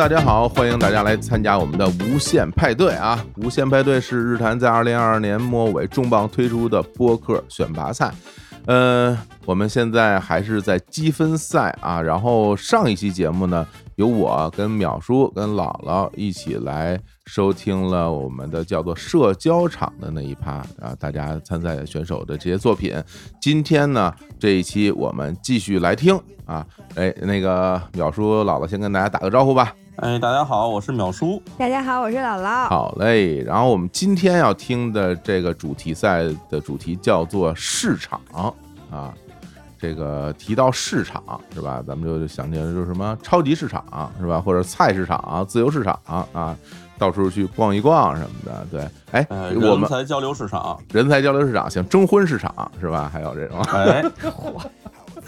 [0.00, 3.22] 大家好，欢迎大家来参加我们的无限派对啊！
[3.36, 8.10] 无限派对是日坛在二零二二年末尾重磅推出的播客选拔赛。
[8.64, 12.00] 呃，我们现在还是在积分赛啊。
[12.00, 13.66] 然后上一期节目呢，
[13.96, 22.94] 由我跟淼叔跟姥姥一起来收听了我们的叫做社交场的那一趴啊，大家参赛选手的这些作品。
[23.38, 26.66] 今天呢，这一期我们继续来听啊。
[26.94, 29.74] 哎，那个淼叔姥姥先跟大家打个招呼吧。
[30.00, 31.42] 哎，大家好，我是淼叔。
[31.58, 32.66] 大家好，我是姥姥。
[32.70, 38.18] 好嘞，然后我们今天要听的这个主题赛的主题叫做市场
[38.90, 39.12] 啊。
[39.78, 41.22] 这个提到市场
[41.54, 45.98] 是吧，咱们就想起来就是什么超级市场是吧，或者菜市场、自由市场
[46.32, 46.56] 啊，
[46.96, 48.66] 到处去逛一逛什么的。
[48.70, 53.10] 对，哎，我们人才交流市场，人才交流市场，像征婚市场是吧？
[53.12, 53.60] 还有这种。
[53.64, 54.02] 哎。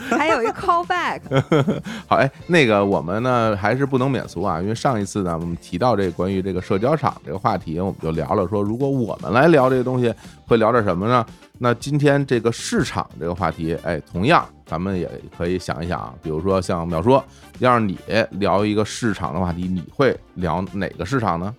[0.10, 1.20] 还有一 call back，
[2.06, 10.12] 好哎，那个我们呢还是不能免俗啊，因为上一次呢我们提到这关于这个社交场这个话题，我们就聊了说，如果我们来聊这个东西，
[10.46, 11.24] 会聊点什么呢？
[11.58, 17.24] 那今天这个市场这个话题，哎，同样咱们也可以想一想啊，比如说像淼说，
[17.60, 17.96] 要是你
[18.30, 21.54] 聊一个市场的话题，你会聊哪个市场呢？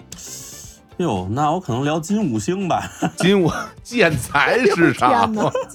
[0.98, 2.90] 哟，那我可能聊金五星吧。
[3.18, 5.30] 金五建材市 场，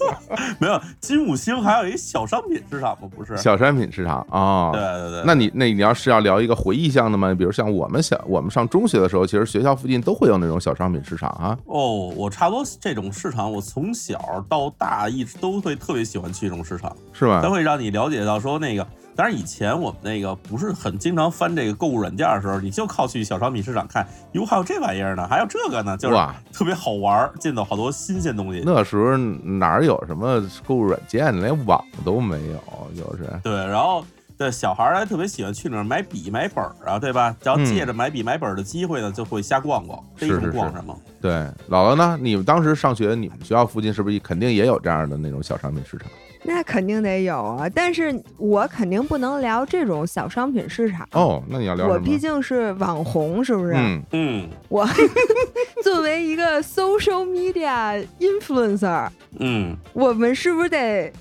[0.58, 3.08] 没有金五星，还有一小商品市场吗？
[3.14, 4.70] 不是小商品市场啊。
[4.72, 5.22] 对对对。
[5.26, 7.34] 那你那你要是要聊一个回忆向的吗？
[7.34, 11.58] 比如像我们小我们上中学的时候，其实学校附近都会有那种小商品市场啊。
[11.66, 17.40] 哦，我差不多这种市场，我从小到大一直都会特别喜欢去这种市场，是吧？
[17.42, 18.86] 它会让你了解到说那个。
[19.18, 26.16] 但是以前我们那个不是很经常翻这个购物软件的时候，你就靠去小商品市场看，哟，还有这玩意儿呢，还有这个呢，就是
[26.52, 28.62] 特别好玩，见到好多新鲜东西。
[28.64, 32.62] 那时候哪有什么购物软件，连网都没有，
[32.94, 33.28] 就是。
[33.42, 34.04] 对，然后
[34.36, 37.34] 对小孩儿还特别喜欢去那儿买笔买本儿啊，对吧？
[37.42, 40.96] 只要借着买笔买本儿的机会呢，就会瞎逛逛，逮什么逛什么？
[41.20, 41.32] 对，
[41.68, 42.16] 姥姥呢？
[42.20, 46.08] 你们当时上学，你们学校附近是不是肯定也有这样的那种小商品市场？
[46.44, 51.42] 那肯定得有啊，但是我肯定不能聊这种小商品市场哦。
[51.48, 53.74] 那你要聊我毕竟是网红，是不是？
[53.74, 54.48] 嗯嗯。
[54.68, 54.86] 我
[55.82, 61.12] 作为一个 social media influencer，嗯，我们是不是得？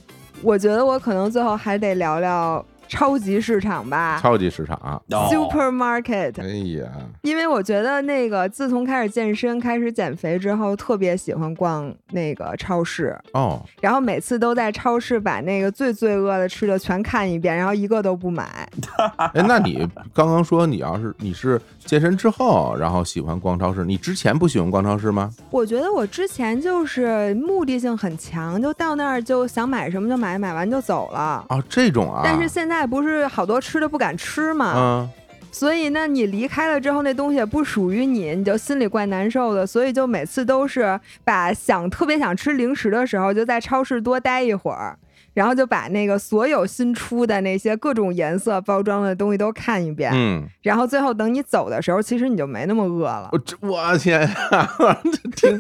[0.44, 2.64] 我觉得我可能最后还得聊聊。
[2.88, 6.42] 超级市场吧，超级市场，supermarket。
[6.42, 6.48] 哎
[6.80, 6.90] 呀，
[7.22, 13.62] 因为我觉得那个自从开始健身、开始减肥之后，特别喜欢逛那个超市哦。
[13.82, 18.68] 然后每次都在超市把那个最罪恶的吃的全看一遍，然后一个都不买。
[19.34, 25.30] 哎，那你刚刚说你要是你是健身之后，然后喜欢逛超市，你之前不喜欢逛超市吗？
[25.52, 31.46] 我觉得我之前就是目的性很强，就到那儿就想买什么就买，买完就走了。
[31.50, 32.22] 啊，这种啊。
[32.24, 32.77] 但是现在。
[32.80, 34.74] 那不是好多吃的不敢吃嘛？
[34.78, 35.10] 嗯，
[35.52, 39.66] 所以那，你离开了之后，那东西也不属于你，你就心里怪难受的。
[39.66, 44.96] 所以就每次都是把想特别想吃零食的时候，就在超市多待一会儿。
[45.38, 53.30] 然后就把那个所有新出的那些各种颜色包装的东西都看一遍，嗯，然后最后等你走的时候，其实你就没那么饿了。
[53.32, 54.70] 我这我天呀，
[55.38, 55.60] 听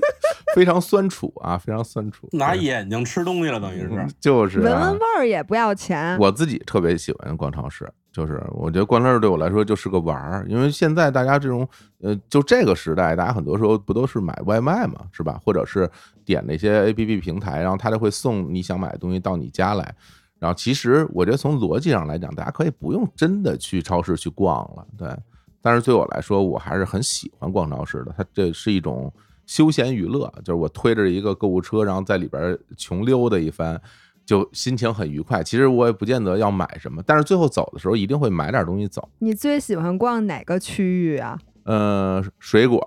[0.56, 6.18] 非常酸楚啊，非常酸楚，拿眼睛吃东西了，等于是就是闻闻味儿也不要钱。
[6.18, 7.88] 我自己特别喜欢逛超市。
[8.12, 11.68] 就是我觉得逛超市对我来说就是个玩儿，因为现在大家这种
[12.02, 15.40] 呃，就这个时代，大家很多时候不都是买外卖嘛，是吧？
[15.46, 15.88] 或者是
[16.28, 19.96] 点那些 A P P 平台，然后它就会送你想买的东西到你家来。
[20.38, 25.10] 然后其实我觉得从逻辑上来讲，大家可以不用真的去超市去逛了，对。
[25.62, 29.12] 但是对我来说，我还是很喜欢逛超市的，它这是一种
[29.46, 33.82] 休闲娱乐，就是我推着一个购物车，然后在里边穷溜达一番。
[34.28, 39.08] 就心情很愉快，其实我也不见得要买什么，但是最后走的时候一定会买点东西走。
[39.20, 41.40] 你最喜欢逛哪个区域啊？
[41.64, 42.86] 呃，水果，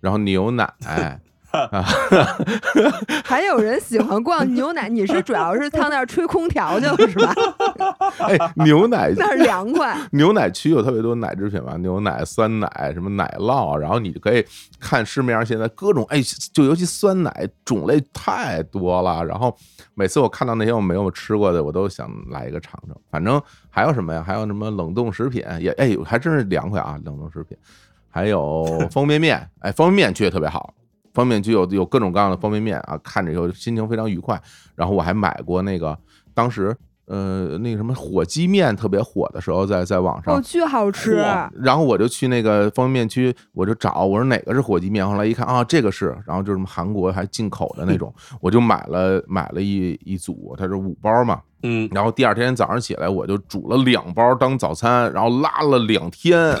[0.00, 1.20] 然后牛奶。
[1.54, 1.84] 啊，
[3.24, 7.34] 还有人喜欢逛牛奶，你是主要是上那儿吹空调去了是吧？
[8.26, 9.96] 哎，牛奶那儿凉快。
[10.12, 14.44] 牛奶区有特别多奶制品嘛，牛奶、酸奶、什么奶酪，然后你就可以
[14.80, 16.20] 看市面上现在各种，哎，
[16.52, 19.24] 就尤其酸奶种类太多了。
[19.24, 19.56] 然后
[19.94, 22.96] 每次我看到那些我没有吃过的，我都想来一个尝尝。
[23.10, 23.40] 反正
[23.70, 24.22] 还有什么呀？
[24.26, 26.98] 还有什么冷冻食品也，哎，还真是凉快啊！
[27.04, 27.56] 冷冻食品，
[28.10, 30.74] 还有 方便面，哎，方便面去也特别好。
[31.14, 34.38] 方便就有有各种各样的方便面啊，看着以后心情非常愉快。
[34.74, 35.96] 然后我还买过那个，
[36.34, 36.76] 当时
[37.06, 41.22] 呃，那个什么火鸡面特别火的时候，在在网上，哦，巨好吃。
[41.54, 45.06] 然后我就去那个方便面区，我就找，我说哪个是火鸡面。
[45.06, 51.88] 后来一看啊，这个是，然后就是什么韩国还进口的那种，我就买了买了一一组，它是五包嘛，嗯。
[51.92, 56.56] 然后第二天早上起来，我就煮了两包当早餐，然后拉了两天。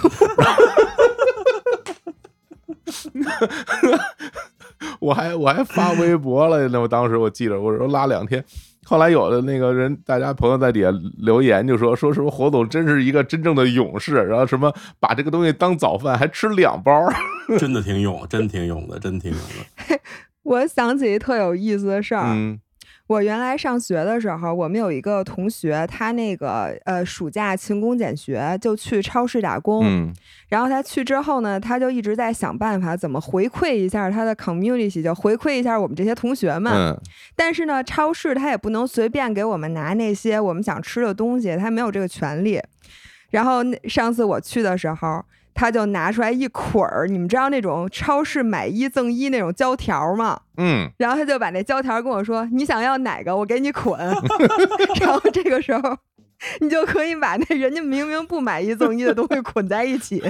[5.00, 8.44] 我还我还发微博了，那我当时我记着，我说拉两天。
[8.84, 14.70] 后来有的那个人，大家朋友在底下留言就说说什么火总真是一个真正的勇士，然后什么
[15.00, 16.92] 把这个东西当早饭还吃两包，
[17.58, 20.00] 真的挺勇，真挺勇的，真挺勇的。
[20.42, 22.26] 我想起一特有意思的事儿。
[22.26, 22.60] 嗯。
[23.06, 29.82] 我原来上学的时候，我们有一个同学，他那个呃暑假勤工俭学，就去超市打工。
[29.84, 30.12] 嗯。
[30.48, 36.72] 然后他去之后呢，他就一直在想办法怎么回馈一下他的 community，就回馈一下我们这些同学们。
[36.72, 36.98] 嗯。
[37.36, 42.60] 但是呢，超市他也不能随便给我们拿那些我们想吃的东西，他没有这个权利。
[43.30, 45.24] 然后上次我去的时候。
[45.54, 50.40] 他就拿出来一捆儿，你们知道那种超市买一赠一那种胶条吗？
[50.56, 53.98] 嗯，然后他就把那胶条跟我说：“你想要哪个，我给你捆。”
[55.00, 55.96] 然后这个时候。
[56.60, 60.22] 你就可以把那人家明明不买一赠一的东西捆在一起，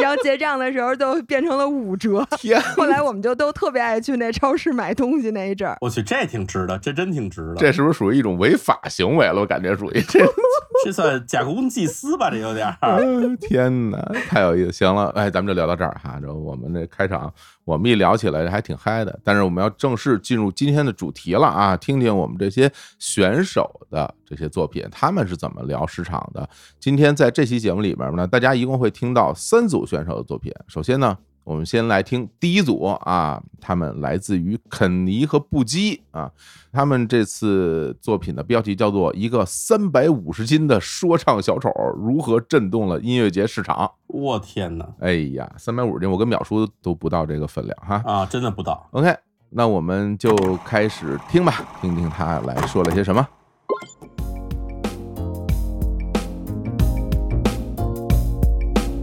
[0.00, 2.26] 然后结账的时候就变成了五折。
[2.38, 2.60] 天！
[2.76, 5.76] 后来我们就都特别爱去那超市买东西那一阵儿。
[5.80, 7.56] 我去，这挺值的，这真挺值的。
[7.56, 9.40] 这是不是属于一种违法行为了？
[9.40, 10.20] 我感觉属于这，
[10.84, 12.30] 这算假公济私吧？
[12.30, 13.36] 这有点儿。
[13.40, 13.98] 天哪，
[14.28, 14.72] 太有意思！
[14.72, 16.18] 行了，哎，咱们就聊到这儿哈。
[16.20, 17.32] 这我们这开场。
[17.66, 21.76] 我们一聊起来还挺嗨的，但是我们要正式进入今天的主题了啊！
[21.76, 22.70] 听听我们这些
[23.00, 26.48] 选手的这些作品，他们是怎么聊市场的。
[26.78, 30.52] 今天在这期节目里边呢，大家一共会听到三组选手的作品。
[30.68, 31.18] 首先呢。
[31.46, 36.28] 我们先来听第一组啊，他们来自于肯尼和布基啊，
[36.72, 43.76] 他们这次作品的标题叫做《一个三百五十斤的说唱小丑如何震动了音乐节市场》。
[44.08, 44.88] 我天哪！
[44.98, 48.02] 哎呀，三百五十斤，我跟淼叔都不到这个分量哈。
[48.04, 48.84] 啊，真的不到。
[48.90, 49.16] OK，
[49.50, 50.34] 那我们就
[50.64, 53.24] 开始听吧，听听他来说了些什么。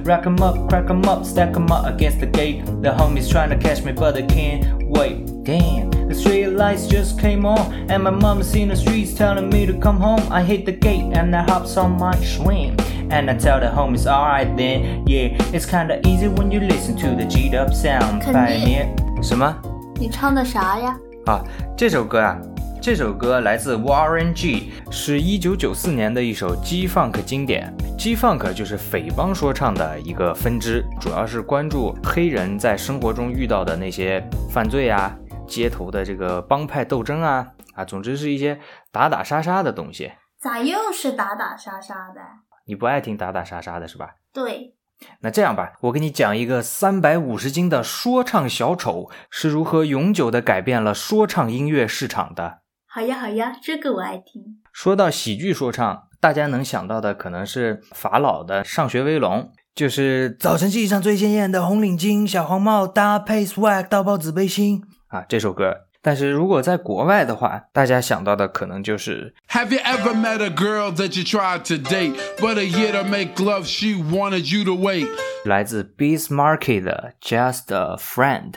[0.05, 2.65] Rack 'em up, crack 'em up, stack 'em up against the gate.
[2.83, 5.27] The homies trying to catch me, but they can't wait.
[5.45, 7.59] Damn, the street lights just came on,
[7.91, 10.23] and my mama's in the streets telling me to come home.
[10.31, 12.77] I hit the gate and I hops on my swing.
[13.11, 17.17] And I tell the homies, alright then, yeah, it's kinda easy when you listen to
[17.17, 18.23] the G'd up sound.
[18.23, 18.87] Pioneer.
[19.23, 19.55] 什么？
[19.99, 20.95] 你唱的啥呀？
[21.27, 21.43] 啊，
[21.77, 22.39] 这首歌啊，
[22.84, 27.74] 这首歌来自 Warren G，是一九九四年的一首 G Funk 经典。
[27.98, 34.22] G Funk 就是匪帮说唱的一个分支，主要是关注黑人在生活中遇到的那些
[34.52, 38.60] 犯罪啊、街头的这个帮派斗争啊啊，总之是一些
[38.92, 40.12] 打打杀杀的东西。
[40.42, 42.20] 咋又是打打杀杀的？
[42.66, 44.16] 你不爱听打打杀杀的是吧？
[44.34, 44.76] 对。
[45.22, 52.63] 那这样吧，我给你讲一个三百五十斤的说唱小丑是如何永久的改变了说唱音乐市场的。
[52.96, 54.62] 好呀好呀，这个我爱听。
[54.72, 59.38] 说到喜剧说唱，大家能想到的可能是法老的《上学威龙》，
[59.74, 65.88] 就是早晨系上最鲜艳的红领巾、小黄帽搭配 swag 到爆紫背心啊这首歌。
[66.04, 73.10] 但是如果在国外的话，大家想到的可能就是 Have you ever met a girl that you tried to date, but a year to
[73.10, 75.08] make love she wanted you to wait？
[75.46, 78.54] 来自 Beast Market 的 Just a Friend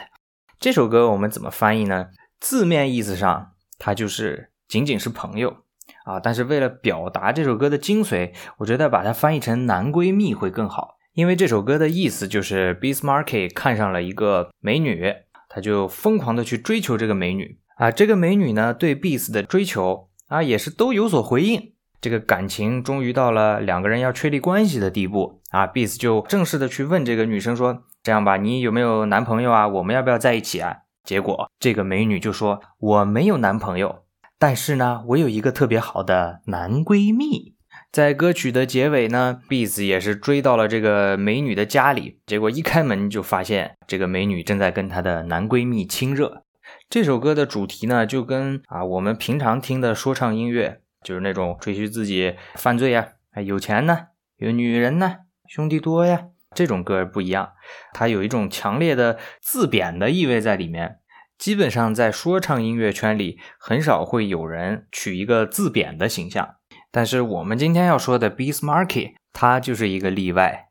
[0.61, 2.09] 这首歌我们怎么翻译呢？
[2.39, 3.53] 字面意思上。
[3.79, 5.57] 他就是仅仅是朋友。
[6.05, 15.15] 啊，但是为了表达这首歌的精髓，我觉得把它翻译成男闺蜜会更好，因为这首歌的意思就是 b e a s m a r k 看上了一个美女，
[15.49, 17.59] 他就疯狂的去追求这个美女。
[17.77, 25.41] 啊，这个美女呢对 b e a s 的追求啊也是都有所回应，这个感情终于到了两个人要确立关系的地步。
[25.51, 29.69] 啊 b e a s 就正式的去问这个女生说，这样吧，你有没有男朋友啊？
[29.69, 30.79] 我们要不要在一起啊？
[31.07, 34.05] 结果，这个美女就说：“我没有男朋友，
[34.39, 37.55] 但是呢，我有一个特别好的男闺蜜。”
[37.93, 46.43] 在歌曲的结尾呢，Beats 也是追到了这个美女的家里，结果一开门就发现这个美女正在跟她的男闺蜜亲热。
[46.91, 56.27] 这首歌的主题呢，就跟啊我们平常听的说唱音乐，就是那种吹嘘自己犯罪呀、还有钱呢、有女人呢、兄弟多呀。
[56.57, 57.53] 这种歌不一样，
[57.93, 60.97] 它有一种强烈的自贬的意味在里面。
[61.39, 66.57] 基本上在说唱音乐圈里，很少会有人取一个自贬的形象。
[66.91, 70.69] 但是我们今天要说的 Beast Market，它就是一个例外。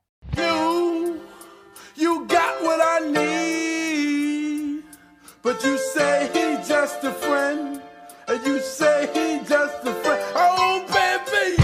[6.86, 7.80] just a friend,
[8.28, 10.22] and you say he's just a friend.
[10.36, 11.58] Oh, baby.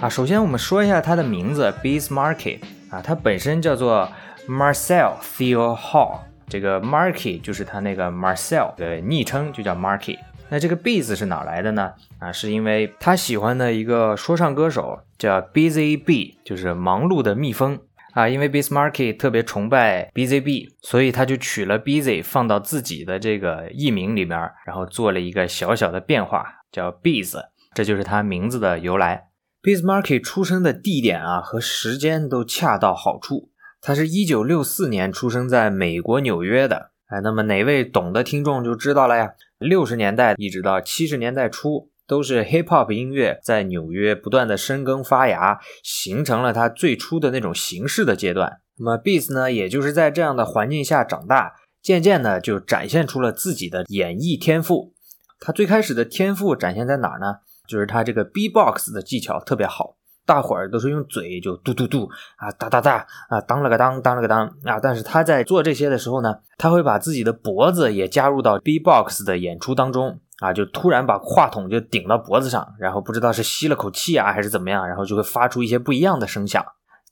[0.00, 2.60] 啊，首先我们说一下他的名字 Beast Markie
[2.94, 4.08] 啊，他本身叫做
[4.48, 10.16] Marcel Theo Hall，这个 Marky 就是他那个 Marcel 的昵称，就叫 Marky。
[10.48, 11.92] 那这个 Bees 是哪来的呢？
[12.20, 17.80] 啊，是因为他喜欢的一个说唱歌手叫 Busy Be，就是忙碌的蜜蜂
[18.12, 18.28] 啊。
[18.28, 27.34] 因为 Bees Markie 特别崇拜 Busy Be，所以他就取了 Busy 放到自己的这个艺名里面，然后做了一个小小的变化，叫 Bees，
[27.74, 29.24] 这就是他名字的由来。
[29.64, 33.48] Bismarck 出生的地点啊和时间都恰到好处，
[33.80, 36.90] 他是一九六四年出生在美国纽约的。
[37.06, 39.30] 哎，那么哪位懂的听众就知道了呀？
[39.56, 48.58] 六十年代一直到七十年代初，都是 hip hop 音乐在纽约不断的生根发芽，形成了它最初的那种形式的阶段。
[48.76, 54.92] 那么 Bis 呢，也就是在这样的环境下长大，渐渐的就展现出了自己的演绎天赋。
[55.40, 57.36] 他最开始的天赋展现在哪儿呢？
[57.66, 76.64] 就是他这个 B-box 的技巧特别好，大伙儿都是用嘴就嘟嘟嘟啊哒哒哒啊当了个当当了个当啊，但是他在做这些的时候呢，他会把自己的脖子也加入到 B-box 的演出当中啊，就突然把话筒就顶到脖子上，然后不知道是吸了口气啊还是怎么样，然后就会发出一些不一样的声响，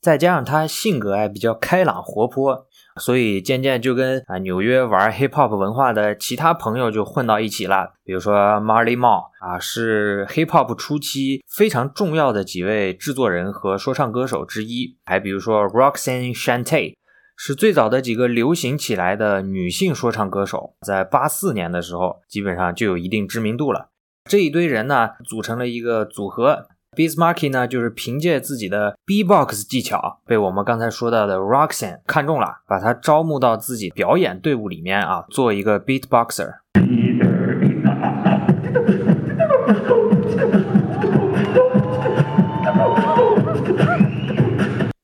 [0.03, 2.67] 再加上他性格哎比较开朗活泼。
[3.01, 16.95] 所以渐渐就跟啊纽约玩 hip hop 文化的其他朋友就混到一起了，比如说 Marley Marl 啊，是 hip hop 初期非常重要的几位制作人和说唱歌手之一，还比如说 Roxanne Shante，
[17.35, 23.89] 是最早的几个流行起来的女性说唱歌手，在八四年的时候基本上就有一定知名度了。
[24.29, 26.67] 这一堆人呢，组成了一个组合。
[26.95, 36.57] Bismarcky 呢，就是凭借自己的 B-box 技巧，被我们刚才说到的 Roxanne 看中了，把他招募到自己表演队伍里面啊，做一个 beatboxer。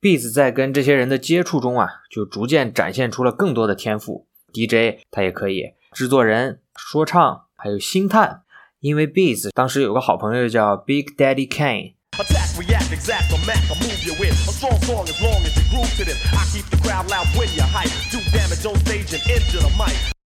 [0.03, 4.27] Biz 在跟这些人的接触中啊，就逐渐展现出了更多的天赋。
[4.53, 8.43] DJ 他也可以，制作人、说唱，还有星探。
[8.81, 11.95] 因为 Beats 当时有个好朋友叫 Big Daddy Kane，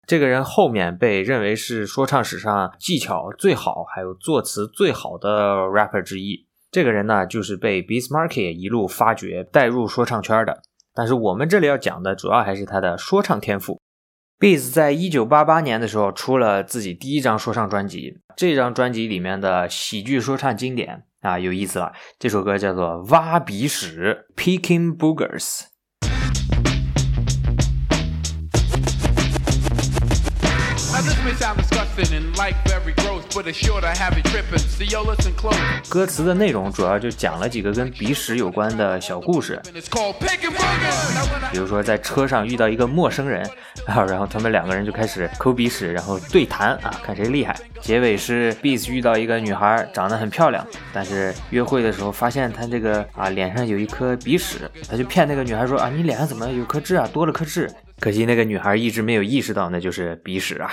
[0.05, 6.45] 这个人后面被认为是说唱史上技巧最好、还有作词最好的 rapper 之一。
[6.73, 10.61] 这个人呢，就是被 Beats Market 一路发掘带入说唱圈的。
[10.93, 13.81] 但是我们这里要讲的主要还是他的说唱天赋。
[14.41, 21.93] Beats 在一九八八年的时候出了自己第一张说唱专辑，这张专辑里面的喜剧说唱经典啊，有意思了。
[22.19, 25.70] 这首歌叫做《挖鼻屎》（Picking Boogers）。
[35.89, 39.61] 歌词的内容主要就讲了几个跟鼻屎有关的小故事，
[41.53, 43.45] 比如说在车上遇到一个陌生人，
[43.87, 47.55] 啊，然后他们两个人就开始抠鼻屎，然后对谈啊，看谁厉害。
[47.81, 57.71] 结尾是 Beats 遇到一个女孩，长得很漂亮，但是约会的时候发现她这个啊脸上有一颗鼻屎，他就骗那个女孩说啊你脸上怎么有颗痣啊，多了颗痣。
[57.99, 60.71] 可惜那个女孩一直没有意识到那就是鼻屎啊。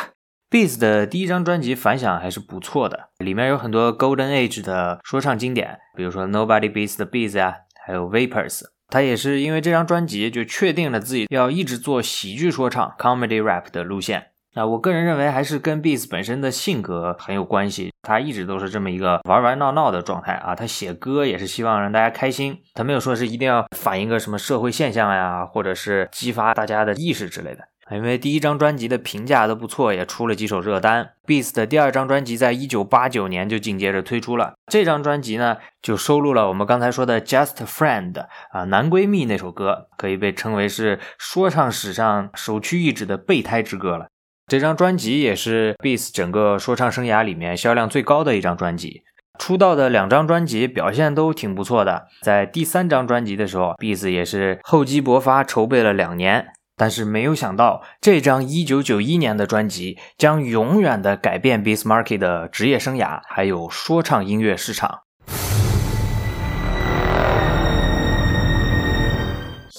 [0.50, 7.54] Beats 的第一张专辑反响还是不错的，里面有很多 Golden Age 的说唱经典，比如说 Nobody Beats the Beats 呀，
[7.86, 8.62] 还有 Vapors。
[8.88, 14.28] 他也是因为这张专辑就确定了自己要一直做喜剧说唱 Comedy Rap 的路线。
[14.56, 20.56] 那我个人认为还是跟 Beats 本身的性格很有关系，他一直都是这么一个玩玩闹闹的状态啊。
[20.56, 27.66] 他写歌也是希望让大家开心，他没有说是一定要反映个什么社会现象呀，或者是激发大家的意识之类的。
[27.90, 31.12] 因为第一张专辑的评价都不错，也出了几首热单。
[31.26, 34.54] Beast 的第二张专辑在一九八九年就紧接着推出了。
[34.72, 38.14] 这张专辑呢，就收录了我们刚才说的《Just Friend》
[38.52, 44.08] 啊，男闺蜜那首歌，可以被称为是说唱史上首屈一指的备胎之歌了。
[44.48, 49.04] 这张专辑也是 Beast 整个说唱生涯里面销量最高的一张专辑。
[49.40, 56.48] 出道的两张专辑表现都挺不错的，在第三张专辑的时候，Beast 也是厚积薄发，筹备了两年。
[56.80, 65.00] 但是没有想到，这张1991年的专辑将永远的改变 b i s m a r k 的职业生涯，还有说唱音乐市场。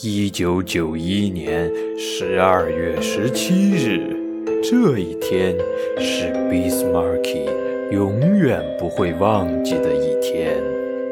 [0.03, 4.17] 1991年12月17日，
[4.63, 5.57] 这一天
[5.99, 7.49] 是 b i s m a r k
[7.93, 10.57] 永远不会忘记的一天，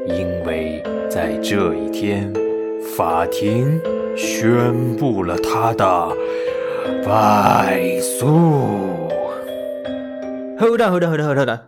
[0.08, 2.32] 因为在这一天，
[2.96, 3.80] 法庭。
[4.16, 6.16] 宣布了他的
[7.04, 8.26] 败诉。
[10.58, 11.60] Hold on, hold on, hold on, hold on！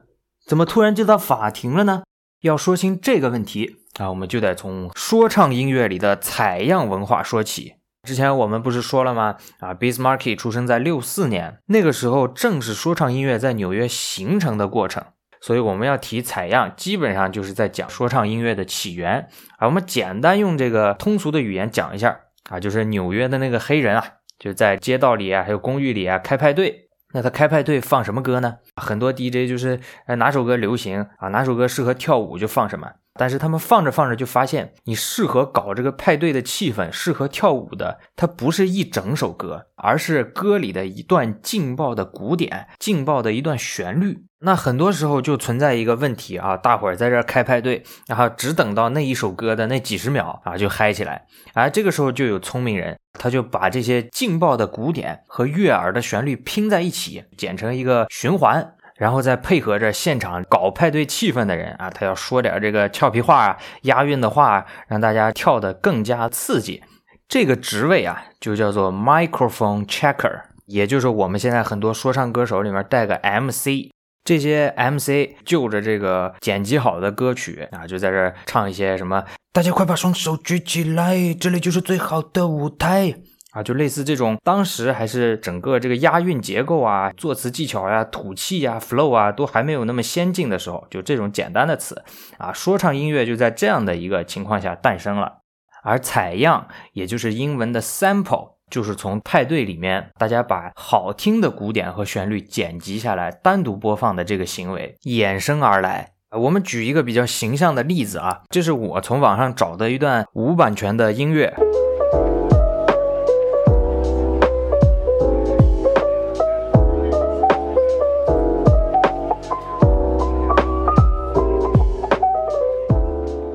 [0.46, 2.02] 怎么突然就到法庭了呢？
[2.40, 7.74] 要说清这个问题啊，我们就得从说唱音乐里的采样文化说起。
[8.04, 9.36] 之前我们不是说了吗？
[9.58, 15.04] 啊 b i s m a r k 出生在六四年，那个时候正是说唱音乐在纽约形成的过程。
[15.40, 19.28] 所以我们要提采样，基本上就是在讲说唱音乐的起源。
[19.58, 24.04] 啊，我们简单用这个通俗的语言讲一下啊，就是纽约的那个黑人啊，
[24.38, 26.88] 就在街道里啊，还有公寓里啊开派对。
[27.14, 28.58] 那他开派对放什么歌呢？
[28.76, 32.86] 很多 DJ 就是哎哪首歌流行啊，哪首歌适合跳舞就放什么。
[33.18, 44.24] 但是他们放着放着就发现，你适合搞这个派对的气氛，适合跳舞的，它不是一整首歌，而是歌里的一段劲爆的鼓点，劲爆的一段旋律。
[44.40, 51.26] 那很多时候就存在一个问题啊，大伙儿在这开派对，然后只等到那一首歌的那几十秒啊，就嗨起来。
[51.54, 58.74] 而这个时候就有聪明人，他就把这些劲爆的鼓点和悦耳的旋律拼在一起，剪成一个循环。
[58.98, 66.82] 然后再配合着现场搞派对气氛的人啊，他要说点这个俏皮话啊、押韵的话，让大家跳得更加刺激。
[67.28, 73.90] 这个职位啊，就叫做 microphone checker，也就是我们现在很多说唱歌手里面带个 MC。
[74.24, 79.24] 这些 MC 就着这个剪辑好的歌曲啊，就在这唱一些什么
[79.54, 83.14] ：“大家快把双手举起来，这里就是最好的舞台。”
[83.58, 92.00] 啊，就类似这种，当时还是整个这个押韵结构啊、作词技巧呀、吐气呀、flow 啊，都还没有那么先进的时候，就这种简单的词
[92.36, 95.38] 啊，说唱音乐就在这样的一个情况下诞生了。
[95.82, 106.12] 而采样，也就是英文的 sample，就是从派对里面大家把好听的鼓点和旋律剪辑下来，单独播放的这个行为衍生而来。
[106.30, 111.52] 我们举一个比较形象的例子啊，这是我从网上找的一段无版权的音乐。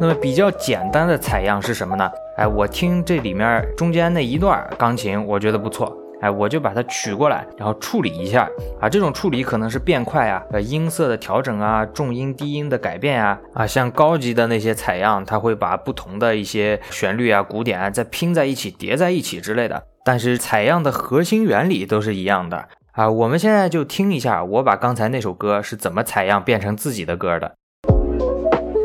[0.04, 2.12] 那么比较简单的采样是什么呢？
[2.36, 8.46] 哎，我听这里面中间那一段钢琴，我觉得不错，哎，我就把它取过来，然后处理一下
[8.82, 8.90] 啊。
[8.90, 19.82] 这种处理可能是变快啊，呃，音色的调整啊，重音低音的改变啊，啊，像高级的那些采样，它会把不同的一些旋律啊、鼓点啊再拼在一起、叠在一起之类的。
[20.04, 23.10] 但是采样的核心原理都是一样的啊。
[23.10, 27.56] 我们现在就听一下，我把刚才那首歌是怎么采样变成自己的歌的。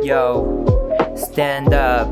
[0.05, 0.78] Yo。
[1.19, 2.07] Stand up，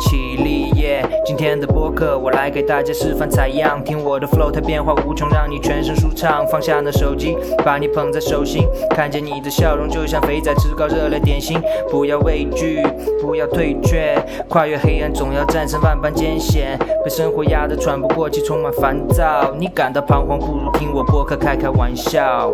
[0.00, 1.06] 起立耶！
[1.24, 6.44] 今天的播客我来给大家示范采样，听我的 flow 它变化无穷，让你全身舒畅。
[6.48, 11.62] 放下那手机，把你捧在手心，看见你的笑容就像肥仔吃高热量点心。
[11.88, 12.82] 不要畏惧，
[13.22, 16.76] 不要退却，跨越黑暗总要战胜万般艰险。
[17.04, 22.50] 被生活压得喘不过气，充满烦躁，你感到彷徨，不如听我播客开开玩笑。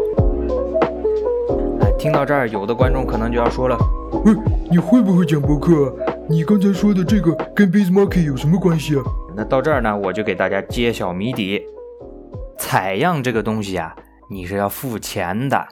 [1.98, 3.78] 听到这儿，有的观众可能就要说了。
[4.22, 4.32] 喂，
[4.70, 5.92] 你会不会讲博客？
[6.28, 9.02] 你刚才说的这个跟 b i z m a r k e t 有什么关系啊？
[9.36, 11.60] 那到这儿呢，我就给大家揭晓谜底。
[12.56, 13.94] 采样这个东西啊，
[14.30, 15.66] 你是要付钱的。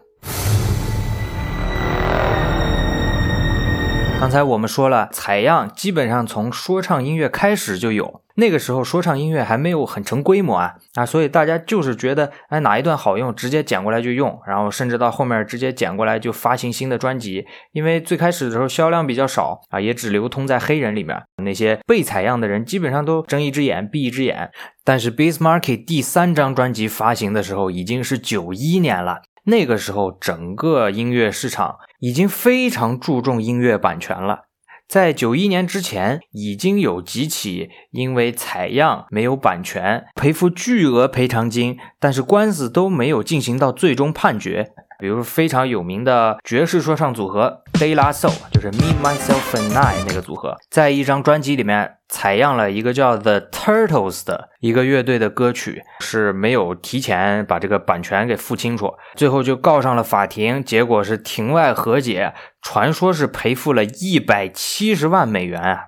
[4.21, 8.22] 刚才我们说了，采样基本上从说唱音乐开始就有。
[8.37, 17.45] 那个时候说唱音乐还没有很成规模啊啊，所以大家就是觉得哎哪一段好用，直接剪过来就用，然后甚至到后面直接剪过来就发行新的专辑。
[17.73, 24.51] 因为最开始的时候销量比较少啊，也只流通在黑人里面，那些被采样的人基本上都睁一只眼闭一只眼。
[24.85, 34.47] 但是 b i s m a r k 第三张专辑发行的时候已经是九一年了，那个时候整个音乐市场已经非常注重音乐版权了。
[34.93, 44.71] 在九一年之前，已经有几起因为采样没有版权，赔付巨额赔偿金，但是官司都没有进行到最终判决。
[45.03, 65.87] 比如非常有名的爵士说唱组合 De La Soul，就是 Me Myself and I 那个组合，在一张专辑里面采样了一个叫 The Turtles 的一个乐队的歌曲，是没有提前把这个版权给付清楚，最后就告上了法庭，结果是庭外和解，传说是赔付了一百七十万美元啊。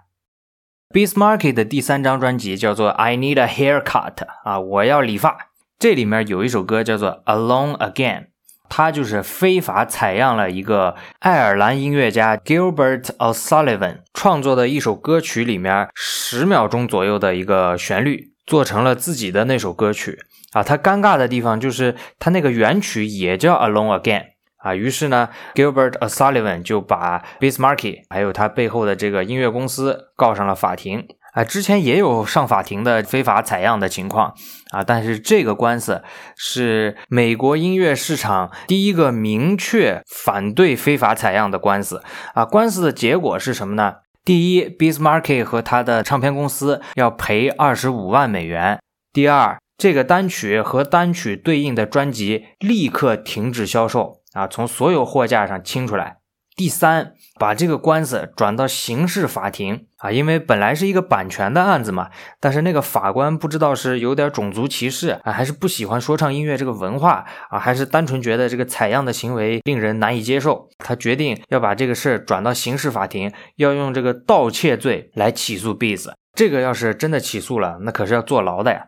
[0.92, 5.36] Bismarck 的第三张专辑叫做 I Need a Haircut 啊，我要理发，
[5.78, 8.33] 这里面有一首歌叫做 Alone Again。
[8.68, 20.18] 他就是非法采样了一个爱尔兰音乐家 Gilbert O'Sullivan 创作的一首歌曲里面十秒钟左右的一个旋律，做成了自己的那首歌曲
[20.52, 20.62] 啊。
[20.62, 24.24] 他尴尬的地方就是他那个原曲也叫 Alone Again
[24.56, 24.74] 啊。
[24.74, 34.34] 于是呢，Gilbert O'Sullivan 就把 Bismarck 还有他背后的这个音乐公司告上了法庭啊，之前也有上法庭的非法采样的情况
[34.70, 36.02] 啊，但是这个官司
[36.36, 42.02] 是美国音乐市场第一个明确反对非法采样的官司
[42.34, 42.44] 啊。
[42.44, 43.96] 官司的结果是什么呢？
[44.24, 48.78] 第一，Bismarck 和他的唱片公司要赔二十五万美元；
[49.12, 56.18] 第二，这个单曲和单曲对应的专辑立刻停止销售啊，从所有货架上清出来；
[56.54, 57.12] 第三。
[57.36, 76.12] 把这个官司转到刑事法庭啊，因为本来是一个版权的案子嘛，但是那个法官不知道是有点种族歧视啊，还是不喜欢说唱音乐这个文化啊，还是单纯觉得这个采样的行为令人难以接受，他决定要把这个事儿转到刑事法庭，要用这个盗窃罪来起诉 Beats。
[76.36, 78.86] 这个要是真的起诉了，那可是要坐牢的呀。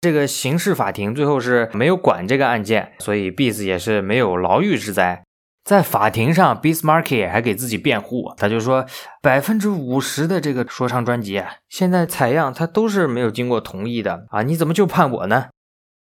[0.00, 5.24] 这个刑事法庭最后是没有管这个案件，所以 Beats 也是没有牢狱之灾。
[5.68, 8.86] 在法庭上，Bismarck 还给自己辩护，他就说
[9.20, 14.40] 百分之五十的这个说唱专辑现在采样，他都是没有经过同意的啊！
[14.40, 15.48] 你怎么就判我呢？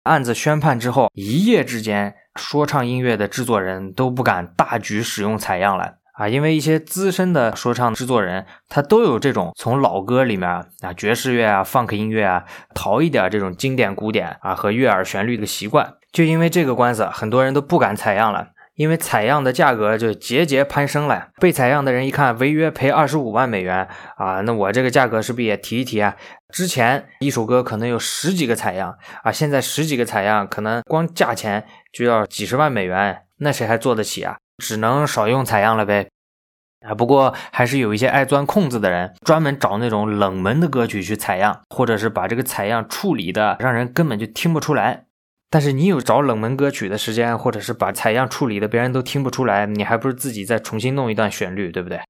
[0.05, 6.29] 案子宣判之后，一夜之间，说唱音乐的制作人都不敢大举使用采样了啊！
[6.29, 12.45] 因为一些资深的说唱制作人，他都有这种从老歌里面啊，爵士乐啊、funk 音乐啊，
[12.77, 15.95] 淘一点这种经典古典啊和悦耳旋律的习惯。
[16.13, 18.51] 就因为这个官司，很多人都不敢采样了。
[18.79, 26.15] 因为采样的价格就节节攀升了，被采样的人一看违约赔二十五万美元啊，那我这个价格是不是也提一提啊？
[26.51, 34.37] 之前一首歌可能有十几个采样啊，现在十几个采样可能光价钱就要几十万美元，那谁还做得起啊？
[34.59, 36.09] 只能少用采样了呗。
[36.87, 45.07] 啊，不过还是有一些爱钻空子的人，专门找那种冷门的歌曲去采样，或者是把这个采样处理的让人根本就听不出来。
[45.51, 52.01] 但是你有找冷门歌曲的时间，或者是把采样处理的别人都听不出来，你还不如自己再重新弄一段旋律，对不对？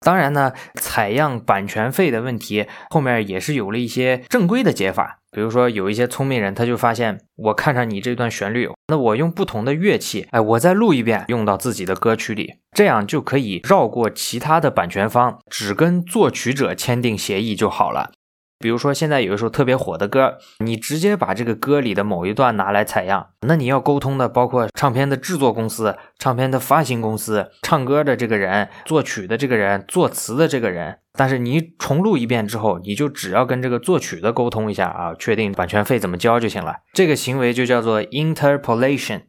[0.00, 5.18] 当然呢，采样版权费的问题后面也是有了一些正规的解法。
[5.32, 18.12] 比如说有一些聪明人，他就发现我看上你这段旋律，那我用不同的乐器，哎，我再录一遍，用到自己的歌曲里，这样就可以绕过其他的版权方，只跟作曲者签订协议就好了。
[18.58, 30.98] 比如说，现在有一首特别火的歌，你直接把这个歌里的某一段拿来采样，那你要沟通的包括唱片的制作公司、唱片的发行公司、唱歌的这个人、作曲的这个人、作词的这个人。
[31.18, 36.76] 但是你重录一遍之后，你就只要跟这个作曲的沟通一下啊，确定版权费怎么交就行了。
[36.92, 39.22] 这个行为就叫做 interpolation。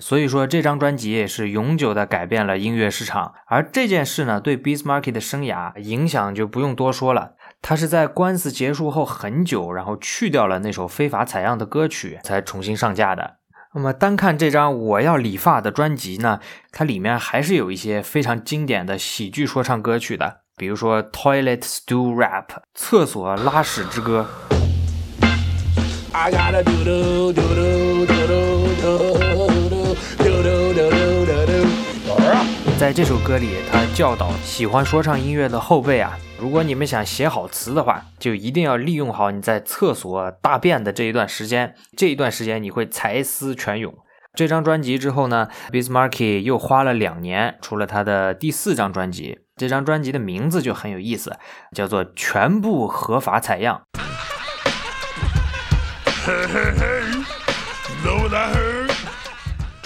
[0.00, 3.34] 所以说，这张专辑也是永久的改变了音乐市场。
[3.48, 7.32] 而这件事呢，对 Bismarck 的生涯影响就不用多说了。
[7.60, 13.36] 他是在官司结束后很久，然后去掉了那首非法采样的歌曲，才重新上架的。
[13.74, 16.40] 那么单看这张《我要理发》的专辑呢，
[16.72, 24.26] 它里面还是有一些非常经典的喜剧说唱歌曲的，比如说《Toilet Stool Rap》厕所拉屎之歌。
[32.78, 43.92] 在这首歌里，他教导喜欢说唱音乐的后辈啊，如果你们想写好词的话，就一定要利用好你在厕所大便的这一段时间，这一段时间你会才思泉涌。
[44.34, 51.36] 这张专辑之后呢，Bismarck 又花了两年出了他的第四张专辑，这张专辑的名字就很有意思，
[51.74, 53.82] 叫做《全部合法采样》。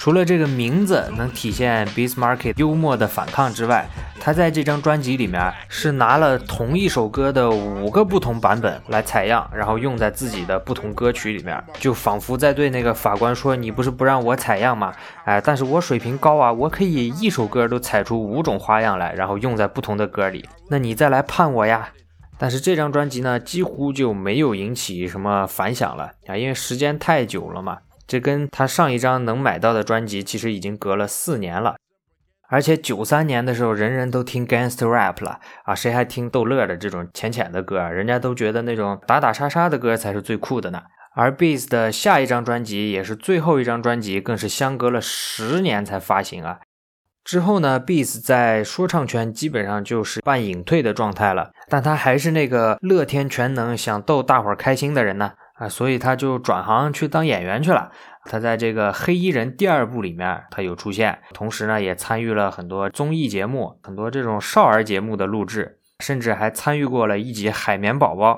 [0.03, 3.87] 除了这个名字能体现 Bismarck 幽默的反抗之外，
[4.19, 14.93] 他在这张专辑里面是拿了同一首歌的五个不同版本来采样，然后用在自己的不同歌曲里面，就仿佛在对那个法官说：“你不是不让我采样吗？
[15.23, 20.45] 哎，但是我水平高啊，我可以一首歌都采出五种花样来，然后用在不同的歌里。
[20.67, 21.87] 那你再来判我呀！”
[22.37, 27.77] 但是这张专辑呢，几乎就没有引起什么反响了啊，因为时间太久了嘛。
[28.05, 31.75] 这跟他上一张能买到的专辑其实已经隔了四年了，
[32.49, 37.89] 而且九三年的时候，人人都听 gangster rap 了啊，谁还听逗乐的这种浅浅的歌啊？
[37.89, 40.81] 人家都觉得那种打打杀杀的歌才是最酷的呢。
[41.15, 46.59] 而 Beats 的下一张专辑也是最后一张专辑，更是相隔了十年才发行啊。
[47.23, 55.33] 之后呢，Beats 在说唱圈基本上就是半隐退的状态了，但他还是那个乐天全能、想逗大伙儿开心的人呢。
[55.53, 57.91] 啊，所以他就转行去当演员去了。
[58.25, 68.31] 他在这个《黑衣人》第二部里面，他有出现，同时呢，也参与了很多综艺节目、很多这种少儿节目的录制，甚至还参与过了一集《海绵宝宝》。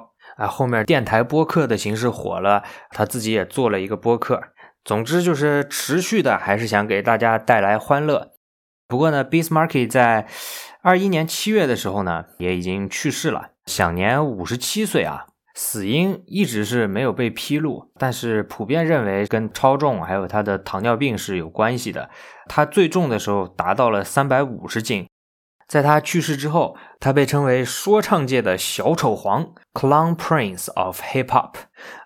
[0.44, 4.42] 啊，后面电台播客的形式火了，他自己也做了一个播客。
[4.84, 8.32] 总之就是持续的，还是想给大家带来欢乐。
[8.88, 10.28] 不过呢，Bismarck 在
[10.82, 13.52] 二一年七月的时候呢，也已经去世了。
[13.66, 15.28] 享年五十七岁啊。
[15.56, 22.10] 死因一直是没有被披露，但是普遍认为跟超重还有他的糖尿病是有关系的。
[22.48, 25.08] 他最重的时候达到了三百五十斤。
[25.68, 31.54] 在他去世之后，他被称为说唱界的小丑皇 （Clown Prince of Hip Hop），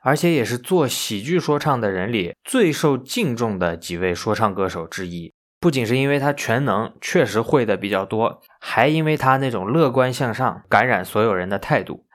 [0.02, 5.34] 而且也是做喜剧说唱的人里最受敬重的几位说唱歌手之一。
[5.60, 12.06] 不仅是因为他全能，确实会的比较多，还因为他那种乐观向上、感染所有人的态度。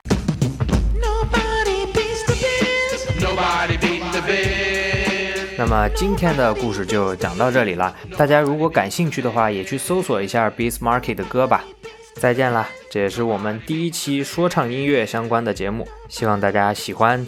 [5.56, 7.94] 那么今天的故事就讲到这里了。
[8.18, 11.64] 大家如果感兴趣的话，也去搜索一下 Beast Market 的歌吧。
[12.16, 17.24] 再见了，这也是我们第一期说唱音乐相关的节目，希望大家喜欢。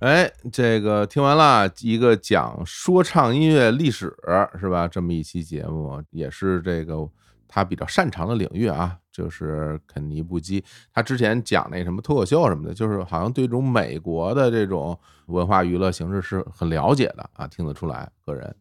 [0.00, 4.14] 哎，这个听完了一个讲说唱音乐历史
[4.60, 4.86] 是吧？
[4.86, 7.08] 这么一期节目，也是这个
[7.48, 8.98] 他比较擅长的领域啊。
[9.18, 18.54] 就是肯尼布基，他之前讲那什么脱口秀什么的，就是好像对这种美国的这种文化娱乐形式是很了解的啊，听得出来个人。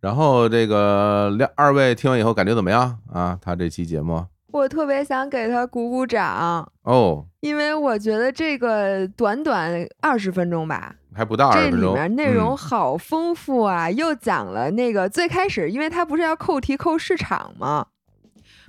[0.00, 3.36] 然后这个两二位听完以后感觉怎么样啊？
[3.42, 17.86] 他这期节目，我特别想给他鼓鼓掌哦，因为我觉得这个短短二十分钟吧，还不到二十分钟，这里面内容好丰富啊，又讲了那个最开始，因为他不是要扣题扣市场吗？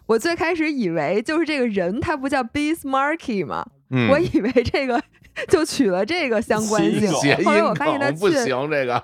[0.07, 3.65] 我最开始以为就是这个人，他不叫 Bismarcky 吗？
[4.09, 5.01] 我以为这个
[5.47, 7.09] 就取了这个相关性。
[7.45, 9.01] 后来我发现他不行，这个。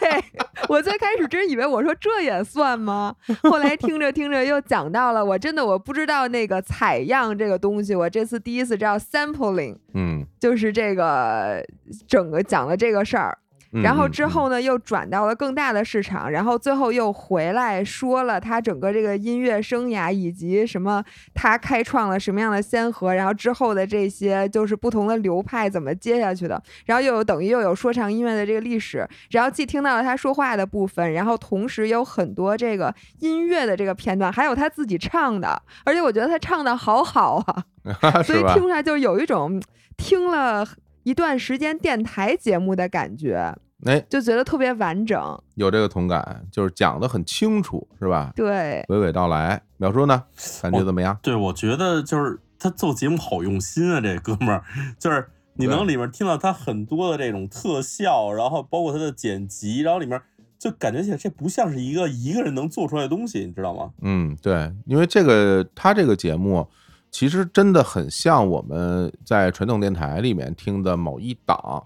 [0.00, 0.24] 对
[0.68, 3.14] 我最开始真以为我说这也算吗？
[3.42, 11.64] 后来听着听着又讲到了，我真的我不知道那个采样这个东西，我这次第一次知道 sampling，嗯，就是这个
[12.06, 13.36] 整个讲了这个事儿。
[13.72, 21.04] 然后之后呢，又转到了更大的市场，然后最后又回来说了他整个这个音乐生涯以及什么
[21.34, 39.62] 他开创了什么样的先河，然后之后的这些就是不同的流派怎么接下去的，然后又有等于又有说唱音乐的这个历史，然后既听到了他说话的部分，然后同时有很多这个音乐的这个片段，还有他自己唱的，而且我觉得他唱的好好啊， 所以听出来就有一种
[39.96, 40.66] 听了。
[41.02, 48.32] 一段时间电台节目的感觉，哎，就觉得特别完整，有这个同感，就是讲的很清楚，是吧？
[48.36, 49.62] 对，娓娓道来。
[49.78, 50.24] 淼叔呢，
[50.60, 51.18] 感觉怎么样？
[51.22, 54.62] 对，我觉得就是他做节目好用心啊，这哥们儿，
[54.98, 60.20] 就是你能里面听到他很多的这种特效，然后包括他的剪辑，然后里面
[60.58, 63.90] 就感觉起来这不像是一个一个人能做出来的东西，你知道吗？
[64.02, 66.68] 嗯，对，因为这个他这个节目。
[67.10, 71.84] 其实真的很像我们在传统电台里面听的某一档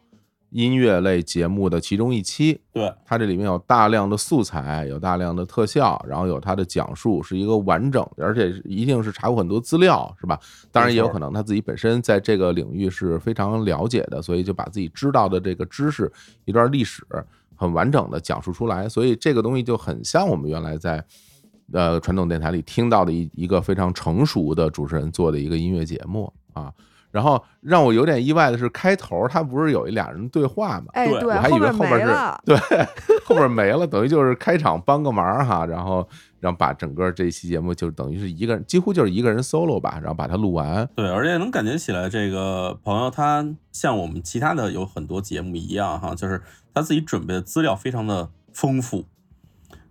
[0.50, 2.60] 音乐类节目的其中一期。
[2.72, 10.38] 对，它这里面有大量的素材，有大量的特效，然后有它的讲述，是一个完整，而且一定是查过很多资料，是吧？
[10.70, 16.12] 当然也有可能他自己本身在这个领域是非常了解的，所以就把自己知道的这个知识、
[16.44, 17.04] 一段历史
[17.56, 18.88] 很完整的讲述出来。
[18.88, 21.04] 所以这个东西就很像我们原来在。
[21.72, 26.72] 呃，传统电台里听到的一一个非常成熟的主持人做的一个音乐节目啊，
[27.11, 30.87] 然后让我有点意外的是，开头他不是有一俩人对话吗？
[30.92, 32.59] 哎，对，我还以为后面是，对，
[33.24, 36.07] 后边没了，等于就是开场帮个忙哈，然后
[36.38, 40.87] 然后把整个这期节目就等于是一个人，几乎就是一个人 solo 吧，然后把它录完。
[40.94, 46.42] 对，而且能感觉起来，这个朋友他像我们其他的有很多节目一样哈，就是
[46.74, 49.07] 他自己准备的资料非常的丰富。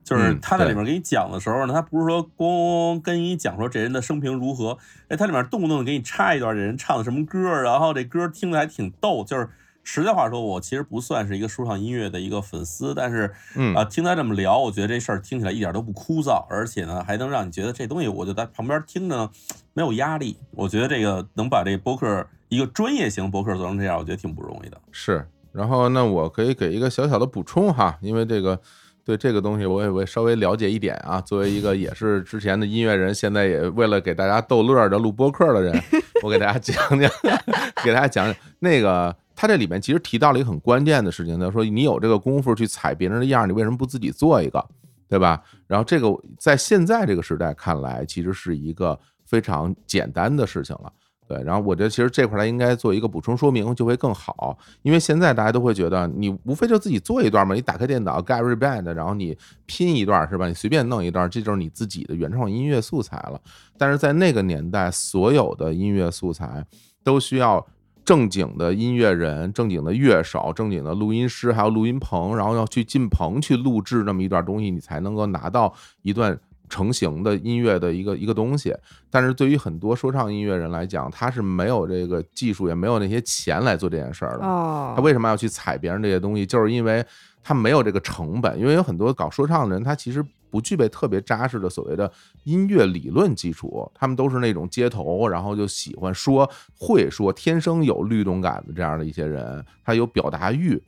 [0.03, 9.23] 就是他在里面给你讲的时候呢，他不是说光跟你讲说这人的生平如何，哎，他里面动不动给你插一段这人唱的什么歌，然后这歌听着还挺逗。
[9.23, 9.47] 就是
[9.81, 13.33] 实在话说，我其实不算是一个说唱音乐的一个粉丝，但是，
[13.75, 19.29] 啊，听他这么聊，我觉得这事儿听起来一点都不枯燥，而且呢，还能让你觉得这东西我就在旁边听着呢，
[19.73, 20.37] 没有压力。
[20.51, 24.77] 我觉得这个能把这播客一个专业型播客做成这样，我觉得挺不容易的。
[24.91, 28.59] 是，然后那我可以给一个小小的补充哈，因为这个。
[29.05, 31.19] 对这个东西，我也会稍微了解一点啊。
[31.19, 35.77] 作为一个也是之前的音乐人，现在也为了给大家逗乐的录播客的人，
[36.23, 37.11] 我给大家讲讲，
[37.83, 44.65] 给大家讲讲那个他这里面其实提到了一个很关键的事情，他说你有这个功夫去踩别人的样，你为什么不自己做一个，
[45.09, 45.43] 对吧？
[45.67, 50.91] 然后这个在现在这个时代看来，其实是一个非常简单的事情了。
[51.27, 60.47] 对，然后我觉得其实这块儿应该做一个补充说明就会更好，因为现在大家都会觉得你无非就自己做一段嘛，你打开电脑 Gary Band，然后你拼一段是吧？
[60.47, 63.39] 你随便弄一段，这就是你自己的原创音乐素材了。
[63.77, 66.65] 但是在那个年代，所有的音乐素材
[67.03, 67.65] 都需要
[68.03, 76.37] 正经的音乐人、正经的乐手、正经的录音师，还有录音棚，然后要去进棚去录制那么一段东西，你才能够拿到一段。
[76.69, 78.75] 成型的音乐的一个一个东西，
[79.09, 84.45] 但是对于很多说唱音乐人来讲，他是没有这个技术，也没有那些钱来做这件事儿的。
[84.45, 86.45] 哦，他为什么要去踩别人这些东西？
[86.45, 87.05] 就是因为
[87.43, 88.59] 他没有这个成本。
[88.59, 92.11] 因为有很多搞说唱的人，他其实不具备特别扎实的所谓的
[92.43, 100.81] 音乐理论基础，他们都是那种街头，然后就喜欢说、会说、天生有律动感的这样的一些人，他有表达欲。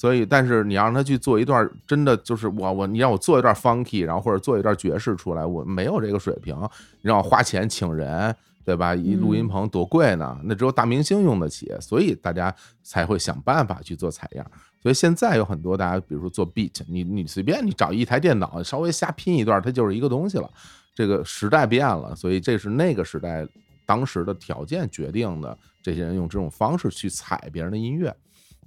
[0.00, 6.56] 所以，但是你让他去做一段，真的就是我我你让我做一段 funky，然后或者做一段爵士出来，我没有这个水平。
[7.02, 8.34] 你让我花钱请人，
[8.64, 8.94] 对吧？
[8.94, 14.50] 一录音棚多贵呢，那只有大明星用得起，所以大家才会想办法去做采样。
[14.82, 20.50] 所以现在有很多大家，比如说做 beat，你你随便你找一台电脑，稍微瞎拼一段，它就是一个东西了。
[20.94, 23.46] 这个时代变了，所以这是那个时代
[23.84, 25.58] 当时的条件决定的。
[25.82, 28.14] 这些人用这种方式去采别人的音乐。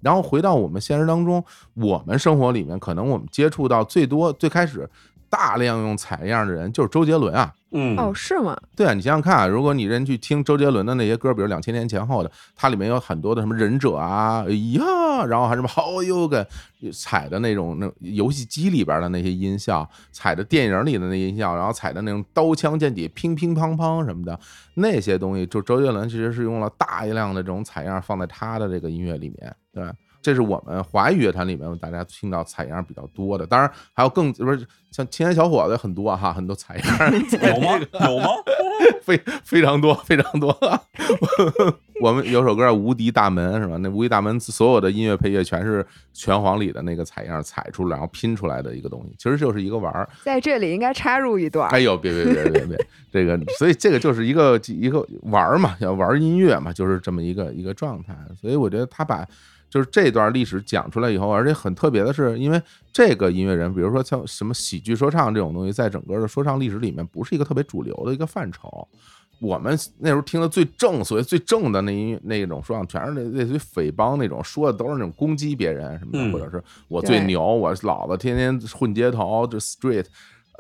[0.04, 4.90] 然后回到我们现实当中，我们生活里面，可能我们接触到最多、最开始
[5.30, 7.54] 大量用采样的人就是周杰伦啊。
[7.76, 8.56] 嗯，哦，是吗？
[8.76, 16.48] 对啊，你想想看啊，如果你人去听周杰伦的那些歌，比如两千年前后的，它里面有很多的什么忍者啊，哎呀，然后还什么好有个
[16.94, 24.40] 踩的那种那游戏机里边的那些音效，踩的电影里的那音效，然后踩的那种刀枪剑戟乒乒乓乓什么的
[24.76, 29.84] 那些东西，就周杰伦其实是用了大量的这种采样放在他的这个音乐里面，对。
[30.22, 37.14] 这是我们华语乐坛里面大家听到采样比较多的，当然还有更不是像青年小伙子很多哈，很多采样
[37.54, 37.78] 有吗？
[38.08, 38.30] 有吗？
[39.04, 40.58] 非非常多非常多。
[42.02, 43.76] 我们有首歌叫《无敌大门》是吧？
[43.82, 50.08] 那《无敌大门》所有的音乐配乐全是拳皇里的那个采样采出来然后拼出来的一个东西，其实就是一个玩儿。
[50.24, 51.70] 在这里应该插入一段。
[51.72, 58.16] 哎呦，别别别别别，这个所以这个就是一个一个玩儿嘛，要玩音乐嘛，就是这么一个一个状态。
[58.40, 59.28] 所以我觉得他把。
[59.74, 68.88] 就是这段历史讲出来以后，而且很特别的是，因为这个音乐人，比如说像什么喜剧说唱这种东西，在整个的说唱历史里面，不是一个特别主流的一个范畴。
[69.40, 80.06] 我们那时候听的最正，所谓最正的那音那种说唱，全是那类似于匪帮那种，说的都是那种攻击别人什么的，或者是我最牛，我老子天天混街头，就 street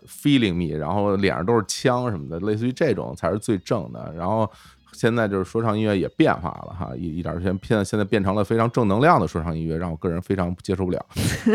[0.08, 4.12] feeling me，然后脸上都是枪什么的，类似于这种才是最正的。
[4.18, 4.50] 然后。
[4.94, 11.06] 现在就是说唱音乐也变化了哈，一一点现现现在变成了非常正能量的说唱音乐，让我个人非常接受不了。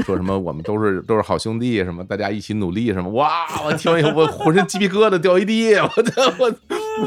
[0.04, 3.46] 说什么我们都是都是好兄弟，什么大家一起努力，什么哇！
[3.64, 5.90] 我听完以后我浑身鸡皮疙瘩掉一地，我
[6.38, 6.54] 我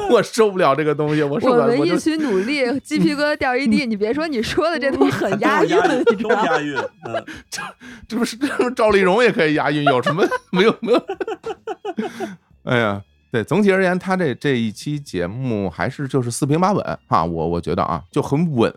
[0.10, 1.63] 我受不了这个东西，我受不了。
[1.63, 3.86] 我们一起努力，鸡皮疙瘩掉一地。
[3.86, 5.78] 你别说你说的这都很押韵，
[6.22, 6.76] 都押韵。
[7.50, 7.62] 这
[8.08, 8.38] 这不是
[8.76, 9.84] 赵丽蓉也可以押韵？
[9.84, 11.04] 有什么没有没有？
[12.63, 13.04] 哎呀。
[13.32, 18.74] 对，总体而言，他这这一期节目还是就是四平八稳哈，我我觉得啊，就很稳，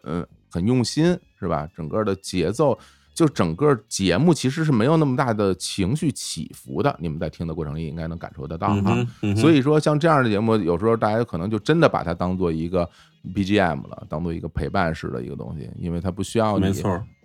[0.48, 1.68] 很用心，是吧？
[1.74, 2.78] 整个的节奏，
[3.12, 6.96] 就整个节目其实是没有那么大的情绪起伏的。
[7.00, 8.96] 你们在听的过程里应该能感受得到哈。
[9.36, 12.88] 所以说，像这样的节目，有时候大家可能就真的把它当做一个
[13.34, 16.72] BGM 了，当做一个陪伴式的一个东西，因为它不需要你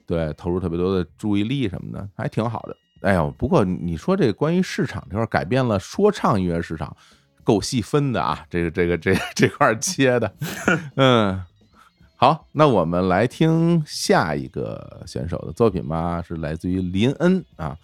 [0.08, 2.76] 对投入特别多的注意力什么的，还挺好的。
[3.02, 6.98] 哎呦，不过你说这关于市场这块改变了说唱音乐市场。
[7.44, 10.34] 够细分的啊，这个这个这 这块切的，
[10.96, 11.42] 嗯，
[12.16, 17.78] 好，那我们来听下一个选手的作品吧，是来自于林恩啊，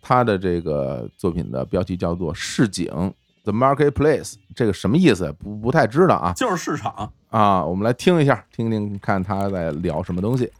[0.00, 2.86] 他的这个作品的标题叫做《市井》
[3.44, 5.32] The Marketplace，这个什么意思？
[5.38, 10.50] 不不太知道啊，就是市场啊，我们来听一下，听听看他在聊什么东西。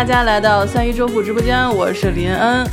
[0.00, 2.66] 大家来到三一周付直播间，我是林恩。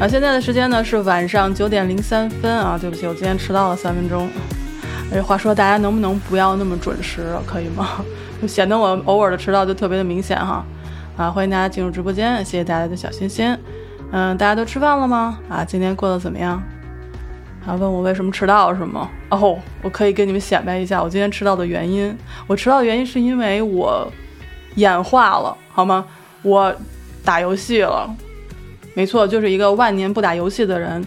[0.00, 4.30] 啊，现在的时间呢是晚上九点零三分啊，对不起，我今天迟到了三分钟。
[5.12, 8.02] 哎，话说大家能不能不要那么准时，可以吗？
[8.40, 10.64] 就 显得我偶尔的迟到就特别的明显哈。
[11.18, 13.54] 啊，欢迎大家进入直播间，谢谢大家的小心心。
[14.10, 15.38] 嗯，大家都吃饭了吗？
[15.50, 16.62] 啊，今天过得怎么样？
[17.66, 19.06] 啊，问我为什么迟到是吗？
[19.28, 22.16] 哦，我可以跟你们显摆一下我今天迟到的原因。
[22.46, 24.10] 我迟到的原因是因为我
[24.76, 26.06] 眼化了，好吗？
[26.42, 26.74] 我
[27.24, 28.08] 打游戏了，
[28.94, 31.04] 没错，就是一个万年不打游戏的人，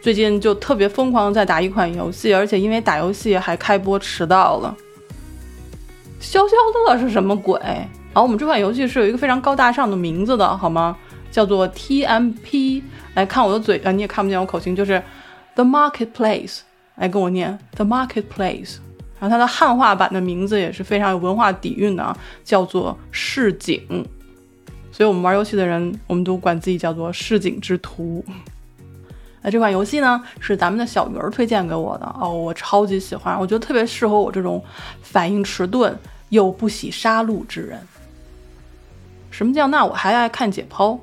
[0.00, 4.74] 最近就特别疯狂在打一款游戏，而且因为打游戏还开播迟到了。
[6.20, 6.54] 消消
[6.86, 7.58] 乐是什么鬼？
[8.12, 10.96] 啊，我们这款游戏是有一个非常高大上的名字的，好吗？
[11.30, 12.82] 叫做 TMP。
[13.14, 15.02] 来看我的嘴啊，你也看不见我口型，就是
[15.54, 16.60] The Marketplace。
[16.96, 18.78] 来跟我念 The Marketplace。
[19.20, 24.04] 然后它的汉化版的名字也是非常有文化底蕴的啊，叫做市井。
[24.98, 28.24] 所以我们玩游戏的人，我们都管自己叫做市井之徒。
[29.40, 34.60] 那这款游戏呢，是咱们的小鱼儿推荐给我的哦，我超级喜欢，我觉得特别适合我这种
[35.00, 35.96] 反应迟钝
[36.30, 37.78] 又不喜杀戮之人。
[39.30, 40.98] 什么叫那我还爱看解剖？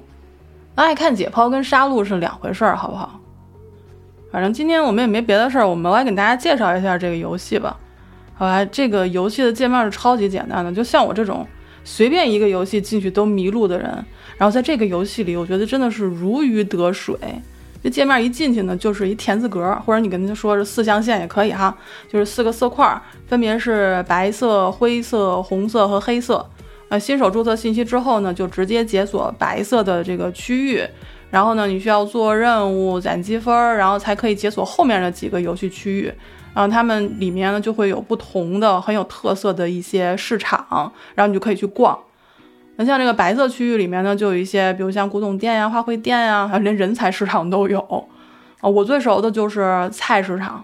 [0.75, 3.17] 那爱看解剖跟杀戮是两回事儿，好不好？
[4.29, 7.79] 反正今天我们也没别的事儿，我们来给大家介绍一下这个游戏吧。
[8.33, 11.47] 好吧，这个游戏的界面是超级简单的，就像我这种
[11.86, 13.86] 随便一个游戏进去都迷路的人，
[14.38, 17.15] 然后在这个游戏里，我觉得真的是如鱼得水。
[17.83, 21.77] 这界面一进去呢，就是一田字格，或者你跟他说是四象限也可以哈，
[22.11, 26.43] 就是四个色块，分别是白色、灰色、红色和黑色。
[26.89, 30.83] 呃，新手注册信息之后呢，就直接解锁白色的这个区域，
[31.29, 36.11] 然后呢，你需要做任务攒积分，然后才可以解锁后面的几个游戏区域。
[36.56, 41.99] 然后它们里面呢，就会有不同的很有特色的一些市场，然后你就可以去逛。
[42.78, 47.80] 那像这个白色区域里面呢，就有一些，比如像古董店呀、花卉店呀，还 有连人才市场都有。
[48.62, 50.64] 啊，我最熟的就是菜市场，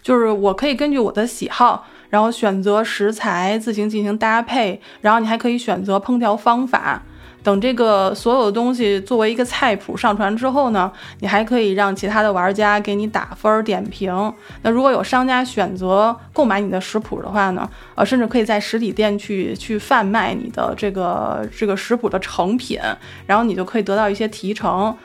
[0.00, 7.02] 就是我可以根据我的喜好，然后选择食材自行进行搭配，然后你还可以选择烹调方法。
[7.42, 10.90] 等这个所有的东西作为一个菜谱上传之后呢，
[11.20, 14.32] 你还可以让其他的玩家给你打分点评。
[14.62, 22.78] 那如果有商家选择购买你的食谱的话呢，呃，甚至可以在实体店去去贩卖你的这个这个食谱的成品，
[23.26, 24.96] 然后你就可以得到一些提成。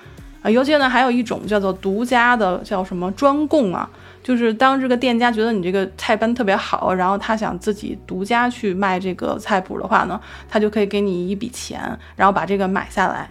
[0.44, 3.90] 啊，尤其呢还有一种叫做独家的，叫什么专供啊。
[4.28, 10.19] 就是当这个店家觉得你这个菜单特别好，然后他想自己独家去卖这个菜谱的话呢，
[10.49, 11.80] 他就可以给你一笔钱，
[12.13, 13.30] 然后把这个买下来。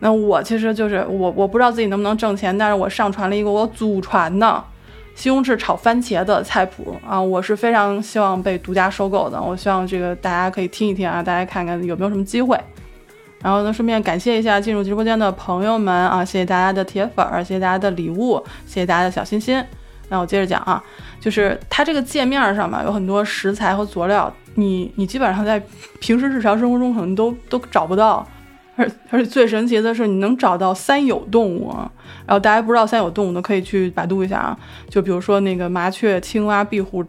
[0.00, 4.64] 那我其实就是我，我不知道自己能不能挣钱，但是我上传了一个我祖传的
[5.14, 9.40] 西红柿炒番茄的菜谱啊，我是非常希望被独家收购的。
[9.40, 12.58] 我希望这个大家可以听一听啊，大家看看有没有什么机会。
[13.40, 19.64] 然后呢，顺便感谢一下进入直播间的朋友们啊，谢谢大家的铁粉儿，谢谢大家的礼物，谢谢大家的小心心。
[20.08, 20.82] 那我接着讲啊，
[21.20, 25.62] 就是它这个界面上嘛，有很多食材和佐料，你你基本上在
[26.00, 28.26] 平时日常生活中可能都都找不到，
[28.76, 31.74] 而而且最神奇的是，你能找到三有动物。
[32.26, 37.04] 然后大家不知道三有动物的，可以去百度一下啊，就比如说那个麻雀、青蛙、壁虎。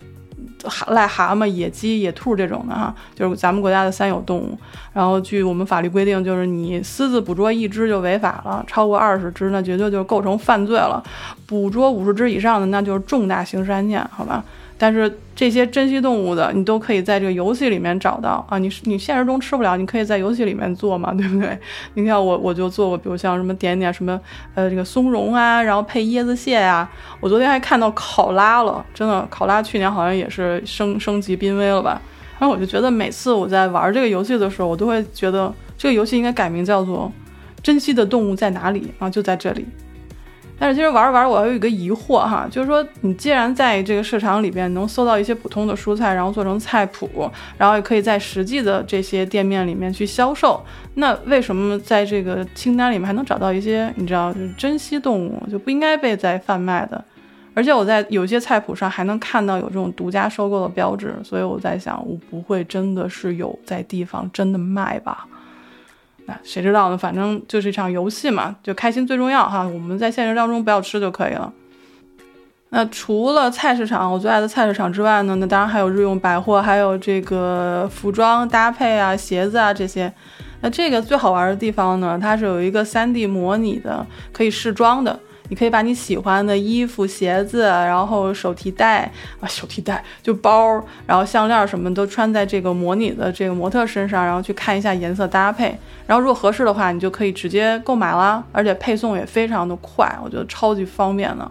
[0.88, 4.58] 癞蛤蟆、野鸡、野兔这种的哈，就是咱们国家的三有动物。
[4.94, 11.04] 然后据我们法律规定，就是你私自捕捉一只就违法了，超过二十只那绝对就构成犯罪了。
[11.46, 14.44] 捕捉五十只以上的，那就是重大刑事案件，好吧？
[14.78, 18.57] 但是这些珍稀动物的，你都可以在这个游戏里面找到啊！
[18.57, 21.57] 你你现实中吃不了，你可以在游戏里面做嘛，对不对？
[21.95, 24.19] 你看我我就做过，比如像什么点点什么
[24.53, 26.89] 呃这个松茸啊，然后配椰子蟹啊。
[27.21, 32.01] 我昨天还看到考拉了，真的考拉去年好像也是升升级濒危了吧？
[32.38, 37.09] 然后我就觉得每次我在玩这个游戏的时候，我都会觉得这个游戏应该改名叫做
[37.63, 39.65] 《珍稀的动物在哪里》啊，就在这里。
[40.58, 57.03] 但是其实玩着玩着，我还有一个疑惑哈，就是说你既然在这个市场里边能搜到一些普通的蔬菜，然后做成菜谱，然后也可以在实际的这些店面里面去销售，那为什么在这个清单里面还能找到一些你知道就是珍稀动物就不应该被在贩卖的？
[57.53, 65.26] 而且我在有些菜谱上还能看到有这种独家收购的标志，所以我在想，我不会真的是有在地方真的卖吧？
[66.28, 66.97] 那谁知道呢？
[66.97, 69.63] 反正就是一场游戏嘛，就开心最重要哈。
[69.63, 71.51] 我们在现实当中不要吃就可以了。
[72.69, 80.11] 那除了菜市场，我最爱的菜市场之外呢，那当然还有日用百货，还有这个服装搭配啊、鞋子啊这些。
[80.61, 85.17] 那这个最好玩的地方呢，它是有一个 3D 模拟的，可以试装的。
[85.50, 95.78] 你可以把你喜欢的衣服、鞋子，然后手提袋啊，手提袋就包，然后项链什么都穿在这个模拟的这个模特身上，然后去看一下颜色搭配。
[96.08, 101.50] 然后如果合适的话，你就可以直接购买啦，而且配送也非常的快，我觉得超级方便的。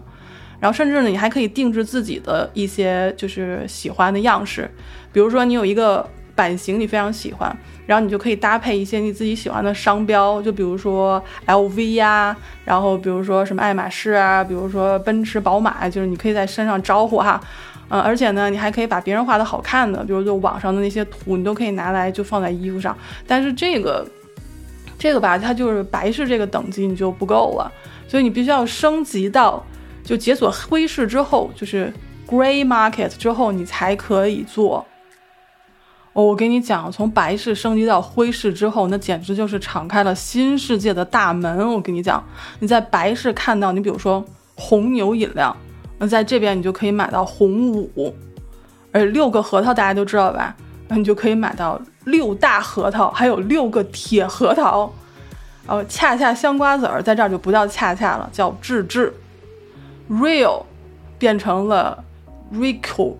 [0.59, 4.69] 然后甚至呢，你还可以定制自己的一些就是喜欢的样式，
[5.11, 7.55] 比如说你有一个版型你非常喜欢。
[7.87, 17.39] 然后你就可以搭配一些你自己喜欢的商标，就比如说 LV 呀，然后比如说什么爱马仕啊，比如说奔驰、宝马，就是你可以在身上招呼哈，
[17.89, 22.97] 嗯，而且呢，你还可以把别人画的好看的，比如就网上的那些图，你都可以拿来就放在衣服上。
[23.27, 24.03] 但是这个，
[24.97, 27.71] 这个吧，它就是白式这个等级你就不够了，
[28.07, 29.63] 所以你必须要升级到
[30.03, 31.93] 就解锁灰式之后，就是
[32.27, 34.83] Gray Market 之后，你才可以做。
[36.23, 41.73] 我跟你讲，从白市升级到灰市之后，那简直就是敞开了新世界的大门。
[41.73, 42.23] 我跟你讲，
[42.59, 44.23] 你在白市看到，你比如说
[44.55, 45.55] 红牛饮料，
[45.97, 48.15] 那在这边你就可以买到红五，
[48.93, 50.55] 而六个核桃大家都知道吧？
[50.87, 54.89] 那你就可以买到六大核桃，还有六个铁核桃。
[55.67, 59.13] 哦，恰恰香瓜子儿在这儿就不叫恰恰了，叫智智。
[60.09, 60.63] Real
[61.17, 62.01] 变成了
[62.53, 63.15] Rico，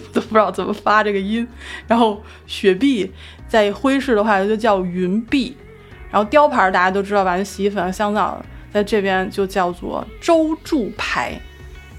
[0.12, 1.46] 都不知道怎么发这个音。
[1.86, 3.12] 然后雪碧
[3.48, 5.56] 在徽式的话就叫云碧。
[6.10, 7.42] 然后雕牌大家都知道吧？
[7.42, 11.40] 洗衣粉、香皂在这边就叫做周柱牌。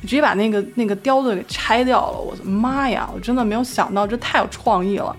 [0.02, 3.10] 直接把那个那个雕子给拆掉了，我的妈呀！
[3.16, 5.16] 我真的没有想到，这太有创意了。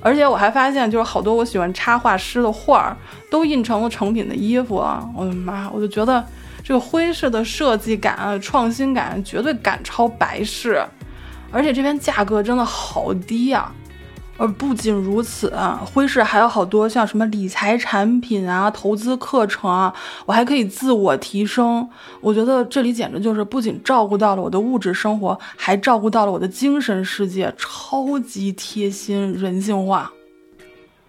[0.00, 2.96] 而且我还发现，就是好多我喜欢插画师的画儿
[3.28, 5.04] 都印成了成品的衣服啊！
[5.16, 6.24] 我的妈，我就觉得
[6.62, 10.80] 这个徽式的设计感、创新感绝对赶超白式，
[11.50, 13.72] 而且这边价格真的好低呀！
[14.36, 19.92] 而不仅如此啊，徽式还有好多像什么理财产品啊、投资课程啊，
[20.26, 21.88] 我还可以自我提升。
[22.20, 30.12] 我觉得这里简直就是不仅照顾到了我的物质生活，还照顾到了我的精神世界，超级贴心、人性化。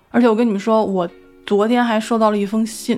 [0.10, 1.08] 而且我跟你们说，我
[1.46, 2.98] 昨天还收到了一封信，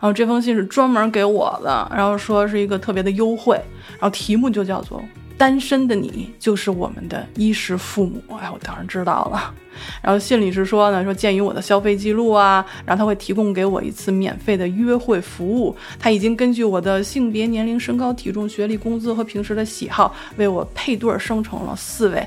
[0.00, 3.54] 后这封信是专门给我的，然后说是一个特别的优惠，
[3.90, 5.00] 然后题目就叫做。
[5.38, 9.54] 单身的你就是我们的衣食父母，哎，我当然知道了。
[10.02, 15.74] 然后信里是说呢，说鉴于我的消费记录啊，然后他会提供给我一次免费的约会服务。
[16.00, 22.26] 他已经根据我的性别、年龄、身高、体重、学历、工资和平时的喜好，为我配对生成了四位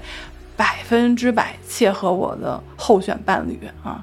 [0.56, 4.02] 百分之百切合我的候选伴侣啊。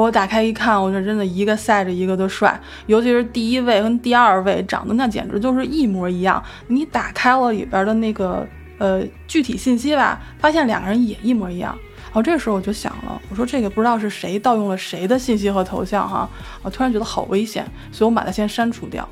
[0.00, 6.42] 我打开一看，我这真的一个赛着一个的帅，尤其是第一位跟第二位长得那简直就是一模一样。
[6.68, 8.46] 你打开了里边的那个
[8.78, 11.76] 呃具体信息吧，发现两个人也一模一样。
[12.14, 16.26] 哦，这时候我就想了，我说这个不知道是谁盗用了谁的信息和头像哈，
[16.62, 19.06] 我突然觉得好危险，所以我把它先删除掉。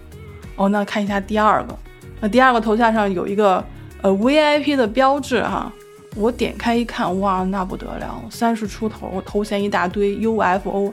[0.57, 1.79] 哦，那看一下第二个，
[2.21, 3.63] 那第二个头像上有一个
[4.01, 5.71] 呃 VIP 的标志哈。
[6.17, 10.93] 我点开一看，哇，那不得了，三十出头，头衔一大堆，UFO，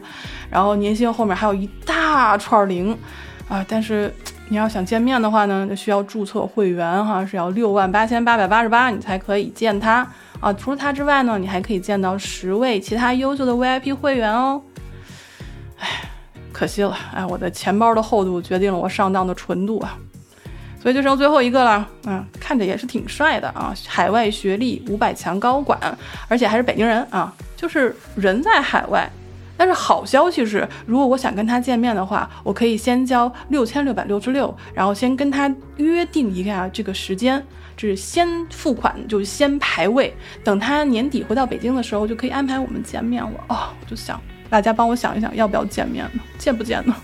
[0.50, 2.96] 然后年薪后面还有一大串零，
[3.50, 4.14] 啊，但是
[4.48, 10.08] 你要想见面的话呢，就需要注册会员哈，是要六万八千八百八十八，你才可以见他
[10.40, 10.54] 啊。
[10.54, 14.62] 除了他之外呢，你还可以见到十位其他优秀的 VIP 会员哦。
[15.80, 15.88] 哎，
[16.54, 19.98] 可惜了，哎，我的钱包的厚度决定了我上当的纯度啊。
[20.80, 25.80] 所以就剩最后一个了，嗯，看着也是挺帅的啊，海外学历五百强高管，
[26.28, 29.10] 而且还是北京人啊，就是人在海外。
[29.60, 37.44] 但是好消息是，如果我想跟他见面的话，我可以先交六千六百六十六，然后先跟他约定一下这个时间，
[37.76, 43.44] 就是先付款就先排位，等他年底回到北京的时候就可以安排我们见面了。
[43.48, 46.22] 哦，我就想大家帮我想一想，要不要见面呢？
[46.38, 46.96] 见不见呢？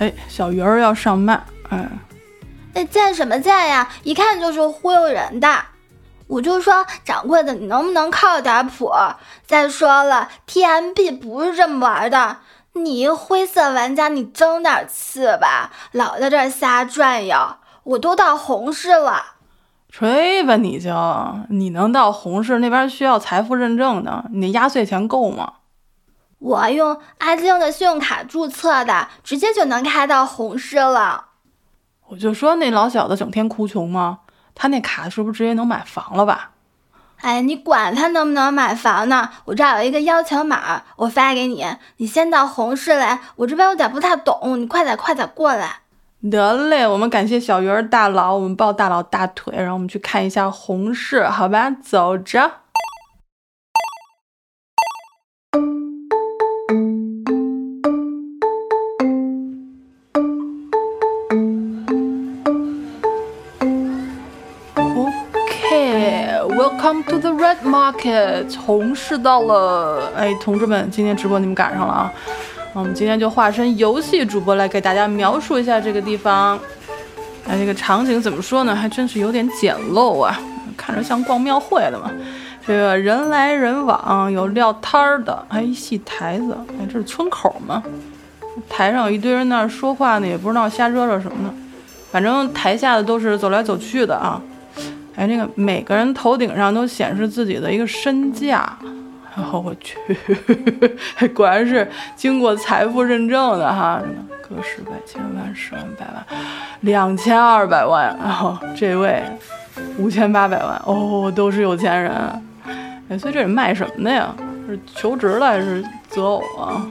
[0.00, 1.88] 哎，小鱼儿要上麦，哎。
[2.74, 3.88] 那见什么见呀？
[4.02, 5.48] 一看就是忽悠人的。
[6.26, 8.90] 我就说掌柜的，你能不能靠点谱？
[9.46, 12.38] 再说了，TMB 不是这么玩的。
[12.74, 17.36] 你一灰色玩家，你争点气吧，老在这瞎转悠。
[17.84, 19.22] 我都到红市了，
[19.90, 20.90] 吹吧你就！
[21.50, 25.54] 你能到红市那边需要财富认证的，你压岁钱够吗？
[26.38, 31.26] 我用阿静的信用卡注册的，直接就能开到红市了。
[32.12, 34.18] 我就说那老小子整天哭穷吗？
[34.54, 36.50] 他那卡是不是直接能买房了吧？
[37.22, 39.30] 哎，你管他能不能买房呢？
[39.46, 41.64] 我这儿有一个邀请码，我发给你，
[41.96, 43.18] 你先到红市来。
[43.36, 45.76] 我这边有点不太懂，你快点快点过来。
[46.30, 51.70] 得嘞，我们感谢小鱼儿大佬，我们抱大佬大腿，然后我们去看一下红市，好吧？
[51.70, 52.50] 走着。
[67.82, 70.12] Market 红市到了。
[70.16, 72.12] 哎，同志们，今天直播你们赶上了啊！
[72.74, 76.56] 我们今天就化身游戏主播来给大家描述一下这个地方。
[77.48, 78.72] 哎，这个场景怎么说呢？
[78.72, 80.38] 还真是有点简陋啊，
[80.76, 82.08] 看着像逛庙会的嘛。
[82.64, 86.56] 这个人来人往，有撂摊儿的，还一戏台子。
[86.78, 87.82] 哎，这是村口吗？
[88.68, 91.52] 台上有一堆人那儿说话呢，也不知道瞎嚷嚷什么呢。
[92.12, 94.40] 反正台下的都是走来走去的啊。
[95.14, 98.78] 哎，那个每个人头顶上都显示自己的一个身价，
[99.36, 99.98] 然后我去，
[101.34, 104.00] 果然是经过财富认证的哈，
[104.42, 106.26] 个十百千万十万百万，
[106.80, 109.22] 两千二百万，然后这位
[109.98, 112.12] 五千八百万，哦，都是有钱人。
[113.08, 114.34] 哎，所以这是卖什么的呀？
[114.66, 116.86] 是求职的还是择偶啊？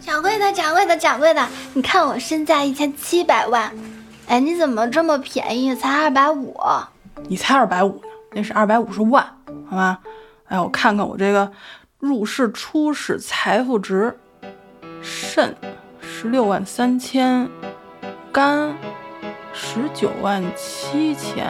[0.00, 3.70] 掌柜的，掌柜的，掌柜的，你看我身价一千七百万，
[4.26, 6.56] 哎，你怎么这么便宜，才二百五？
[7.28, 9.24] 你才二百五呢，那是二百五十万，
[9.68, 10.00] 好吧？
[10.46, 11.50] 哎，我看看我这个
[11.98, 14.18] 入市、初始财富值，
[15.00, 15.56] 肾
[16.00, 17.48] 十六万三千，
[18.32, 18.76] 肝
[19.52, 21.46] 十九万七千，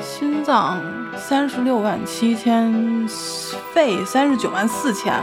[0.00, 0.80] 心脏
[1.16, 3.06] 三十六万七千，
[3.72, 5.22] 肺三十九万四千，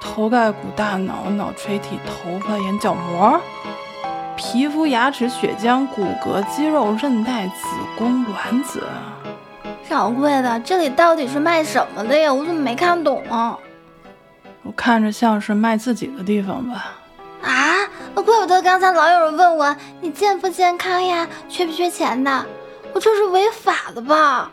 [0.00, 3.40] 头盖骨、大脑、脑垂体、头发、眼角膜。
[4.36, 7.66] 皮肤、牙齿、血浆、骨骼、肌肉、韧带、子
[7.96, 8.82] 宫、卵子。
[9.88, 12.32] 掌柜的，这里到底是卖什么的呀？
[12.32, 13.56] 我怎么没看懂啊？
[14.62, 16.96] 我看着像是卖自己的地方吧。
[17.42, 22.44] 啊，那怪不得刚才老有人问我你健不健康呀，缺不缺钱的。
[22.92, 24.50] 我这是违法的吧？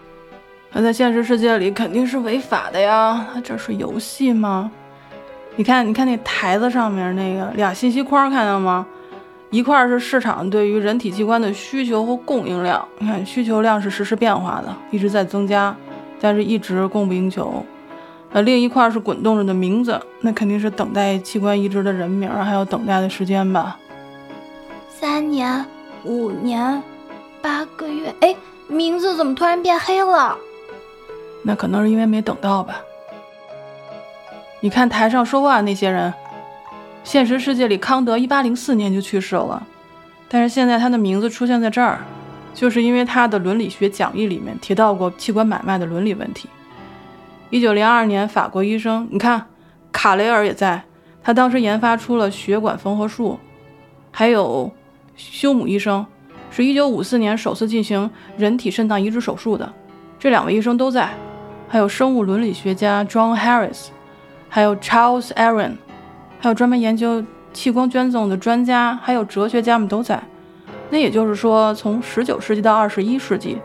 [0.74, 3.26] 那在现实世界里肯定是违法的呀。
[3.44, 4.70] 这是游戏吗？
[5.56, 8.86] 你看，你看那台子上面那个俩信息框，看到吗？
[9.52, 15.76] 一块是市场对于人体器官的需求和供应量，你看需求量是实时变化的，一直在增加，
[16.22, 17.64] 但是一直供不应求。
[18.32, 23.78] 呃，另一块是滚动着的名字，那肯定是等待器官移植的人名，还有等待的时间吧。
[24.90, 25.66] 三年、
[26.06, 26.82] 五年、
[27.42, 28.34] 八个月，哎，
[28.70, 30.38] 名字怎么突然变黑了？
[31.44, 32.82] 那可能是因为没等到吧。
[34.62, 36.14] 你看台上说话那些人。
[37.04, 39.66] 现实世界里，康德一八零四年就去世了，
[40.30, 42.00] 但是现在他的名字出现在这儿，
[42.54, 46.48] 就是因为他的伦理学讲义里面提到过器官买卖的伦理问题。
[47.50, 49.46] 一九零二年，法国医生，你看
[49.92, 50.84] 卡雷尔也在，
[51.22, 53.38] 他当时研发出了血管缝合术，
[54.12, 54.72] 还有
[55.18, 56.06] 休姆医生，
[56.50, 59.74] 是一九五四年首次进行人体肾脏移植手术的，
[60.18, 61.10] 这两位医生都在，
[61.68, 63.88] 还有生物伦理学家 John Harris，
[64.48, 65.74] 还有 Charles Aaron。
[66.44, 67.24] 还有专门研究
[67.54, 70.20] 器官捐赠的专家，还有哲学家们都在。
[70.90, 73.60] 那也就是说，从十九世纪到二十一世纪，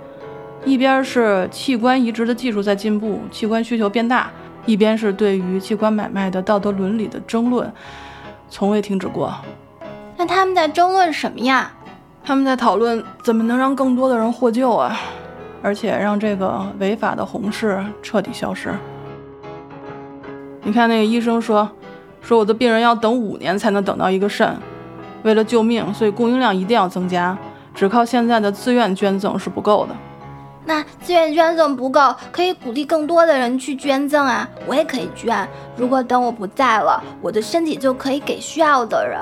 [0.62, 4.26] 一边是器官移植的技术在进步，器官需求变大；
[4.66, 7.72] 一边是对于器官买卖的道德伦理的争论，
[8.50, 9.34] 从未停止过。
[10.18, 11.72] 那他们在争论什么呀？
[12.22, 14.94] 他们在讨论怎么能让更多的人获救啊，
[15.62, 18.74] 而且让这个违法的红事彻底消失。
[20.62, 21.66] 你看那个医生说。
[22.26, 24.58] 说我的病人要等五年才能等到一个肾，
[25.22, 27.38] 为了救命，所以供应量一定要增加，
[27.72, 29.94] 只靠现在的自愿捐赠是不够的。
[30.64, 34.48] 那自愿捐赠不够，可以鼓励更多的人去捐赠啊！
[34.66, 35.48] 我也可以捐。
[35.76, 39.20] 如果等我不在了，我的身体就可以给需要的人。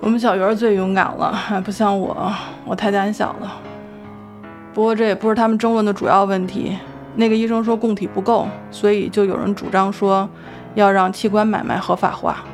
[0.00, 2.32] 我们小鱼儿最勇敢了，还不像我，
[2.64, 3.52] 我太胆小了。
[4.72, 6.78] 不过这也不是他们争论的主要问题。
[7.16, 10.26] 那个医生说供体不够，所以就有人主张说。
[10.74, 12.44] 要让器官买卖合法化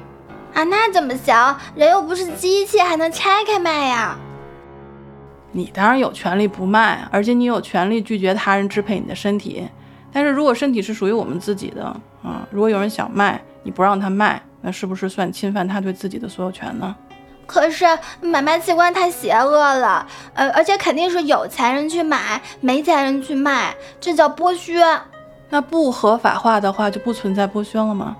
[0.55, 0.65] 啊？
[0.65, 1.57] 那怎么行？
[1.75, 4.17] 人又不是机器，还能拆开卖呀？
[5.53, 9.69] 你当然有权利不卖，而且你有权利拒绝他人支配你的身体。
[10.13, 11.85] 但是如果身体是属于我们自己的，
[12.23, 16.95] 啊，如果有人想卖，你不让他卖，那是不是算侵犯他对自己的所有权呢？
[17.47, 17.85] 可是
[18.21, 24.83] 买卖器官太邪恶了，呃，而且肯定是有钱人去买，没钱人去卖，这叫剥削。
[25.51, 28.17] 那不合法化的话，就不存在剥削了吗？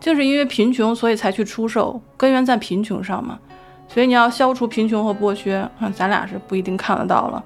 [0.00, 3.38] 就是因为贫穷，所以才去出售，根源在贫穷上嘛。
[3.88, 7.42] 所以你要消除贫穷和剥削，咱俩是不一定看得到了。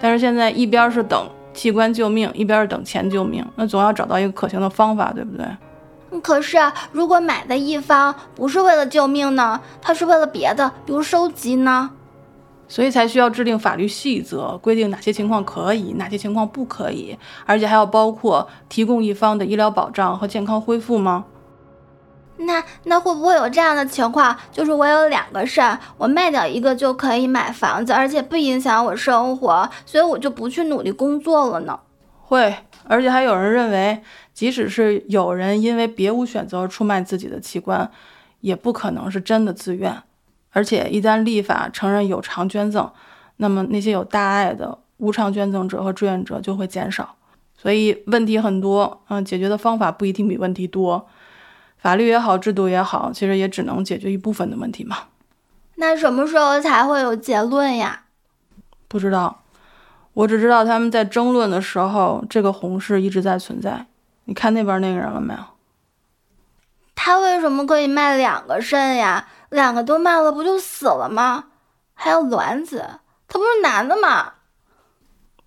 [0.00, 5.46] 但是现在一边是等器官救命，一边是等钱救命，那总要找到一个可行的方法，对不对？
[6.22, 6.56] 可是
[6.92, 9.60] 如果买的一方不是为了救命呢？
[9.82, 11.90] 他是为了别的，比如收集呢？
[12.68, 21.24] 所以才需要制定法律细则，规定哪些情况可以，哪些情况不可以，而且还要包括提供一方的医疗保障和健康恢复吗？
[22.40, 31.80] 那那会不会有这样的情况，就是我有两个肾，我卖掉一个就可以买房子，而且不影响我生活，所以我就不去努力工作了呢？
[32.20, 32.54] 会，
[32.84, 34.02] 而且还有人认为，
[34.32, 37.90] 即使是有人因为别无选择出卖自己的器官，
[38.40, 40.00] 也不可能是真的自愿。
[40.52, 42.90] 而且一旦立法承认有偿捐赠，
[43.36, 47.16] 那么那些有大爱的无偿捐赠者和志愿者就会减少。
[47.56, 51.08] 所以问题很多，嗯，解决的方法不一定比问题多。
[51.76, 54.96] 法律也好，制度也好，其实也只能解决一部分的问题嘛。
[55.76, 58.04] 那什么时候才会有结论呀？
[58.88, 59.42] 不知道，
[60.12, 63.86] 我只知道他们在争论的时候，这个红事一直在存在。
[64.24, 65.40] 你看那边那个人了没有？
[66.94, 69.28] 他为什么可以卖两个肾呀？
[69.50, 71.46] 两个都卖了，不就死了吗？
[71.94, 74.34] 还有卵子，他不是男的吗？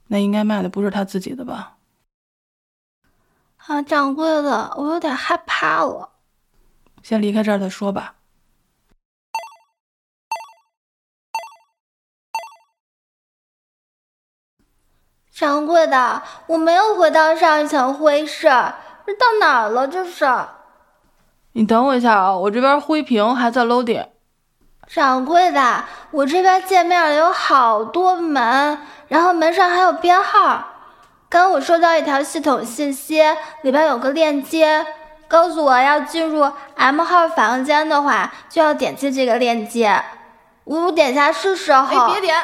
[0.08, 1.78] 那应该卖的不是他自己的吧？
[3.58, 6.10] 啊，掌柜的，我有点害怕了。
[7.04, 8.16] 先离开这儿再说吧。
[15.32, 18.47] 掌柜的，我没有回到上一层会议室，
[19.06, 19.88] 这到哪儿了？
[19.88, 20.26] 这是？
[21.54, 24.06] 你等我一下啊，我这边灰屏还在 loading。
[24.88, 28.78] 掌柜的，我这边界面有好多门，
[29.08, 30.66] 然后门上还有编号。
[31.30, 33.22] 刚我收到一条系统信息，
[33.64, 34.86] 里边有个链接，
[35.28, 40.04] 告诉我要进入 M 号房间的话，就要点击这个链接。
[40.64, 41.86] 我点下是时候。
[41.88, 42.36] 哎，别点。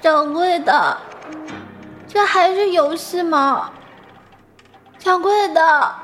[0.00, 0.96] 掌柜的，
[2.06, 3.70] 这还是游戏吗？
[4.98, 5.94] 掌柜的。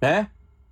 [0.00, 0.28] 哎，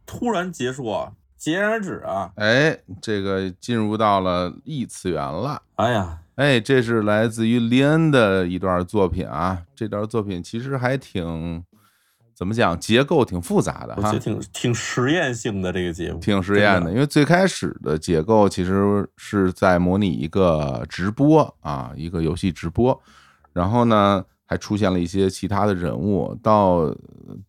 [0.07, 1.13] 突然结束啊！
[1.45, 2.31] 戛然而止啊！
[2.37, 5.61] 哎，这个进入到了异次元了。
[5.75, 9.61] 哎呀，哎，这是来自于林恩的一段作品啊。
[9.77, 11.63] 这段作品其实还挺
[12.35, 16.91] 怎么讲，结构挺复杂的哈，挺挺实验性的这个节目，挺实验的。
[16.91, 22.99] 因为最开始的结构其实是在模拟一个直播啊，一个游戏直播，
[23.53, 26.35] 然后呢还出现了一些其他的人物。
[26.43, 26.91] 到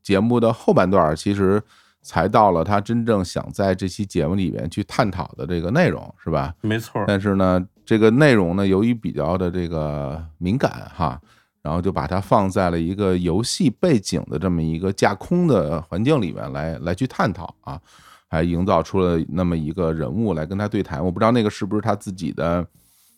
[0.03, 1.63] 节目的后半段，其实。
[2.05, 6.53] 才到了他真正想在这期节目里面去探讨的这个内容，是吧？
[6.61, 7.03] 没错。
[7.07, 11.19] 但是呢，这个内容呢，由于比较的这个敏感哈，
[11.63, 17.81] 然后就把它放在了一个游戏背景的这么一个架空的环境里面来来去探讨啊，
[18.29, 21.03] 还营造出了那么一个人物来跟他对谈。
[21.03, 22.63] 我不知道那个是不是他自己的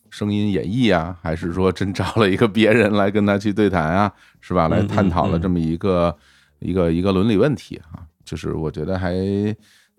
[0.10, 4.70] 声音演绎啊，还是说真找了一个别人来跟他去对谈啊，是吧？
[4.70, 6.16] 来探讨了这么一个
[6.60, 8.07] 一个一个伦理问题啊。
[8.28, 9.16] 就是我觉得还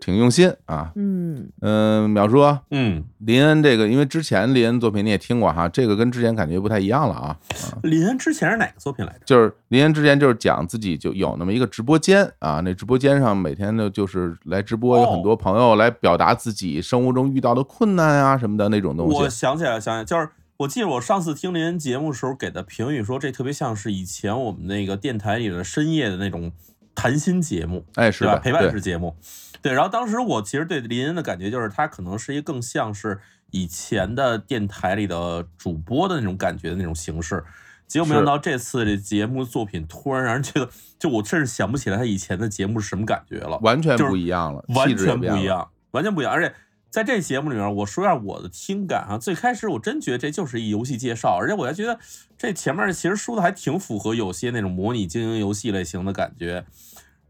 [0.00, 2.38] 挺用心啊，嗯嗯，淼叔，
[2.70, 7.36] 嗯，林恩这个，因为之前林恩作品你也听过哈，这个跟之前感觉不太一样了啊。
[7.82, 9.20] 林恩之前是哪个作品来着？
[9.24, 19.16] 就是林恩之前就是讲自己就有那么一个直播间啊，那直播间上每天呢就是来直播，有很多朋友来表达自己生活中遇到的困难啊什么的那种东西。
[19.16, 26.52] 我想起来，想起来，就是我记得我上次听林恩节目时候给的评语说，这特别像是以前我们那个电台里的深夜的那种。
[26.98, 28.34] 谈心节目，哎，是吧？
[28.38, 29.16] 陪伴式节目，
[29.62, 29.72] 对。
[29.72, 33.20] 然后当时我其实对林恩的感觉就是，他可能是一个更像是
[33.52, 37.44] 以前的电台里的主播的那种感觉的那种形式。
[37.86, 40.68] 结果没想到这次这节目作品突然让人觉得，
[40.98, 46.32] 就我甚至想不起来他以前的节目是什么感觉了，完全不一样了，完全不一样，完全不一样。
[46.32, 46.52] 而且
[46.90, 49.16] 在这节目里面，我说一下我的听感啊。
[49.16, 51.98] 最开始我真觉得这就是一游戏介绍，而且我还觉得
[52.36, 56.66] 这前面其实说的还挺符合有些那种模拟经营游戏类型的感觉。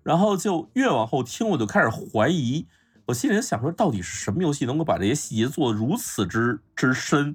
[0.02, 2.66] 然后就越往后听，我就开始怀疑，
[3.06, 7.34] 我心里想说，到底是什么游戏能够把这些细节做得如此之之深？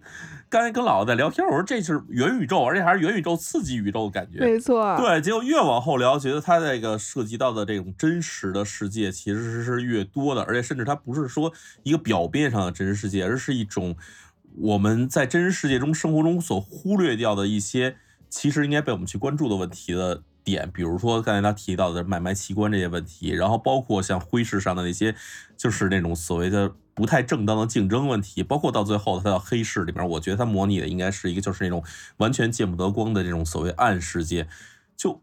[0.49, 4.39] 刚才跟姥姥在聊天，我说这是元宇宙，而且还是元宇宙刺激宇宙的感觉。
[4.39, 5.19] 没错，对。
[5.19, 11.51] 结果越往后聊，觉得它这个涉及到的这种真实的世界其实是越多的，而且甚至它不是说
[11.81, 13.95] 一个表面上的真实世界，而是一种
[14.59, 17.95] 我们在真实世界中生活中所忽略掉的一些，
[18.29, 20.21] 其实应该被我们去关注的问题的。
[20.43, 25.15] 点，比如说刚才他提到的买卖器官这些问题，然后包括像灰市上的那些，
[25.55, 31.83] 就是那种所谓的不太正当的竞争问题，包括到最后他到黑市里面，我觉得他模拟的应该是一个就是那种
[32.17, 34.47] 完全见不得光的这种所谓暗世界。
[34.95, 35.19] 就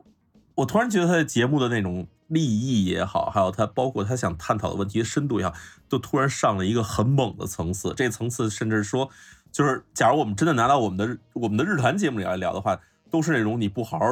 [0.57, 5.55] 我突然觉得他的节目的那种利益也好，还有他包括他想探讨的问题深度也好，
[5.89, 7.93] 都突然上了一个很猛的层次。
[7.97, 9.11] 这层次甚至说，
[9.53, 14.05] 就是假如我们真的拿到我们的我们的日坛节目里来聊的话，都是那种你不好好。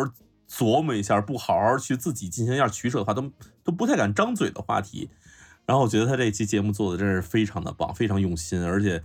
[0.50, 3.30] 琢磨一下，不好好去自己进行一下取舍的话，都
[3.62, 5.10] 都不太敢张嘴的话题。
[5.66, 9.02] 然后我觉得他这期节目做的真是非常的棒，非常用心，而且，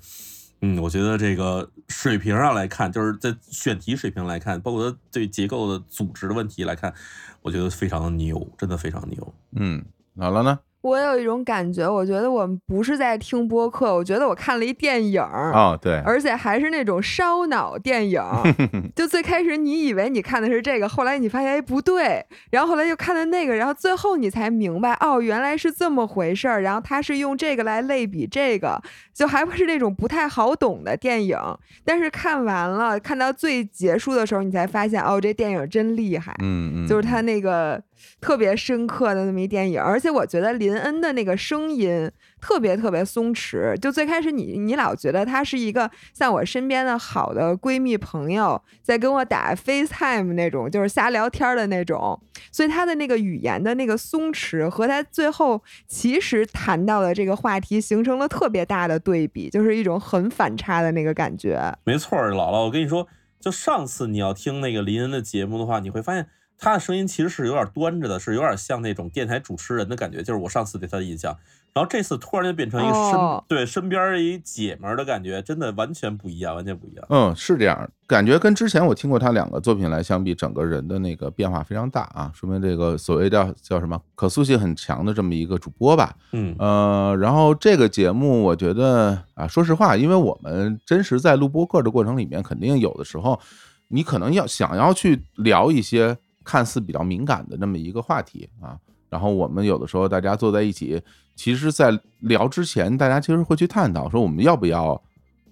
[0.61, 6.93] 嗯，我觉得这个水平上来看，就是在选题水平来看，包括他对结构的组织的问题来看，
[7.41, 9.33] 我觉得非常的牛，真的非常牛。
[9.51, 9.83] 嗯，
[10.17, 10.59] 好了呢。
[10.83, 18.21] 我有一种感觉，我觉得我们不是在听播客，我觉得我看了一电影儿哦，对，而且还是那种烧脑电影。
[18.93, 26.61] 就最开始你以为你看的是这个，后来你发现哎不对，然后后来又看的那个，然后最后你才明白哦原来是这么回事儿。
[26.61, 28.77] 然后他是用这个来类比这个，
[29.15, 31.37] 就还不是那种不太好懂的电影。
[31.85, 36.35] 但是看完了，看到最结束的时候，你才发现哦这电影真厉害。
[36.43, 37.81] 嗯嗯，就是他那个。
[38.21, 39.81] 特别深刻的那么一电影。
[39.81, 42.09] 而且我觉得林恩的那个声音
[42.41, 52.19] 特别特别松弛，就最开始你你老觉得他是一个像我身边的好的闺蜜朋友在跟我打 FaceTime 那种，就是瞎聊天的那种。
[52.51, 61.73] 所以他的那个语言的那个松弛和他最后其实谈到的这个话题形成了特别大的对比，就是一种很反差的那个感觉。
[61.83, 63.07] 没错，姥姥，我跟你说，
[63.39, 66.27] 就上次你要听那个林恩的节目的话，你会发现
[66.63, 71.35] 他的声音其实是有点端着的，是有点像那种电台主持人的感觉，就是我上次对他的印象。
[71.73, 77.03] 然后这次突然就变成一个身对身边一姐们儿的感觉，真的完全不一样，完全不一样。
[77.09, 86.15] 嗯，是这样，感觉跟之前我听过他两个作品来相比，整个人的那个变化非常大啊，说明这个所谓叫叫什么可塑性很强的这么一个主播吧。
[86.31, 93.39] 嗯呃，然后这个节目我觉得啊，说实话，因为我们真实在录播客的过程里面，肯定有的时候
[93.87, 98.77] 你可能要想要去聊一些看似比较敏感的那么一个话题啊。
[99.09, 100.99] 然后我们有的时候大家坐在一起，
[101.35, 104.99] 其实，在聊之前，大家其实会去探讨说我们要不要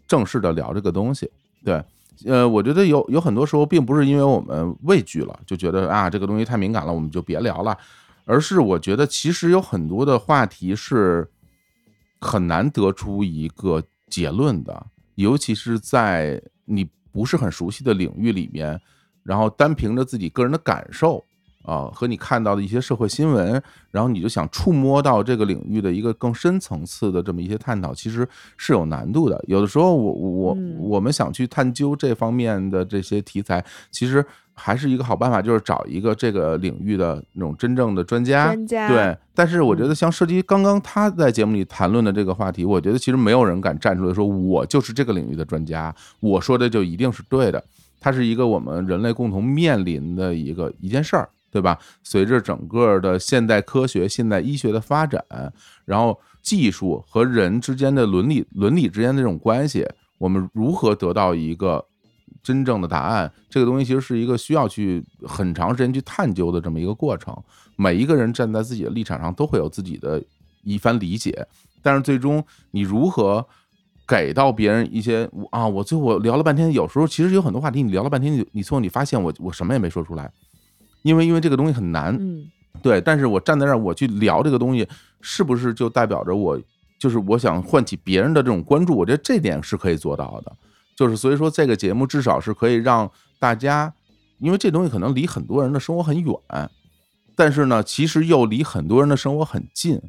[0.07, 1.29] 正式的聊这个东西。
[1.63, 1.83] 对，
[2.25, 7.77] 呃，我觉得有有很多时候，并不是因为我们畏惧了，就觉得啊这个东西太敏感了，我们就别聊了，
[8.25, 11.29] 而是我觉得其实有很多的话题是
[12.19, 18.81] 很难得出一个结论的，尤其是在你不是很熟悉的领域里面，
[19.23, 21.23] 然后单凭着自己个人的感受。
[21.63, 23.61] 啊，和你看到的一些社会新闻，
[23.91, 29.39] 然后你就想触摸到这个领域的一个更深层次的这么一些探讨，其实是有难度的。
[29.47, 38.47] 有的时候，我我我们想去探究这方面的这些题材，其实还是一个好办法，就是找一个这个领域的那种真正的专家。
[38.47, 47.63] 专家对，但是我觉得像涉及刚刚他在节目里谈论的这个话题，我觉得其实没有人敢站出来说我就是这个领域的专家，我说的就一定是对的。
[48.01, 51.29] 它是一个我们人类共同面临的一个一件事儿。
[51.53, 51.77] 对吧？
[52.01, 55.21] 随着整个的现代科学、现代医学的发展，
[55.83, 59.85] 然后技术和人之间的伦理、伦理之间的这种关系，
[60.17, 61.85] 我们如何得到一个
[62.41, 63.29] 真正的答案？
[63.49, 67.37] 这个东西其实是一个需要去很长时间去探究的这么一个过程。
[67.75, 70.23] 每一个人站在自己的立场上，都会有自己的
[70.63, 71.45] 一番理解，
[71.81, 72.41] 但是最终
[72.71, 73.45] 你如何
[74.11, 75.65] 给到别人一些啊？
[75.65, 80.29] 我最后我聊了半天，有时候其实有很多话题，你聊了半天，你最后你发现我我什么也没说出来。
[81.03, 82.43] 因为因为这个东西很难，嗯，
[82.81, 84.85] 对，但是我站在这儿，我去聊这个东西，
[85.21, 86.59] 是不是就代表着我
[86.99, 88.97] 就是我想唤起别人的这种关注？
[88.97, 90.51] 我觉得这点是可以做到的，
[90.93, 93.09] 就是所以说这个节目至少是可以让
[93.39, 93.93] 大家，
[94.39, 96.35] 因为这东西可能离很多人的生活很远，
[97.33, 100.01] 但是呢，其实又离很多人的生活很近，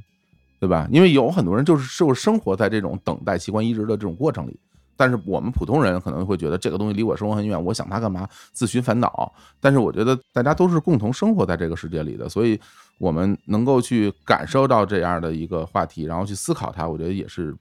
[0.62, 0.86] 对吧？
[0.92, 4.56] 因为有很多人就是就是生活在这种等待器官移植的这种过程里。
[4.96, 8.28] 但是我们普通人可能会觉得这个东西离我生活很远，我想它干嘛？
[8.52, 9.34] 自寻烦恼。
[9.58, 12.60] 但是我觉得大家都是共同生活在这个世界里的，所以
[12.98, 17.52] 我们能够去感受到这样的一个话题，然后去思考它，我觉得也是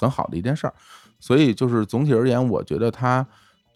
[0.00, 0.72] 很好的一件事儿。
[1.20, 3.26] 所以就是总体而言，我觉得它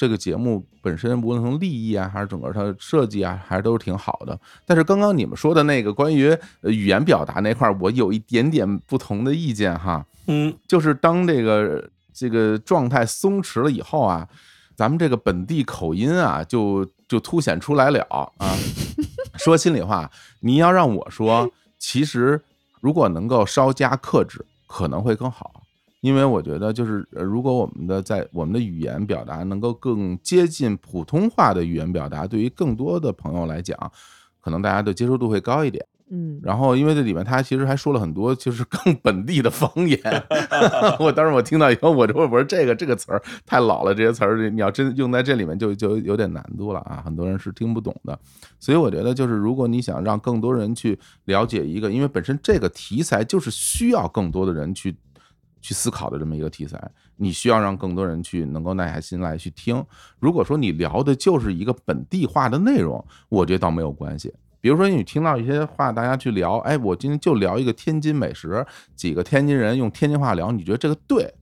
[0.03, 4.37] 这个节目本身，无论从利益啊，还是整个它的设计啊，还是都是挺好的。
[4.67, 10.05] 但是刚刚你们说的那个关于语言表达那块儿，我有一点点不同的意见哈。
[10.27, 11.89] 嗯，就是当这个。
[12.15, 14.29] 这个状态松弛了以后啊，
[14.77, 18.29] 咱们这个本地口音啊，就就凸显出来了啊。
[19.43, 20.09] 说心里话，
[20.41, 22.39] 你要让我说，其实
[22.83, 25.62] 如果能够稍加克制，可能会更好。
[26.03, 33.79] 因为我觉得，就是如果我们的在我们的语言表达能够更接近普通话的语言表达，对于更多的朋友来讲，
[34.41, 35.87] 可能大家的接受度会高一点。
[36.11, 39.99] 嗯，然后因为这里面他其实还说了很多就是 更本地的方言，
[41.01, 48.19] 我当时我听到以后，我就我说这个这个词儿太老了，这些词儿你要真用在这里面就就有点难度了啊，很多人是听不懂的。
[48.61, 54.95] 所以我觉得就是如果你想让更多人去了解一个，因为本身这个题材就是需要更多的人去
[55.63, 56.79] 去思考的这么一个题材，
[57.17, 59.83] 你需要让更多人去能够耐下心来去听。
[60.19, 64.31] 如果说你聊的就是一个本地化的内容，我觉得倒没有关系。
[64.61, 71.33] 比如说，你听到一些话，大家去聊，哎，我今天就聊一个天津美食，几个天津人用天津话聊，你觉得这个对，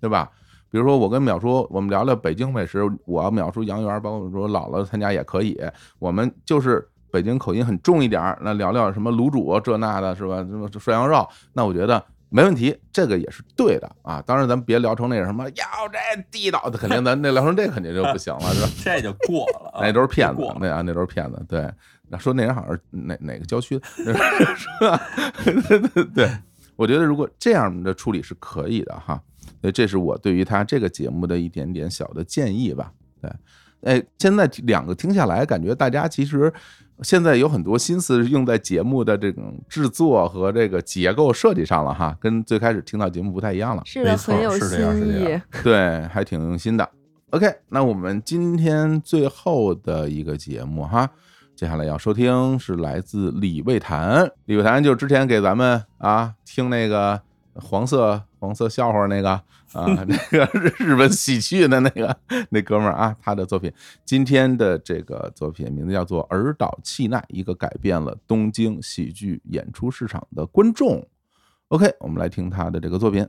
[0.00, 0.30] 对吧？
[0.70, 5.58] 比如说，我跟淼叔，我们聊聊北京美食，我淼叔杨元，包括说姥姥参加也可以，
[5.98, 10.36] 我们就是北京口音很重一点儿，那聊聊什么卤煮这那的，是吧？
[10.36, 14.22] 什么涮羊肉，那我觉得没问题，这个也是对的啊。
[14.26, 15.98] 当然，咱别聊成那什么要这
[16.30, 18.68] 地道的，肯定咱那聊成这肯定就不行了，是吧？
[18.84, 21.70] 这就过了， 那都是骗子，那啊那都是骗子，对。
[22.18, 24.14] 说那人好像是哪哪个郊区的，
[24.56, 24.98] 是吧？
[26.14, 26.30] 对，
[26.74, 29.22] 我觉得如果这样的处理是可以的哈。
[29.60, 32.90] 所以这是我对于他这个节目的一点点小的建议吧。
[33.20, 33.30] 对，
[33.82, 36.50] 哎，现在两个听下来，感觉大家其实
[37.02, 43.82] 现在有很多心思用在节目的这种制作和这个结构设计上了哈，跟最开始听到节目不太一样了。
[43.84, 44.78] 是的，很有新
[45.08, 45.40] 意。
[45.62, 46.88] 对，还挺用心的。
[47.30, 51.08] OK，那我们今天最后的一个节目哈，
[51.54, 54.30] 接下来要收听是来自李卫谈。
[54.46, 57.20] 李卫谈就之前给咱们啊听那个
[57.54, 59.42] 黄色黄色笑话那个啊
[60.06, 62.16] 那个日本喜剧的那个
[62.50, 63.72] 那哥们儿啊，他的作品。
[64.04, 71.06] 今天的这个作品名字叫做《尔岛气奈》，一个改变了东京喜剧演出市场的观众。
[71.68, 73.26] OK，我们来听他的这个作品。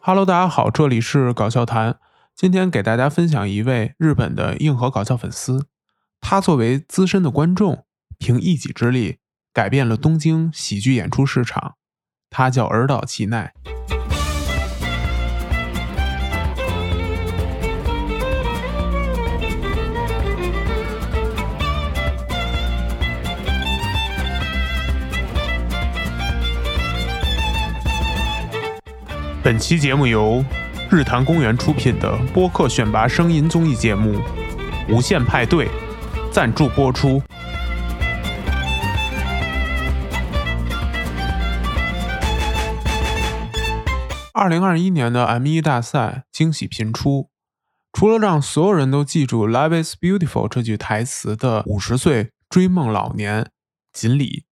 [0.00, 1.98] Hello，大家好，这里是搞笑谈。
[2.34, 5.66] 今天给大家分享一位日本的硬核搞笑粉丝，
[6.20, 7.84] 他作为资深的观众，
[8.18, 9.18] 凭一己之力
[9.52, 11.74] 改变了东京喜剧演出市场。
[12.30, 13.52] 他叫尔岛齐奈。
[29.44, 30.42] 本期节目由
[30.88, 34.14] 日坛公园出品的播客选拔声音综艺节目
[34.88, 35.66] 《无限派对》
[36.30, 37.20] 赞助播出。
[44.34, 47.30] 二零二一年的 M 一大赛惊喜频出，
[47.92, 53.50] 除了让所有人都记住 “Life is beautiful” 这句台词的五十岁追梦老年
[53.92, 54.46] 锦鲤，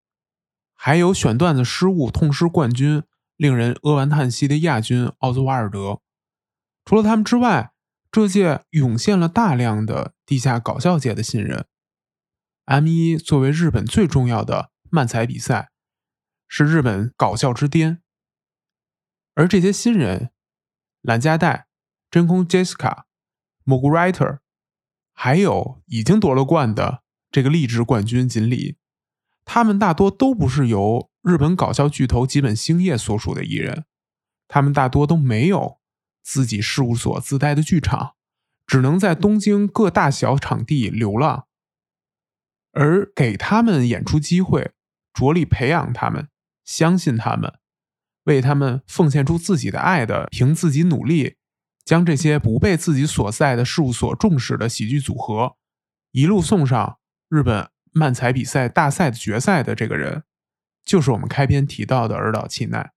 [0.74, 3.03] 还有选段子失误痛失冠军。
[3.39, 6.03] 令人扼腕叹息的亚军奥兹瓦尔德，
[6.85, 7.72] 除了他们之外，
[8.12, 11.64] 这届涌现了大量的地下搞笑界的新人。
[12.66, 15.70] M 一作为日本最重要的漫才比赛，
[16.47, 18.03] 是日本搞笑之巅。
[19.41, 20.32] 而这些新人，
[21.01, 21.66] 蓝加代、
[22.11, 23.05] 真空 Jessica、
[23.64, 24.41] 蘑菇 Writer，
[25.14, 28.76] 还有已经夺了冠的这个励志冠军锦鲤，
[29.47, 31.09] 他们大多都不是由。
[31.22, 33.86] 日本搞笑巨头吉本兴业所属的艺人，
[34.47, 35.78] 他们大多都没有
[36.22, 38.16] 自己事务所自带的剧场，
[38.66, 41.47] 只能在东京各大小场地流浪。
[42.72, 44.72] 而给他们演出机会，
[45.14, 46.28] 着力培养他们，
[46.62, 47.59] 相信他们，
[48.25, 51.37] 为他们奉献出自己的爱的，凭自己努力，
[51.85, 55.57] 将这些不被自己所在的事务所重视的喜剧组合，
[56.12, 56.99] 一路送上
[57.29, 60.25] 日本漫才比赛大赛的决赛的这个人。
[60.85, 62.93] 就是我们开篇提到的尔岛七奈。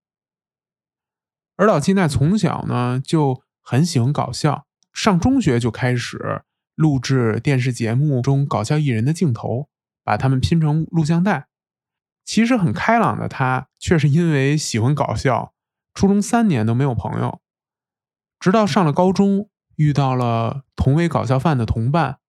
[1.58, 6.44] 尔岛七奈从小呢就很喜欢搞笑，上中学就开始
[6.76, 9.70] 录制电视节目中搞笑艺人的镜头，
[10.04, 11.48] 把他们拼成录像带。
[12.26, 15.54] 其实很开朗的他，却是因为喜欢搞笑，
[15.94, 17.42] 初中三年都没有朋友，
[18.40, 22.20] 直到上了高中，遇到了同为搞笑犯的同伴，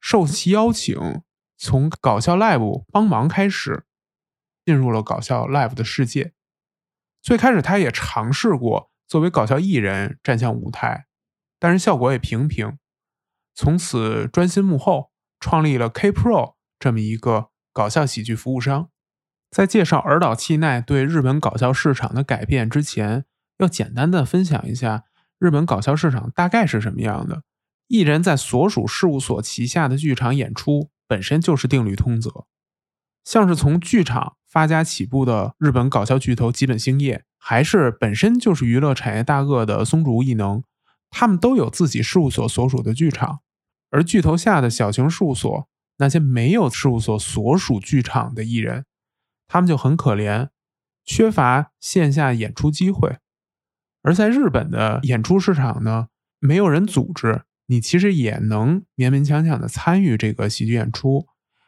[0.00, 1.22] 受其邀请，
[1.56, 3.86] 从搞笑 live 帮忙开始。
[4.64, 6.34] 进入了搞笑 live 的世界。
[7.20, 11.06] 最开始，他也尝试过作为搞笑艺人站向舞台，
[11.58, 12.78] 但是效果也平平。
[13.54, 15.10] 从此专心幕后，
[15.40, 18.88] 创立了 K Pro 这么一个搞笑喜剧服务商。
[19.52, 23.26] 在介绍尔岛气奈对日本搞笑市场的改变之前，
[23.58, 25.04] 要简单的分享一下
[25.38, 27.42] 日本搞笑市场大概是什么样的。
[27.86, 32.46] 艺人在所属事务所旗下的剧场演出，本身就是定律通则。
[33.24, 40.64] 像是从剧场发家起步的日本搞笑巨头吉本兴业，还是本身就是娱乐产业大鳄的松竹艺能，
[41.10, 43.40] 他们都有自己事务所所属的剧场。
[43.90, 48.86] 而巨头下的小型事务所，那些没有事务所所属剧场的艺人，
[49.52, 50.48] 他们就很可怜，
[51.04, 53.18] 缺乏线下演出机会。
[54.00, 61.26] 而在日本的演出市场呢，没有人组织，你其实也能勉勉强强的参与这个喜剧演出。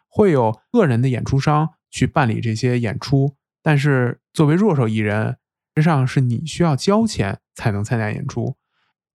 [0.08, 5.36] 会有个人的演出商去办理这些演出，但是作为弱手艺人，
[5.74, 8.56] 实际上是你需要交钱才能参加演出，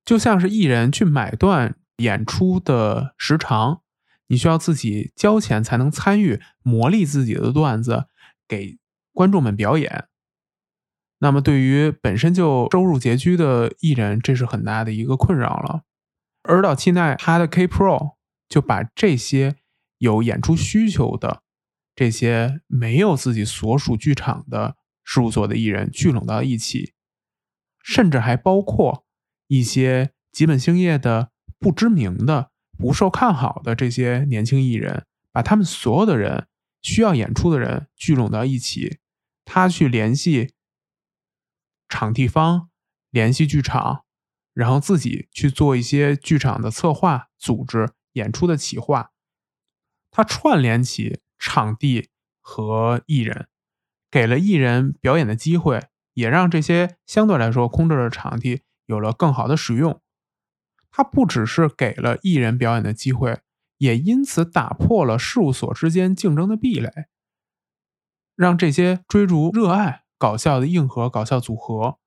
[0.06, 3.82] 就像是艺人去买断演出的时长，
[4.28, 8.06] 你需要自己交钱才能参与磨砺自己的段子
[8.50, 8.78] 给
[9.14, 10.10] 观众们表演。
[11.20, 15.84] 那么对于本身就收入拮据的艺人，这是很大的一个困扰了。
[16.44, 18.16] 而到期奈他的 K Pro
[18.50, 19.56] 就把这些。
[20.02, 21.44] 有演出需求的
[21.94, 26.94] 这些没有自己所属剧场的事务所的艺人聚拢到一起，
[27.84, 29.04] 甚至还包括
[29.48, 36.48] 一些基本兴业的不知名的、不受看好的这些年轻艺人，把他们所有的人
[36.82, 39.00] 需要演出的人聚拢到一起，
[39.46, 40.54] 他去联系
[41.88, 42.70] 场地方、
[43.10, 44.06] 联系剧场，
[44.54, 49.12] 然后自己去做一些剧场的策划、组织演出的企划。
[50.12, 52.10] 他串联起场地
[52.42, 53.48] 和艺人，
[54.10, 60.02] 给了艺人表演的机会，也让这些相对来说空着的场地有了更好的使用。
[60.92, 63.40] 他不只是给了艺人表演的机会，
[63.80, 66.92] 也因此打破了事务所之间竞争的壁垒，
[68.36, 71.98] 让这些追逐热爱搞笑的硬核搞笑组合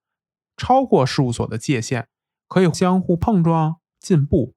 [0.56, 2.08] 超过事务所的界限，
[2.46, 4.54] 可以相互碰撞、进步，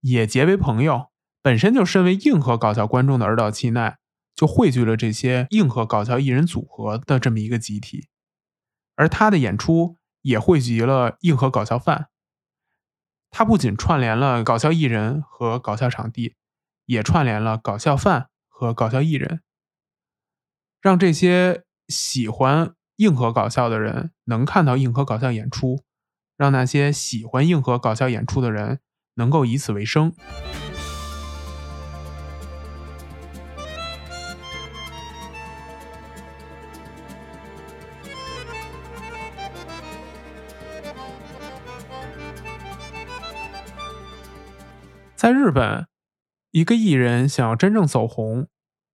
[0.00, 1.08] 也结为朋友。
[1.42, 3.98] 本身就身为硬核搞笑观众的尔岛七奈，
[4.34, 8.08] 就汇聚了这些硬核搞笑艺人组合的这么一个集体，
[8.96, 12.08] 而他的演出也汇集了硬核搞笑范。
[13.38, 16.34] 它不仅串联了搞笑艺人和搞笑场地，
[16.86, 19.42] 也串联了搞笑饭和搞笑艺人，
[20.80, 25.84] 让这些喜欢硬核搞笑的人能看到硬核搞笑演出，
[26.36, 28.80] 让那些喜欢硬核搞笑演出的人
[29.14, 30.12] 能够以此为生。
[45.28, 45.86] 在日本，
[46.52, 48.48] 一个艺人想要真正走红，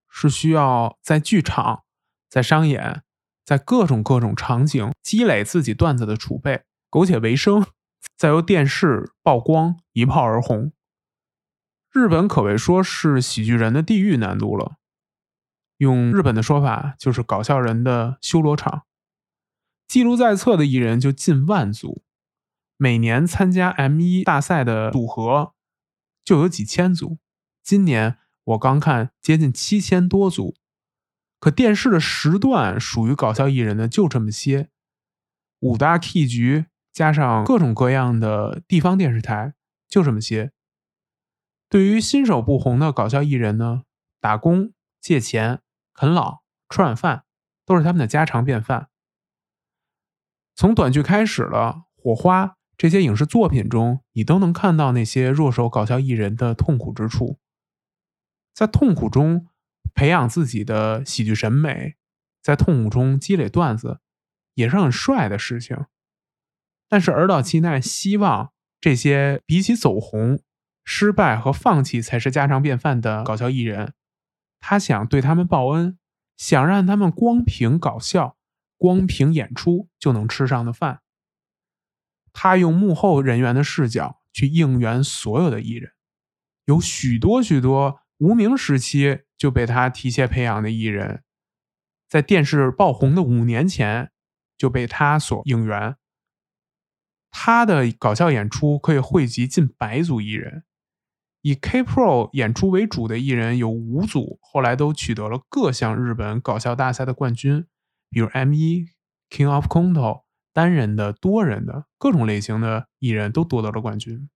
[0.09, 1.83] 是需要在剧场、
[2.29, 3.03] 在商演、
[3.45, 7.65] 在各种各种场景积累自己段子的储备，苟且为生，
[8.17, 10.73] 再由电视曝光，一炮而红。
[11.93, 14.75] 日本可谓说是喜剧人的地狱难度了，
[15.77, 18.83] 用日本的说法就是搞笑人的修罗场。
[19.87, 22.03] 记录在册的艺人就近万组，
[22.75, 25.53] 每年参加 M 一大赛的组合。
[26.25, 27.19] 就有几千组，
[27.63, 30.55] 今年我刚看接近七千多组，
[31.39, 34.69] 可电视的时段属于搞笑艺人的就这么些，
[35.59, 39.53] 五大 K 局加上各种各样的地方电视台
[39.87, 40.51] 就这么些。
[41.69, 43.83] 对于新手不红的搞笑艺人呢，
[44.19, 45.61] 打工、借钱、
[45.93, 47.25] 啃老、吃软饭
[47.65, 48.89] 都是他们的家常便饭。
[50.55, 52.54] 从短剧开始了，火花。
[52.77, 57.39] 这些影视作品中，你都能看到那些弱手搞笑艺人的痛苦之处，
[58.53, 59.47] 在痛苦中
[59.93, 61.95] 培养自己的喜剧审美，
[62.41, 63.99] 在痛苦中积累段子，
[64.55, 65.85] 也是很帅的事情。
[66.89, 68.51] 但是，尔岛七奈希望
[68.81, 70.41] 这些比起走红、
[70.83, 73.93] 失败和放弃才是家常便饭的搞笑艺人，
[74.59, 75.97] 他想对他们报恩，
[76.35, 78.37] 想让他们光凭搞笑、
[78.77, 81.01] 光凭演出就能吃上的饭。
[82.37, 85.93] 他用幕后人员的视角去应援所有的艺人，
[86.65, 91.23] 有许多许多无名时期就被他提携培养的艺人，
[92.09, 94.11] 在电视爆红的五年前
[94.57, 95.95] 就被他所应援。
[97.31, 100.65] 他的搞笑演出可以汇集近百组艺人，
[101.41, 107.65] 以 K Pro 演出为主的艺人有五组，后来都取得了各项日本搞笑大赛的冠军，
[108.09, 108.89] 比如 M 一
[109.29, 110.24] King of Conto。
[110.55, 114.29] 单人的、多人的各种类型的艺人都夺得了冠军，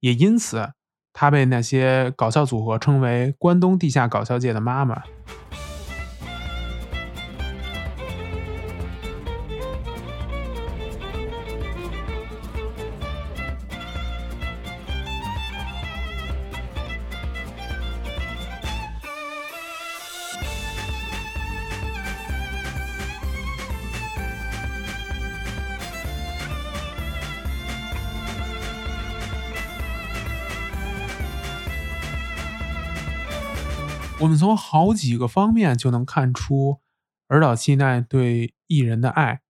[0.00, 0.72] 也因此
[1.12, 5.04] 他被那些搞笑组合称为“关东地下搞笑界的妈妈”。
[34.24, 36.80] 我们从好几个方面就能看出
[37.28, 39.42] 尔岛七奈对艺人的爱，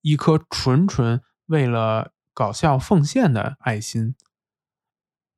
[0.00, 4.14] 一颗纯纯为了搞笑奉献的爱心。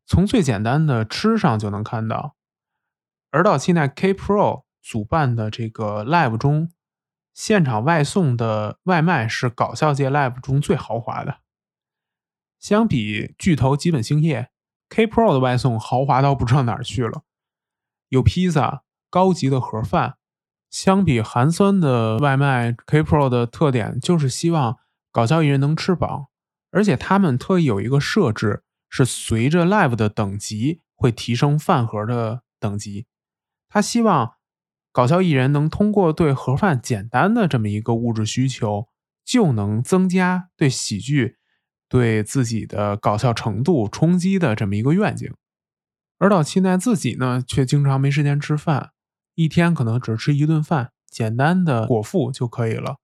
[0.07, 2.37] 从最简单的吃上就能看到，
[3.31, 6.71] 尔岛七奈 K Pro 主办的这个 live 中，
[7.33, 11.41] 现场外送的外卖是搞笑界 live 中最豪华的。
[12.61, 14.51] 相比巨头吉本兴业
[14.91, 17.25] ，K Pro 的外送豪华到不知道哪儿去了。
[18.09, 20.17] 有披萨，高级的盒饭。
[20.71, 24.79] 相比寒酸的外卖，K Pro 的特点就是希望
[25.13, 26.31] 搞笑艺人能吃饱，
[26.73, 33.07] 而且他们特意有一个设置，是随着 Live 的等级会提升饭盒的等级。
[33.69, 34.35] 他希望
[34.91, 38.89] 搞笑艺人能通过对盒饭简单的这么一个物质需求，
[39.25, 41.37] 就能增加对喜剧、
[41.89, 45.33] 对自己的搞笑程度冲击的这么一个愿景。
[46.19, 48.93] 而岛七奈自己呢，却经常没时间吃饭，
[49.35, 52.97] 一天可能只吃一顿饭，简单的果腹就可以了。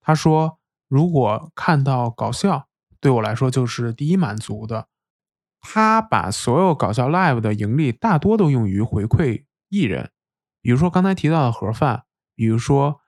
[0.00, 0.58] 他说
[0.88, 2.68] ：“如果看到搞笑，
[3.00, 4.88] 对我来说就是第一满足的。
[5.60, 10.10] 他把所有搞笑 live 的盈利大多都用于回馈艺人，
[10.60, 12.04] 比如说刚才提到的盒饭，
[12.34, 13.00] 比如说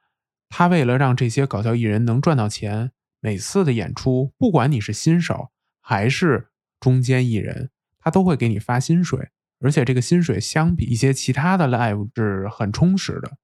[0.48, 5.50] 他为了让这些搞笑艺人能赚到钱，每次的演出，不管你是新手
[5.80, 6.50] 还是
[6.80, 9.30] 中间艺人，他都会给你发薪水，
[9.60, 13.38] 而且这个薪水相比一些其他的 live 是很充实的，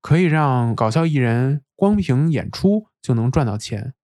[0.00, 3.94] 可以让搞笑艺人光凭演出就能赚到钱。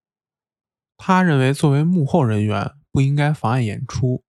[0.97, 2.73] 他认为作为幕后人员。
[2.93, 4.25] 不应该妨碍演出。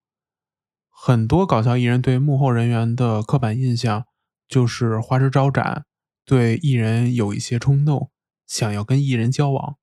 [0.91, 4.05] 很多搞笑艺人对幕后人员的刻板印象
[4.47, 5.85] 就是花枝招展，
[6.25, 8.11] 对艺人有一些冲动，
[8.45, 9.77] 想要跟艺人交往。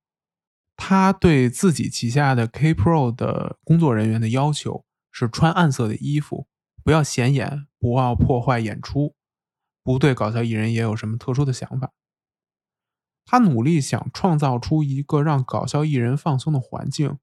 [0.77, 6.47] 他对自己旗下的 K Pro 的工作人员的要求是穿暗色的衣服，
[6.89, 9.13] 不要显眼，不要破坏演出，
[9.83, 11.93] 不对搞笑艺人也有什么特殊的想法。
[13.25, 17.19] 他努力想创造出一个让搞笑艺人放松的环境。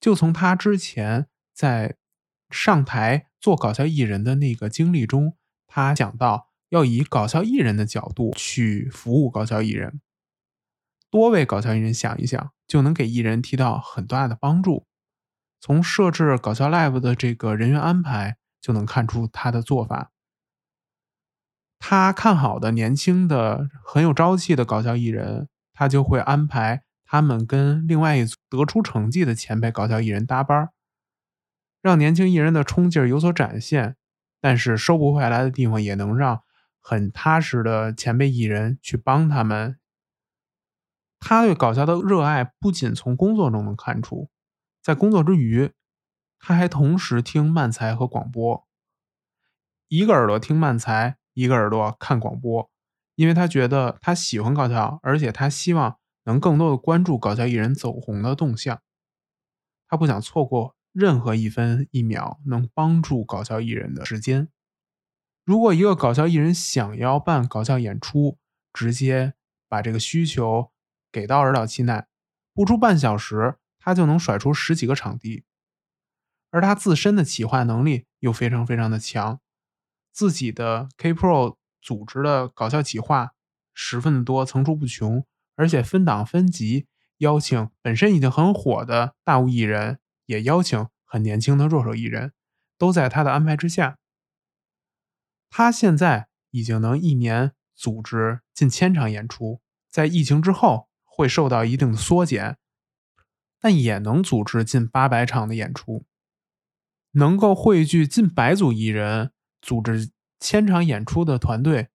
[0.00, 1.98] 就从他之前在
[2.48, 5.36] 上台做搞笑艺人的那个经历中，
[5.66, 10.00] 他讲到要以搞笑艺人的角度去服务搞笑艺人，
[11.10, 14.86] 多为搞笑艺人想一想，就能给艺人提到很大的帮助。
[15.60, 20.10] 从设置搞笑 live 的这个人员安排就能看出他的做法。
[21.78, 26.82] 他看好的年轻的很有朝气的搞笑艺人，他就会安排。
[27.04, 30.70] 他们跟另外一组得出成绩的前辈搞笑艺人搭班，
[31.80, 33.94] 让年轻艺人的冲劲儿有所展现，
[34.40, 36.42] 但是收不回来的地方也能让
[36.80, 39.78] 很踏实的前辈艺人去帮他们。
[41.20, 44.28] 他对搞笑的热爱不仅从工作中能看出，
[44.82, 45.70] 在工作之余，
[46.38, 48.66] 他还同时听漫才和广播，
[49.88, 52.70] 一个耳朵听漫才，一个耳朵看广播，
[53.14, 55.98] 因为他觉得他喜欢搞笑，而且他希望。
[56.28, 58.82] 能更多的关注搞笑艺人走红的动向，
[59.86, 64.48] 他不想错过任何一分一秒能帮助搞笑艺人的时间。
[65.44, 68.40] 如果一个搞笑艺人想要办搞笑演出，
[68.72, 69.34] 直接
[69.68, 70.72] 把这个需求
[71.12, 72.08] 给到尔岛七奈，
[72.52, 75.44] 不出半小时，他就能甩出十几个场地。
[76.50, 79.40] 而他自身的企划能力又非常非常的强，
[80.12, 83.32] 自己的 K Pro 组织的搞笑企划
[83.74, 85.24] 十分的多，层出不穷。
[85.58, 86.86] 而且分档分级
[87.16, 92.34] 邀请本身已经很火的大物艺人，也邀请很年轻的弱手艺人，
[92.76, 93.96] 都在他的安排之下。
[95.48, 102.58] 他现在已经能一年组织近千场演出，在疫情之后会受到一定的缩减，
[103.58, 106.04] 但也能组织近八百场的演出，
[107.16, 109.32] 能够汇聚近百组艺人，
[109.62, 111.88] 组织千场演出的团队，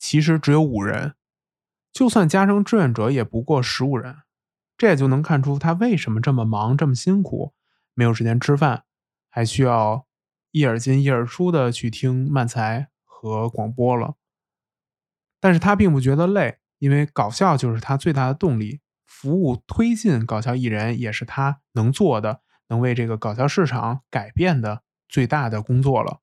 [0.00, 1.14] 其实只有五人。
[1.92, 4.16] 就算加上志愿者，也不过十五人，
[4.76, 7.54] 这也就能看出他为什么这么忙、这么辛苦，
[7.94, 8.82] 没有时间吃饭，
[9.30, 10.06] 还需要
[10.50, 14.16] 一耳进一耳出的去听漫才和广播了。
[15.38, 22.40] 但是他并不觉得累，因为搞笑就是他最大的动力，服务推进搞笑艺人也是他能做的，
[22.72, 26.22] 能为这个搞笑市场改变的最大的工作了。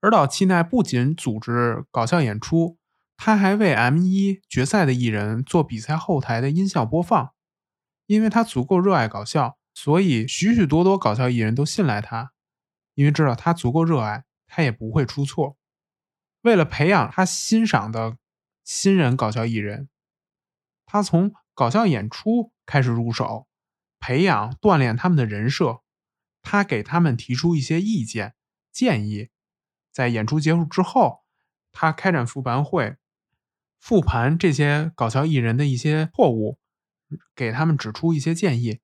[0.00, 2.78] 而岛七奈不仅组织搞笑演出。
[3.14, 7.32] 他还为 M 一决赛的艺人做比赛后台的音效播放，
[8.06, 12.32] 因为他足够热爱搞笑，所以许许多多搞笑艺人都信赖他，
[12.94, 15.56] 因为知道他足够热爱，他也不会出错。
[16.40, 18.16] 为了培养他欣赏的
[18.64, 19.88] 新人搞笑艺人，
[20.84, 23.46] 他从搞笑演出开始入手，
[24.02, 25.82] 培养锻炼他们的人设。
[26.42, 28.34] 他给他们提出一些意见
[28.72, 29.28] 建议，
[29.92, 31.22] 在演出结束之后，
[31.70, 32.96] 他开展复盘会。
[33.78, 36.58] 复盘这些搞笑艺人的一些错误，
[37.36, 38.80] 给他们指出一些建议。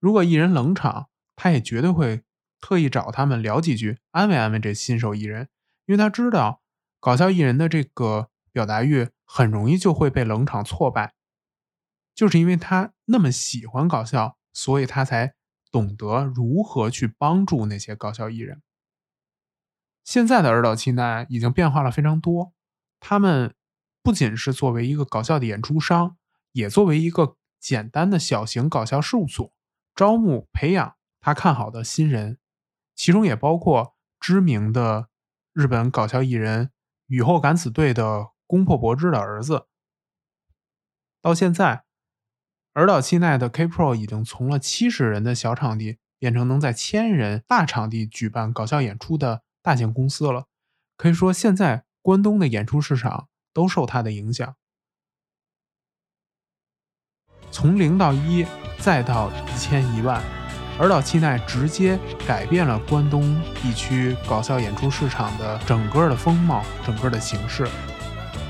[0.00, 2.24] 如果艺人冷场，他也绝对会
[2.60, 5.48] 特意找他们聊几句，安慰安慰这新手艺人，
[5.86, 6.62] 因为他知道
[6.98, 11.14] 搞笑艺人的这个表达欲很容易就会被冷场挫败。
[12.14, 15.34] 就是因为他那么喜欢搞笑，所以他才
[15.70, 18.60] 懂得如何去帮助那些搞笑艺人。
[20.02, 22.52] 现在的二岛七奈已经变化了非常多，
[22.98, 23.54] 他们。
[24.00, 26.16] 不仅是作为一个搞笑的演出商，
[26.52, 29.52] 也作为一个简单的小型搞笑事务所，
[29.94, 32.38] 招募培养他看好的新人，
[32.94, 35.10] 其中也包括知名的
[35.52, 36.70] 日本搞笑艺人
[37.08, 39.66] 雨后敢死队的宫破博之的儿子。
[41.20, 41.84] 到现在，
[42.78, 50.44] 尔岛七奈的 K Pro 已经从了七十人的小场地，变成能在千人大场地举办搞笑演出的大型公司了。
[50.96, 53.28] 可以说，现在关东的演出市场。
[53.58, 54.54] 都受它的影响。
[57.50, 58.46] 从零到一，
[58.78, 60.22] 再到一千一万。
[60.78, 67.66] 尔岛七奈直接改变了关东地区搞笑演出市场的整个的风貌，整个的形式。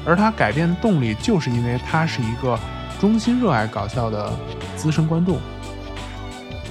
[0.05, 2.61] 而它改变的动力，就是因为它是一个
[3.01, 4.33] 衷心热爱搞笑的
[4.77, 5.39] 资深观众。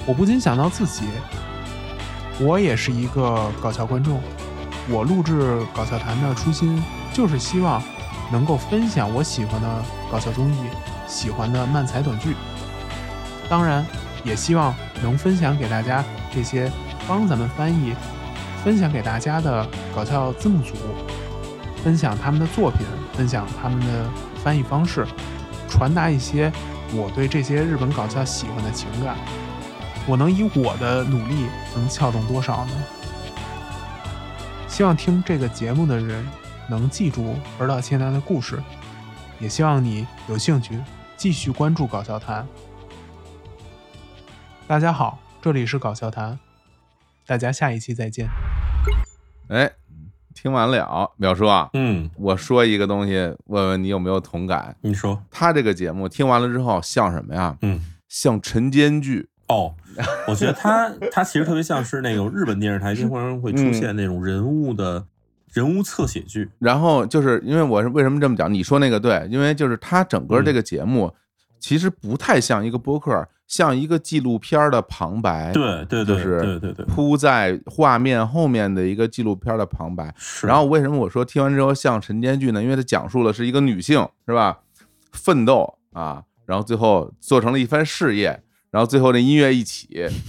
[0.06, 1.04] 我不禁想到自己，
[2.40, 4.20] 我也是一个搞笑观众。
[4.88, 6.82] 我录制搞笑谈的初心，
[7.12, 7.82] 就是希望
[8.32, 10.58] 能够分享我喜欢的搞笑综艺，
[11.06, 12.34] 喜欢的漫才短剧。
[13.48, 13.84] 当然。
[14.24, 16.70] 也希望能分享给大家这些
[17.06, 17.94] 帮咱们翻译、
[18.64, 20.74] 分享给大家的搞笑字幕组，
[21.84, 22.80] 分享他们的作品，
[23.14, 23.86] 分享他们的
[24.42, 25.06] 翻译方式，
[25.68, 26.50] 传达一些
[26.92, 29.16] 我对这些日本搞笑喜欢的情感。
[30.06, 32.72] 我能以我的努力能撬动多少呢？
[34.66, 36.26] 希望听这个节目的人
[36.68, 38.62] 能记住儿岛千奈的故事，
[39.38, 40.80] 也希望你有兴趣
[41.16, 42.46] 继续关注搞笑谈。
[44.66, 46.38] 大家好，这里是搞笑谈，
[47.26, 48.28] 大家下一期再见。
[49.48, 49.70] 哎，
[50.40, 53.14] 听完了，淼叔啊，嗯，我说一个东西，
[53.46, 54.76] 问问你有没有同感？
[54.82, 57.56] 你说，他这个节目听完了之后像什么呀？
[57.62, 59.74] 嗯，像晨间剧哦。
[60.28, 65.04] 我觉得他 他其实特别像是那种日本电视台经常会出现那种人物的
[65.52, 66.48] 人物侧写剧。
[66.60, 68.52] 然后就是因为我是为什么这么讲？
[68.52, 71.12] 你说那个对，因为就是他整个这个节目
[71.58, 73.26] 其实不太像一个播客。
[73.48, 80.14] 像一个纪录片的旁白，对对对，就是对对对，铺在画面后面的一个纪录片的旁白。
[80.42, 82.62] 然后为什么我说听完之后像晨间剧呢？
[82.62, 84.58] 因为它讲述了是一个女性，是吧？
[85.12, 89.88] 奋斗啊，然后最后做成了一番事业，然后最后那音乐一起，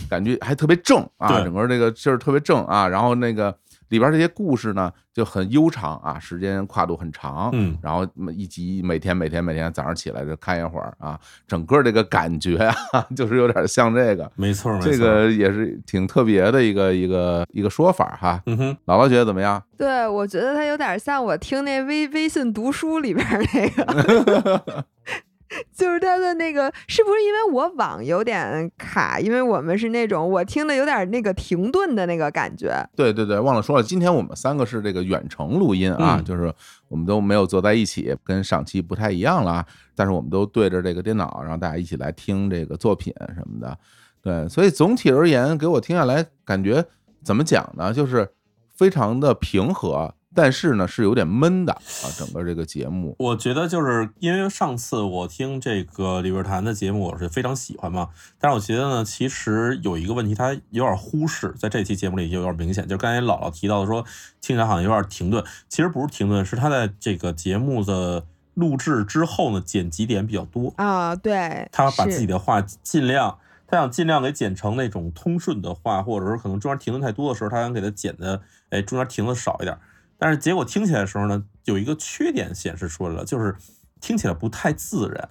[0.09, 3.55] 感觉还特别正啊，整个这个劲儿特别正啊，然后那个。
[3.89, 18.41] 里边这些故事呢就很悠长啊，时间跨度很长，嗯，然后一集每天每天每天早上起来就看一会儿啊，整个这个感觉啊， 就是有点像这个，没错，这个也是挺特别的一个一个一个说法哈。
[18.45, 19.61] 嗯哼，姥姥觉得怎么样？
[19.77, 24.85] 对，我觉得它有点像我听那微微信读书里边那个。
[25.73, 29.19] 就是他的那个，是不是因为我网有点卡？
[29.19, 32.87] 因为我们是那种我听的有点那个停顿的那个感觉。
[32.95, 36.53] 对对对，忘了说了，今天我们三个是这个远程录音啊，就是
[36.87, 39.65] 我们都没有坐在一起，跟上期不太一样了。
[39.95, 43.77] 但是我们都对着这个电脑，然后大家一起来听这个作品什么的。
[44.21, 46.85] 对，所以总体而言，给我听下来感觉
[47.23, 47.93] 怎么讲呢？
[47.93, 48.29] 就是
[48.75, 50.13] 非常的平和。
[50.35, 58.09] 但是呢，是有点闷的啊，整个这个节目，我觉得就是因为上次我听这个李贝谈的节目，我是非常喜欢嘛。
[58.39, 64.05] 但是我觉得呢，其实有一个问题，他有点忽视，在这期节目里就有点明显，就是刚才姥姥提到的说，
[64.39, 68.23] 听起来好像有点停顿，其实不是停顿，是他在这个节目的
[68.53, 71.15] 录制之后呢，剪辑点比较多啊。
[71.15, 78.39] 对，他把自己的话尽量，他想尽量给剪成那种通顺的话，或者说可能中间停顿太多的时候，他想给他剪的，
[78.69, 79.75] 哎，中间停的少一点。
[80.19, 83.55] 但是结果听起来的时候呢，有一个缺点显示出来了，就是
[84.01, 85.29] 听起来不太自然。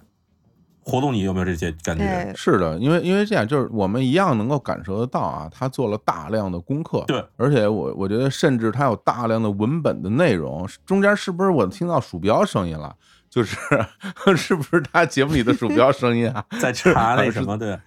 [0.81, 2.33] 活动你有没有这些感觉？
[2.35, 7.03] 是的，因为因为这样，就是我们一样能够感受得到啊，他做了大量的功课。
[7.05, 10.67] 对，而且我我觉得，甚至他有大量的文本的内容。
[10.87, 12.95] 中间是不是我听到鼠标声音了？
[13.29, 13.55] 就是
[14.35, 16.43] 是不是他节目里的鼠标声音啊？
[16.59, 17.55] 在查那什么？
[17.55, 17.77] 对。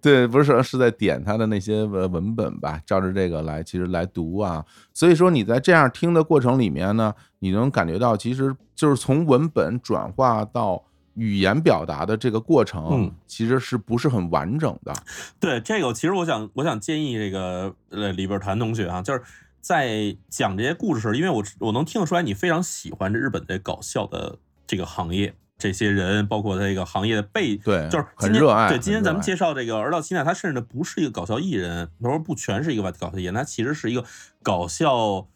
[0.00, 4.64] 对，不是是在点他的那些文文本吧，照着这个来，其实来读啊。
[4.94, 10.82] 所以说你在这样听的过程里面呢，你能感觉到，其实就是从文本转化到
[11.14, 14.94] 语言表达的这个过程，其实是不是很完整的？
[15.38, 19.22] 对，这个其实我想，我想建议这个呃李边谭同学啊，就是
[19.60, 25.34] 在讲这些故事时，因为我我能听得出来，你非常喜欢这日本这搞笑的这个行业。
[25.58, 28.68] 这些人，包括他这个行业的背，对，就是很热爱。
[28.68, 34.04] 对，今天咱们介绍这个儿到现在，他甚至不是一个搞笑艺人，他说不全是一个搞笑艺人，他其实是一个
[34.42, 35.26] 搞笑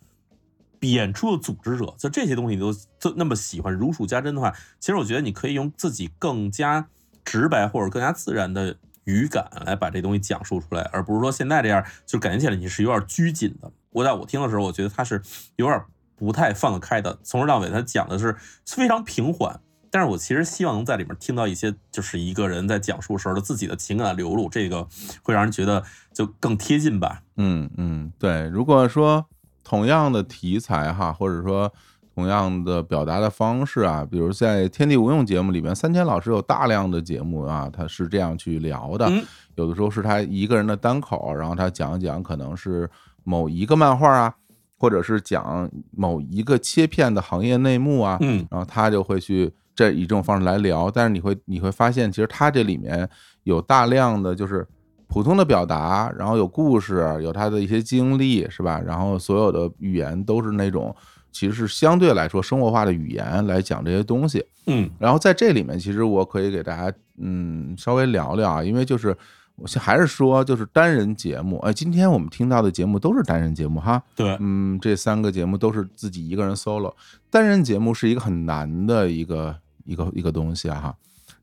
[0.80, 1.94] 演出的组织者。
[1.98, 2.70] 就这些东西你都
[3.00, 6.88] 都那么喜欢，如数家珍的话，其实我觉得你可以用自己更加
[7.24, 13.72] 直白或者更加自然的语感来把这东西讲述出来，而不是说现在这样，就感觉起来你是有点拘谨的。
[13.90, 15.22] 我在我听的时候，我觉得他是
[15.56, 15.82] 有点
[16.14, 18.36] 不太放得开的，从头到尾他讲的是
[18.66, 19.58] 非常平缓。
[19.90, 24.86] 但是我其实希望能在里面听到一些，就是一个人在讲述时候的自己的情感流露，这个
[25.22, 27.22] 会让人觉得就更贴近吧。
[27.36, 28.48] 嗯嗯，对。
[28.50, 29.26] 如果说
[29.64, 31.72] 同样的题材哈，或者说
[32.14, 39.10] 同样的表达的方式啊，比如在《天地无用》节目里面，三千老师有大量的节目啊，他是这样去聊的。
[39.56, 42.88] 有的时候是他一个人的单口，然后他讲一讲，可能是
[43.24, 44.34] 某一个漫画啊，
[44.78, 48.18] 或者是讲某一个切片的行业内幕啊。
[48.20, 49.52] 嗯，然后他就会去。
[49.80, 53.08] 这以这种方式来聊，但是你会你会发现，其实他这里面
[53.44, 54.66] 有大量的就是
[55.06, 58.78] 普通的表达，然后有故事，有他的一些经历，是吧？
[58.84, 60.94] 然后所有的语言都是那种
[61.32, 64.44] 其实是相对来说生活化的语言来讲这些东西。
[64.66, 69.16] 嗯，然后在这里面，其实我可以给大家嗯稍微聊聊啊，因为就是
[69.56, 74.02] 我还是说就是单人节目，哎，今天我们听到的节目都是单人节目哈。
[74.14, 76.92] 对，嗯，这三个节目都是自己一个人 solo。
[77.30, 79.56] 单人节目是一个很难的一个
[79.90, 80.94] 一个一个东西啊哈，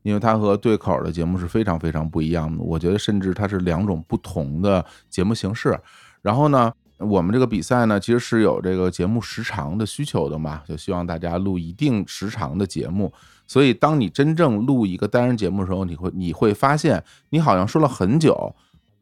[0.02, 2.62] 因为它和对口的节目是非常非常不一样的。
[2.64, 5.78] 我觉得甚至它是两种不同的节目形式。
[6.22, 13.12] 然后呢，我们这个比赛呢，其实是有这个节目时长的需求的嘛，就希望大家录一定时长的节目。
[13.46, 18.54] 所以，当你真正录一个单人节目的时候，你会你会发现，你好像说了很久，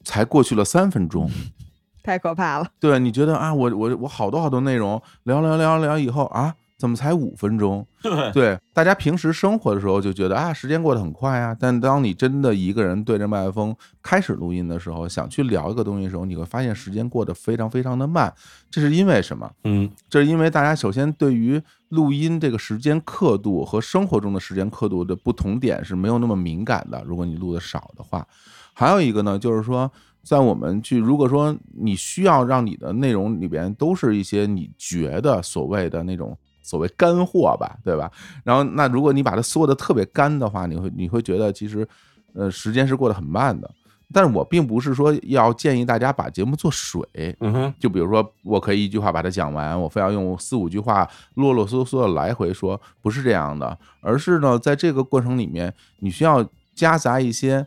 [0.05, 1.29] 才过去了三分钟，
[2.03, 2.71] 太可怕了。
[2.79, 7.87] 对，你觉得啊，我我我好多好多内容聊聊聊聊以后啊，怎么才五分钟？
[8.03, 11.57] 对对，大家平时生活的时候就觉得啊，时间过得很快啊。
[11.59, 18.33] 但当你真的一个人对着麦克风开始录音的时候，想去聊一个东西的时候，你会发现时间过得非常非常的慢。
[18.71, 19.51] 这是因为什么？
[19.65, 27.03] 嗯，这是因为大家首先对于录音这个时间刻度和生活中的时间刻度的不同点是没有那么敏感的。
[27.07, 28.27] 如果你录的少的话，
[28.75, 29.91] 还有一个呢，就是说，
[30.23, 36.37] 在我们去如果说你需要让你的内容里边都是一些你觉得所谓的那种
[36.67, 38.11] 所谓干货吧，对吧？
[38.43, 41.87] 然后那如果你把它缩的特别干的话，你会你会觉得其实
[42.35, 43.71] 呃时间是过得很慢的。
[44.13, 47.03] 但是我并不是说要建议大家把节目做水，
[47.41, 57.67] 嗯哼，就比如说我可以一句话把它讲完，我非要用四五句话啰啰嗦嗦的来回说，不是这样的，而是呢，在这个过程里面，你需要夹杂一些，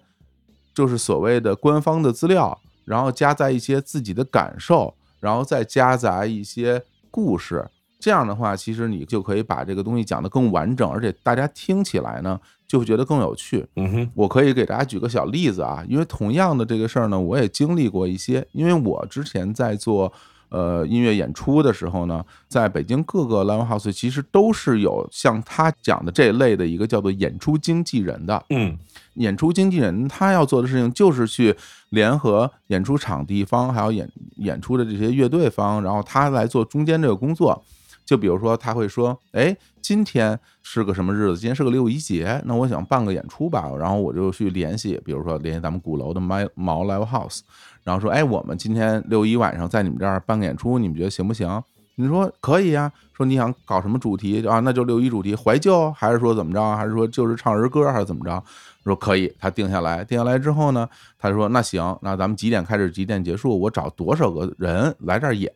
[0.73, 6.81] 就是所谓的官方的资料，然后夹杂一些自己的感受，然后再夹杂一些
[7.11, 7.67] 故事，
[7.99, 13.67] 这样的话，其实你就可以把这个东西讲得更完整，而且大家听起来呢，就会觉得更有趣。
[13.75, 18.47] 嗯哼，我可以给大家举个小例子啊，因为同样的这个事儿呢，我也经历过一些。
[18.53, 20.11] 因为我之前在做
[20.47, 28.41] 呃音乐演出的时候呢，在北京各个 live house 其实都是有像他讲的这类的一个叫做演出经纪人的。
[28.51, 28.77] 嗯，
[29.15, 31.53] 演出经纪人他要做的事情就是去
[31.89, 37.61] 联合演出场地方还有演演出的这些乐队方，然后他来做中间这个工作。
[38.09, 41.37] 就比如说，他会说：“哎，今天是个什么日子？
[41.37, 47.41] 今天是个六一节，那我想办个演出吧。”然后我就去联系，比如说联系咱们鼓楼的毛毛 Live House，
[47.83, 51.61] 然后说：“哎，我们今天六一晚上在你们这儿办个演出，你们觉得行不行？”
[51.97, 52.91] 你说可以呀。
[53.13, 54.59] 说你想搞什么主题啊？
[54.61, 56.75] 那就六一主题，怀旧还是说怎么着？
[56.75, 58.41] 还是说就是唱儿歌还是怎么着？
[58.83, 60.87] 说可以，他定下来，定下来之后呢，
[61.17, 63.59] 他说那行，那咱们几点开始，几点结束？
[63.59, 65.51] 我找多少个人来这儿演？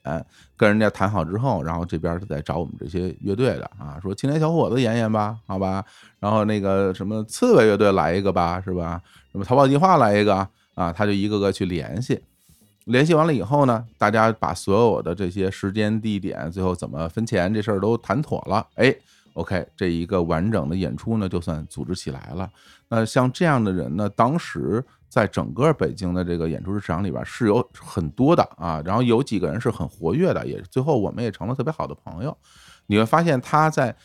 [0.55, 5.83] 跟人家谈好之后，然后这边再找我们这些乐队的啊，说青年小伙子演演吧，好吧？
[6.19, 9.01] 然后那个什么刺猬乐队来一个吧，是吧？
[9.31, 10.93] 什么逃跑计划来一个啊？
[10.93, 12.21] 他就一个个去联系。
[12.85, 18.67] 联系完了以后呢，大家把所有的这些时间、地点，最后怎么分钱这事儿都谈妥了。
[18.75, 18.93] 哎
[19.34, 22.49] ，OK，这一个完整的演出呢，就算组织起来了。
[22.89, 28.81] 那像这样的人呢，当时在整个北京的这个演出市场里边是有很多的啊。
[28.85, 32.38] 然后有几个人是很活跃的，也最后我们也成了特别好的朋友。
[32.88, 33.95] 你会发现他在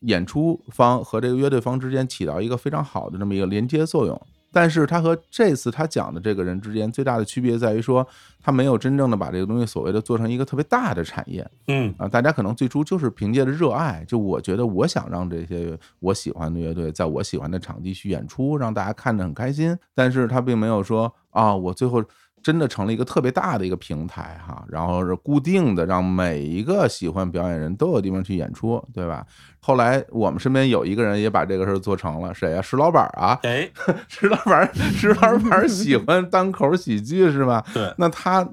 [0.00, 4.20] 演出方和这个乐队方之间起到一个非常好的这么一个连接作用。
[4.52, 8.06] 但是他和这次他讲的这个人之间最大的区别在于说，
[8.40, 11.48] 他没有真正的把这个东西所谓的做成一个特别大的产业。
[11.66, 19.76] 嗯啊，大家可能最初就是凭借着热爱，就我觉得我想让这些我喜欢的乐队在我喜欢的场地去演出，让大家看着很开心。
[19.94, 22.02] 但是他并没有说啊，我最后。
[22.48, 29.22] 真的成了一个特别大的一个平台哈，然后是固定的，让每一个喜欢表演人都有地方去演出，对吧？
[29.60, 32.62] 后来我们身边有一个人也把这个事儿做成了，谁啊？
[32.62, 33.38] 石老板啊！
[33.42, 33.70] 哎，
[34.08, 37.62] 石老板，石老板喜欢单口喜剧是吧？
[37.74, 38.48] 对，那他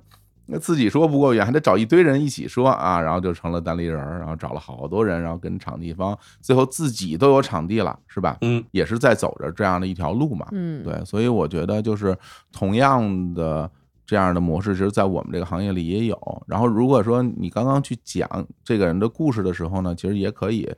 [0.47, 8.35] 那自己说不过瘾，还得找一堆人一起说啊，然后就成了单立人，然后找了好多人，然后跟场地方，最后自己都有场地了，是吧？
[8.41, 10.45] 嗯，也是在走着这样的一条路嘛。
[10.51, 12.13] 嗯，对，所以我觉得就是
[12.51, 13.71] 同样的。
[14.05, 16.43] 这样的模式，其实，在我们这个行业里也有。
[16.47, 18.29] 然后，如果说你刚刚去讲
[18.63, 20.69] 这个人的故事的时候呢，其实也可以，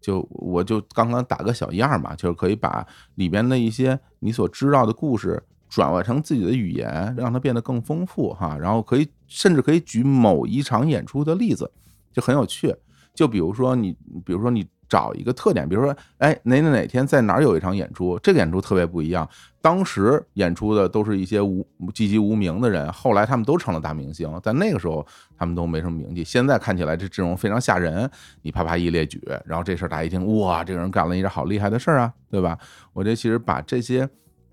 [0.00, 2.86] 就我就刚刚打个小样嘛，就是可以把
[3.16, 8.56] 里边的一些你所知道的故事转换成自己的语言，让它变得更丰富哈。
[8.58, 11.70] 然后可以甚至可以举某一场演出的例子，
[12.12, 12.74] 就很有趣。
[13.14, 13.92] 就比如说你，
[14.24, 19.26] 比如说你找一个特点，比如说，哎，哪哪哪天在哪儿有一场演出，这个演出特别不一样。
[19.62, 21.64] 当时演出的都是一些无
[21.94, 25.06] 籍籍无名的人，后来他们都成了大明星，但那个时候
[25.38, 26.24] 他们都没什么名气。
[26.24, 28.10] 现在看起来这阵容非常吓人，
[28.42, 32.58] 你啪啪一列举，然后这事儿大家一听，哇，这个人干了一件好厉害的事儿啊，对吧？
[32.92, 34.08] 我觉得其实把这些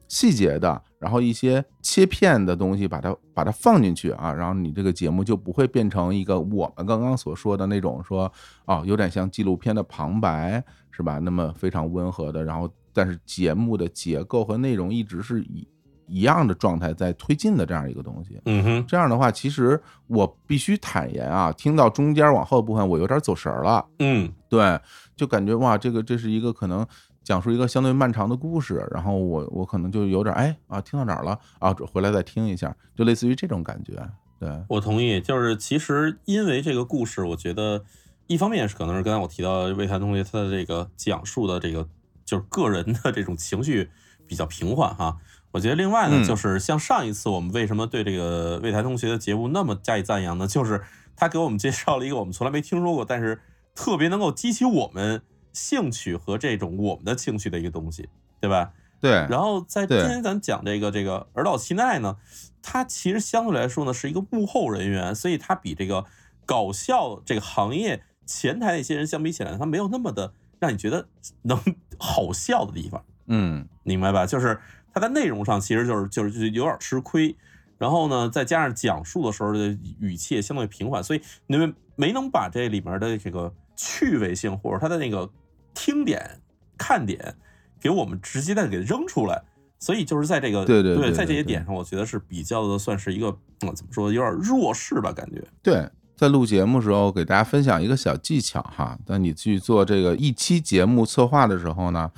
[0.08, 8.32] 细节的，然后一些切片的东西，把它把它放进去啊，然后你这个节目就不会变成一个我们刚刚所说的那种说，
[8.66, 11.20] 哦，有点像纪录片的旁白，是吧？
[11.20, 12.70] 那么非常温和的，然后。
[12.94, 15.68] 但是节目的结构和内容一直是以
[16.08, 24.80] 一样的状态在推进的这样一个东西，嗯哼，这样的话，其实我必须坦言啊，听到中间往后部分，我有点走神了，嗯，对，
[25.16, 26.84] 就感觉哇，这个这是一个可能
[27.28, 33.94] 讲述一个相对漫长的故事，然后我我可能就有点哎啊，听到哪儿了啊，回来再听一下，就类似于这种感觉，
[34.40, 37.84] 对我同意，就是其实因为这个故事，我觉得
[38.28, 41.90] 一方面是可能是刚才我提到魏谈同学他的这个讲述的这个。
[42.28, 43.90] 就是个人的这种情绪
[44.28, 45.16] 比较平缓哈，
[45.52, 50.46] 我觉得另外呢，就是像上一次我们为什么对这个魏台同学的节目那么加以赞扬呢？
[50.46, 50.84] 就是
[51.16, 53.40] 他给我们介绍了一个我们从来没听说过，但是
[53.74, 55.22] 特别能够激起我们
[55.54, 58.10] 兴趣和这种我们的情绪的一个东西，
[58.40, 58.72] 对吧？
[59.00, 59.12] 对。
[59.30, 62.18] 然后在今天咱讲这个这个儿岛七奈呢，
[62.62, 66.06] 他其实相对来说呢是一个幕后人员，所以他比这个
[66.46, 70.34] 搞笑这个行业前台那些人相比起来，他没有那么的。
[70.60, 71.08] 让你觉得
[71.44, 71.56] 能
[72.00, 74.26] 好笑的地方，嗯，明白吧？
[74.26, 74.60] 就是
[74.92, 77.38] 他在内容上其实就是就是有点吃亏，
[77.78, 85.30] 然后呢，再加上讲述的时候的语气也相对平缓，所以你们没能把这里面的这个趣味性或者它的那个
[85.74, 86.42] 听点、
[86.78, 87.36] 看点
[87.80, 89.42] 给我们直接的给扔出来，
[89.80, 95.90] 所以就是在这个对对对，在这些点上，我觉得是比较的算是一个怎么说，有点弱势吧，感觉对。
[96.16, 98.98] 在录节目时候，给大家分享一个小技巧哈。
[99.06, 102.12] 当你去做这个一期节目策划的时候呢，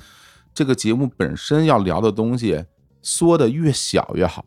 [0.54, 2.64] 这个节目本身要聊的东西
[3.02, 4.46] 缩的越小越好。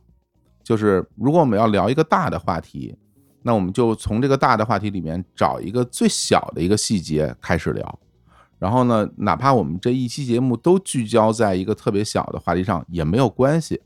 [0.64, 2.98] 就是如果我们要聊一个大的话题，
[3.44, 8.00] 那我们就从这个大的话题里面找一个最小的一个细节开始聊。
[8.58, 13.82] 然后呢，哪怕我们这一期节目都聚焦在一个特别小的话题上也没有关系。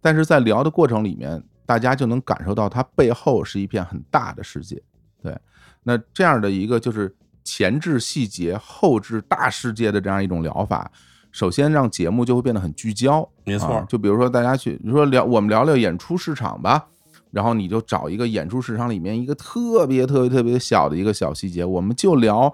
[0.00, 1.42] 但是在聊的过程里面。
[1.68, 4.82] 大家就能感受到它背后是一片很大的世界，
[5.22, 5.38] 对。
[5.82, 7.14] 那这样的一个就是
[7.44, 10.90] 前置细节、后置大世界的这样一种疗法，
[11.30, 13.28] 首先让节目就会变得很聚焦。
[13.44, 16.88] 没错，就比如说大家去，你说聊我们聊聊演出市场吧，
[17.30, 22.52] 然后你就找一个演出市场里面一个特别特别特别小的一个小细节，我们就聊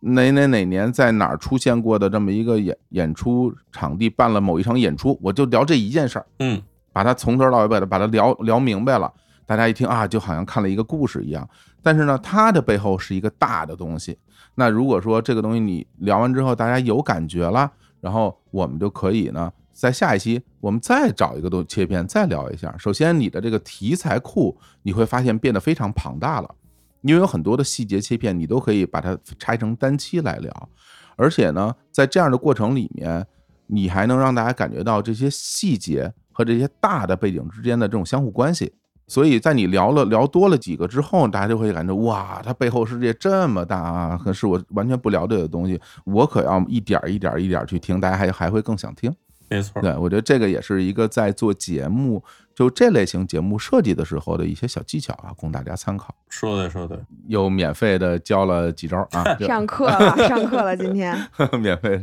[0.00, 6.26] 哪哪哪年在哪儿出现过的这么一个演演出场地办了某一场演出，我就聊这一件事儿。
[6.38, 6.60] 嗯。
[6.94, 9.10] 把它从头到尾把它把它聊聊明白了，
[9.46, 11.48] 大家一听啊，就好像看了一个故事一样。
[11.82, 14.18] 但是呢，它的背后是一个大的东西。
[14.56, 22.74] 那如果说这个东西你聊完之后，大家有感觉了，然后我们就可以呢，在下一期我们再找一个东切片再聊一下。
[22.78, 26.54] 首先，你的这个题材库你会发现变得非常庞大了，
[27.00, 30.68] 因为有很多的细节切片，你都可以把它拆成单期来聊。
[31.16, 33.26] 而且呢，在这样的过程里面，
[33.66, 36.12] 你还能让大家感觉到这些细节。
[36.34, 38.72] 和这些大的背景之间的这种相互关系，
[39.06, 44.16] 所以在你聊了聊多了几个之后，大家就会感觉哇，它背后世界这么大啊！
[44.24, 49.14] 可是我完全不了解的东西，我可要一点一点一点去听，大家还还会更想听。
[49.52, 52.22] 没错，对我觉得这个也是一个在做节目
[52.54, 56.14] 就这类型节目设计的时候的一些小技巧啊，供大家参考。
[56.28, 59.24] 说的说的，又免费的教了几招啊！
[59.40, 61.16] 上课了，上课了，今天
[61.60, 62.00] 免费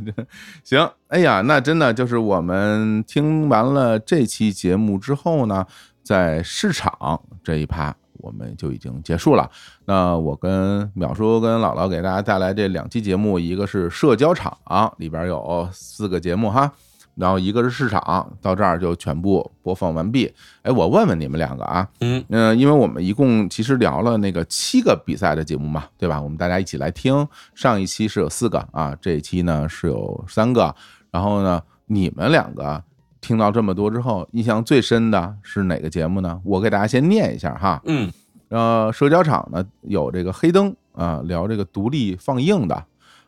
[0.64, 0.90] 行。
[1.08, 5.66] 哎呀，那真的就是我们听完了这期节目之后呢，
[6.04, 9.50] 在市场这一趴我们就已经结束了。
[9.86, 14.58] 那我跟淼叔跟姥姥给大家带来这两期节目，一个是社交场
[14.98, 16.72] 里边有四个节目哈。
[17.20, 20.34] 然后一个是市场，到这儿就全部播放完毕。
[20.62, 26.22] 哎，我问问你们两个啊，嗯嗯，因为我们一共其实聊了那个七个比赛的节目嘛，对吧？
[26.22, 27.28] 我们大家一起来听。
[27.54, 30.74] 上一期是有四个啊，这一期呢是有三个。
[31.12, 32.82] 然后呢，你们两个
[33.20, 36.40] 听到这么多之后，印象最深的是哪个节目呢？
[36.46, 38.10] 我给大家先念一下哈，嗯，
[38.48, 42.82] 呃，社交场呢有这个黑灯啊，聊这个独立放映的，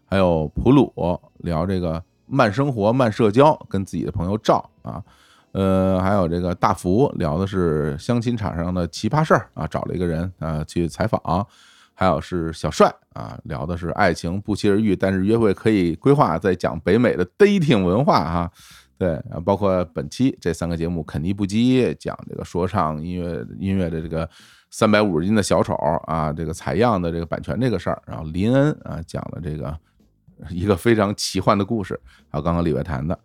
[0.06, 0.94] 还有普鲁
[1.40, 2.02] 聊这个。
[2.34, 5.04] 慢生活，慢社交，跟自己的朋友照啊，
[5.52, 11.46] 呃，还有这个大福聊的是相亲场上的奇葩事儿啊，找了一个人啊去采访，
[11.94, 18.52] 还有是小帅啊聊的是爱情不期而遇，但是约会可以规划，在讲北美的 dating 文化哈，
[18.98, 24.30] 对啊，包括本期这三个节目，肯尼布基讲这个说唱音乐音乐的这个
[24.70, 25.74] 三百五十斤的小丑
[26.06, 29.78] 啊，这个采样的这个版权这个事儿，然后林恩啊讲了这个。
[30.50, 32.00] 一个非常奇幻的故事。
[32.30, 33.20] 还有刚刚李伟谈的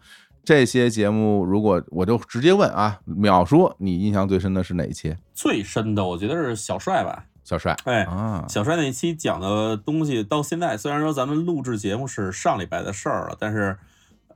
[0.44, 5.16] 这些节目，如果我就直接问啊，淼叔，你印象最深的是哪一期？
[5.34, 7.24] 最深的，我觉得是小帅吧。
[7.43, 13.76] 小帅，哎啊，小帅那期讲的东西，到现在虽然说咱们录制节目是上礼拜的事儿了，但是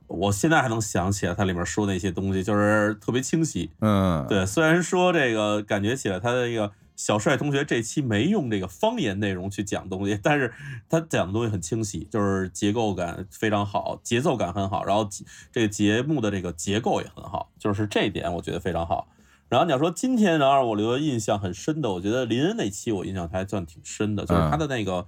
[0.07, 3.69] 我现在还能想起来他里面说那些东西，就是特别清晰。
[3.81, 10.53] 嗯，对，虽然说这个感觉起来他的这个小帅同学这期没用这个方言内容去讲东西，但是
[10.89, 15.07] 他讲的东西很清晰，就是结构感非常好，节奏感很好，然后
[15.51, 19.07] 这个节目的这个结构也很好，就是这一点我觉得非常好。
[19.49, 25.07] 然后你要说今天让我留的印象很深的，我觉得林恩那期我印象还算挺深的，就是他的那个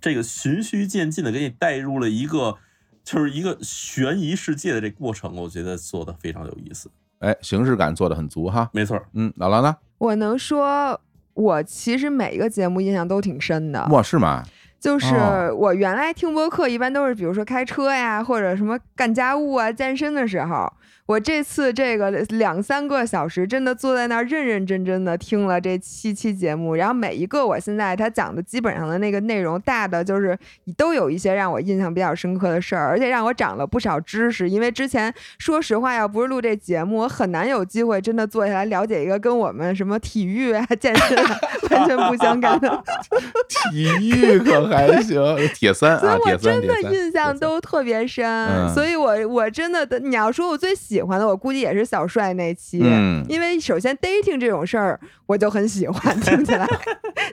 [0.00, 2.56] 这个循序渐进的给你带入了一个
[3.04, 6.90] 就是一个悬疑世界的这过程，我觉得做的非常有意思。
[7.20, 9.00] 哎，形式感做的很足哈，没错。
[9.12, 9.76] 嗯，姥姥呢？
[10.00, 10.98] 我能说，
[11.34, 13.86] 我其实每一个节目印象都挺深的。
[13.90, 14.42] 哇，是吗？
[14.80, 20.72] 就是我原来听播客，一般都是比如说开车呀，或者什么干家务啊、健身的时候。
[21.06, 30.38] 我这次这个两三个小时，真的坐在那儿认认真真的听了这七期节目，然后每一个我现在他讲的基本上的那个内容，大的就是
[30.76, 34.48] 都有一些让我印象比较深刻的事儿，而且让我长了不少知识。
[34.48, 41.36] 因为之前说实话，要不是录这节目，我很难有机会真的坐下来了解一个跟我们什么体育啊、健身啊
[41.70, 42.84] 完全不相干的。
[43.72, 45.20] 体育可还行，
[45.54, 48.72] 铁三啊，铁三，我真的印象都特别深。
[48.72, 50.99] 所以我我真的，你要说我最喜。
[51.00, 56.66] 喜欢的我估计也是小帅那期，嗯，因为首先 dating 这种事儿我就很喜欢， 听起来，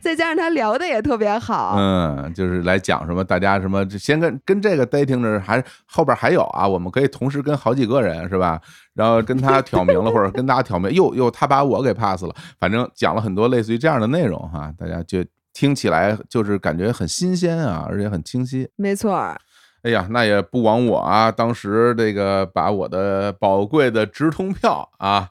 [0.02, 8.62] 再加上他聊的也特别好，嗯，就是来讲什么大家什么，先跟跟这个 dating 的还后边还有啊，我们可以同时跟好几个人是吧？
[8.94, 15.22] 然后跟他挑明了，或者跟大家挑明，又又他把我给 pass 了，反正讲了很多类似于这样的内容哈，大家就
[15.54, 19.36] 听起来就是感觉很新鲜啊，而且很清晰，没错。
[19.84, 21.32] 哎呀，那也不枉我啊！
[21.32, 25.30] 当时这个把我的宝贵的直通票啊，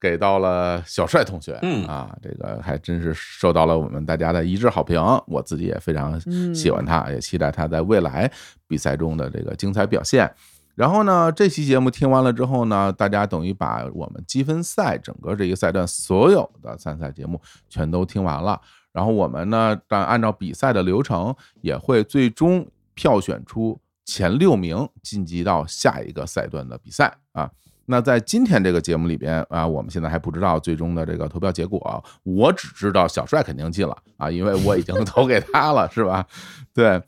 [0.00, 5.02] 给到了小帅同学，嗯啊，这个还真是受到了我们大家的一致好评。
[5.26, 6.18] 我自己也非常
[6.54, 8.30] 喜欢他，也期待他在未来
[8.66, 10.32] 比赛中的这个精彩表现。
[10.74, 17.38] 然后呢，这期节目听完了之后呢，大家等于把我们积分赛整个这一赛段所有的参赛节目
[17.68, 18.58] 全都听完了。
[18.92, 22.64] 然后我们呢，但按照比赛的流程，也会最终
[22.94, 23.78] 票选出。
[24.08, 27.50] 前六名晋级到下一个赛段的比赛啊，
[27.84, 36.26] 那在今天这个节目里边啊，我们现在还不知道最终的这个投票结果，我只知道小帅肯定进了啊，因为我已经 投给他了，是吧？
[36.72, 37.02] 对。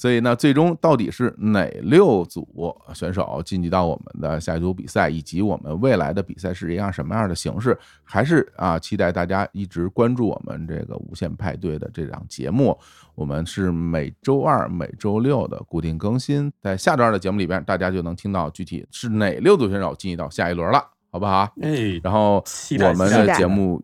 [0.00, 2.48] 所以呢，最终到底是哪六组
[2.94, 12.74] 选手晋级到我们的下一组比赛，以及我们未来的比赛是一样什么样的形式，还是啊，期待大家一直关注我们这个无限派对的这档节目。
[13.14, 21.46] 我们是每周二、每周六的固定更新，在下周二的节目里边，大家就能听到具体是哪六组选手晋级到下一轮了，好不好？
[21.60, 22.42] 哎，然后
[22.88, 23.78] 我们的节目。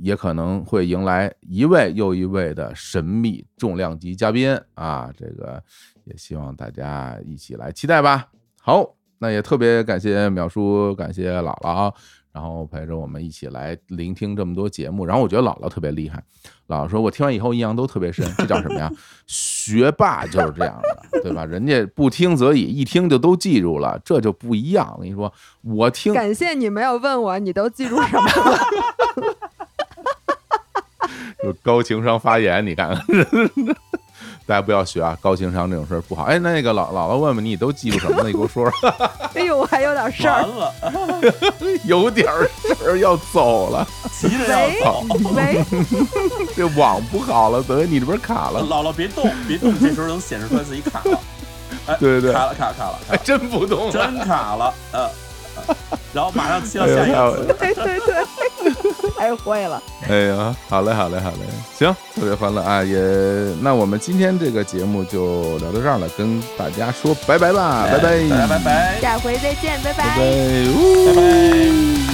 [0.00, 5.10] 也可能会迎来一位又一位的神秘重量级嘉宾啊！
[5.16, 5.62] 这个
[6.04, 8.28] 也希望大家一起来期待吧。
[8.60, 11.92] 好，那也特别感谢淼叔，感谢姥姥，
[12.32, 15.04] 然后陪着我们一起来聆听这么多节目。
[15.04, 16.22] 然后我觉得姥姥特别厉害，
[16.68, 18.90] 姥姥说我听完以后印象都特别深，这叫什么呀？
[19.26, 21.44] 学霸就是这样的，对吧？
[21.44, 24.94] 人家不听则已，一听就都记住了，这就不一样。
[24.96, 28.58] 我跟你说，我听，感谢你没有问我，你都记住什么了？
[31.42, 33.04] 就高情商发言，你看看，
[34.44, 35.16] 大家不要学啊！
[35.20, 36.24] 高情商这种事儿不好。
[36.24, 38.26] 哎，那个老姥姥问问你都记住什么了？
[38.26, 38.88] 你给我说说。
[39.34, 40.42] 哎呦，我还有点事儿。
[40.42, 40.72] 完了，
[41.84, 43.86] 有点事儿要走了，
[44.18, 44.46] 急着
[44.80, 45.04] 要走。
[45.34, 45.62] 喂，
[46.56, 48.62] 这网不好了，等于你这边卡了。
[48.62, 51.20] 姥姥别动，别动，这时候能显示出来自己卡了。
[51.86, 54.74] 哎，对对对，卡了，卡了，卡了，还真不动了，真卡了。
[54.92, 55.08] 呃，
[56.12, 57.54] 然后马上切到下一个。
[57.58, 58.24] 对对对。
[59.18, 59.82] 太会了！
[60.08, 61.38] 哎呀，好嘞，好嘞，好嘞，
[61.76, 62.84] 行，特别欢乐啊！
[62.84, 62.96] 也，
[63.60, 72.07] 那我们今天这个节目就聊到这儿了，跟大家说拜拜吧，拜拜，拜拜，下回再见，拜拜，拜拜。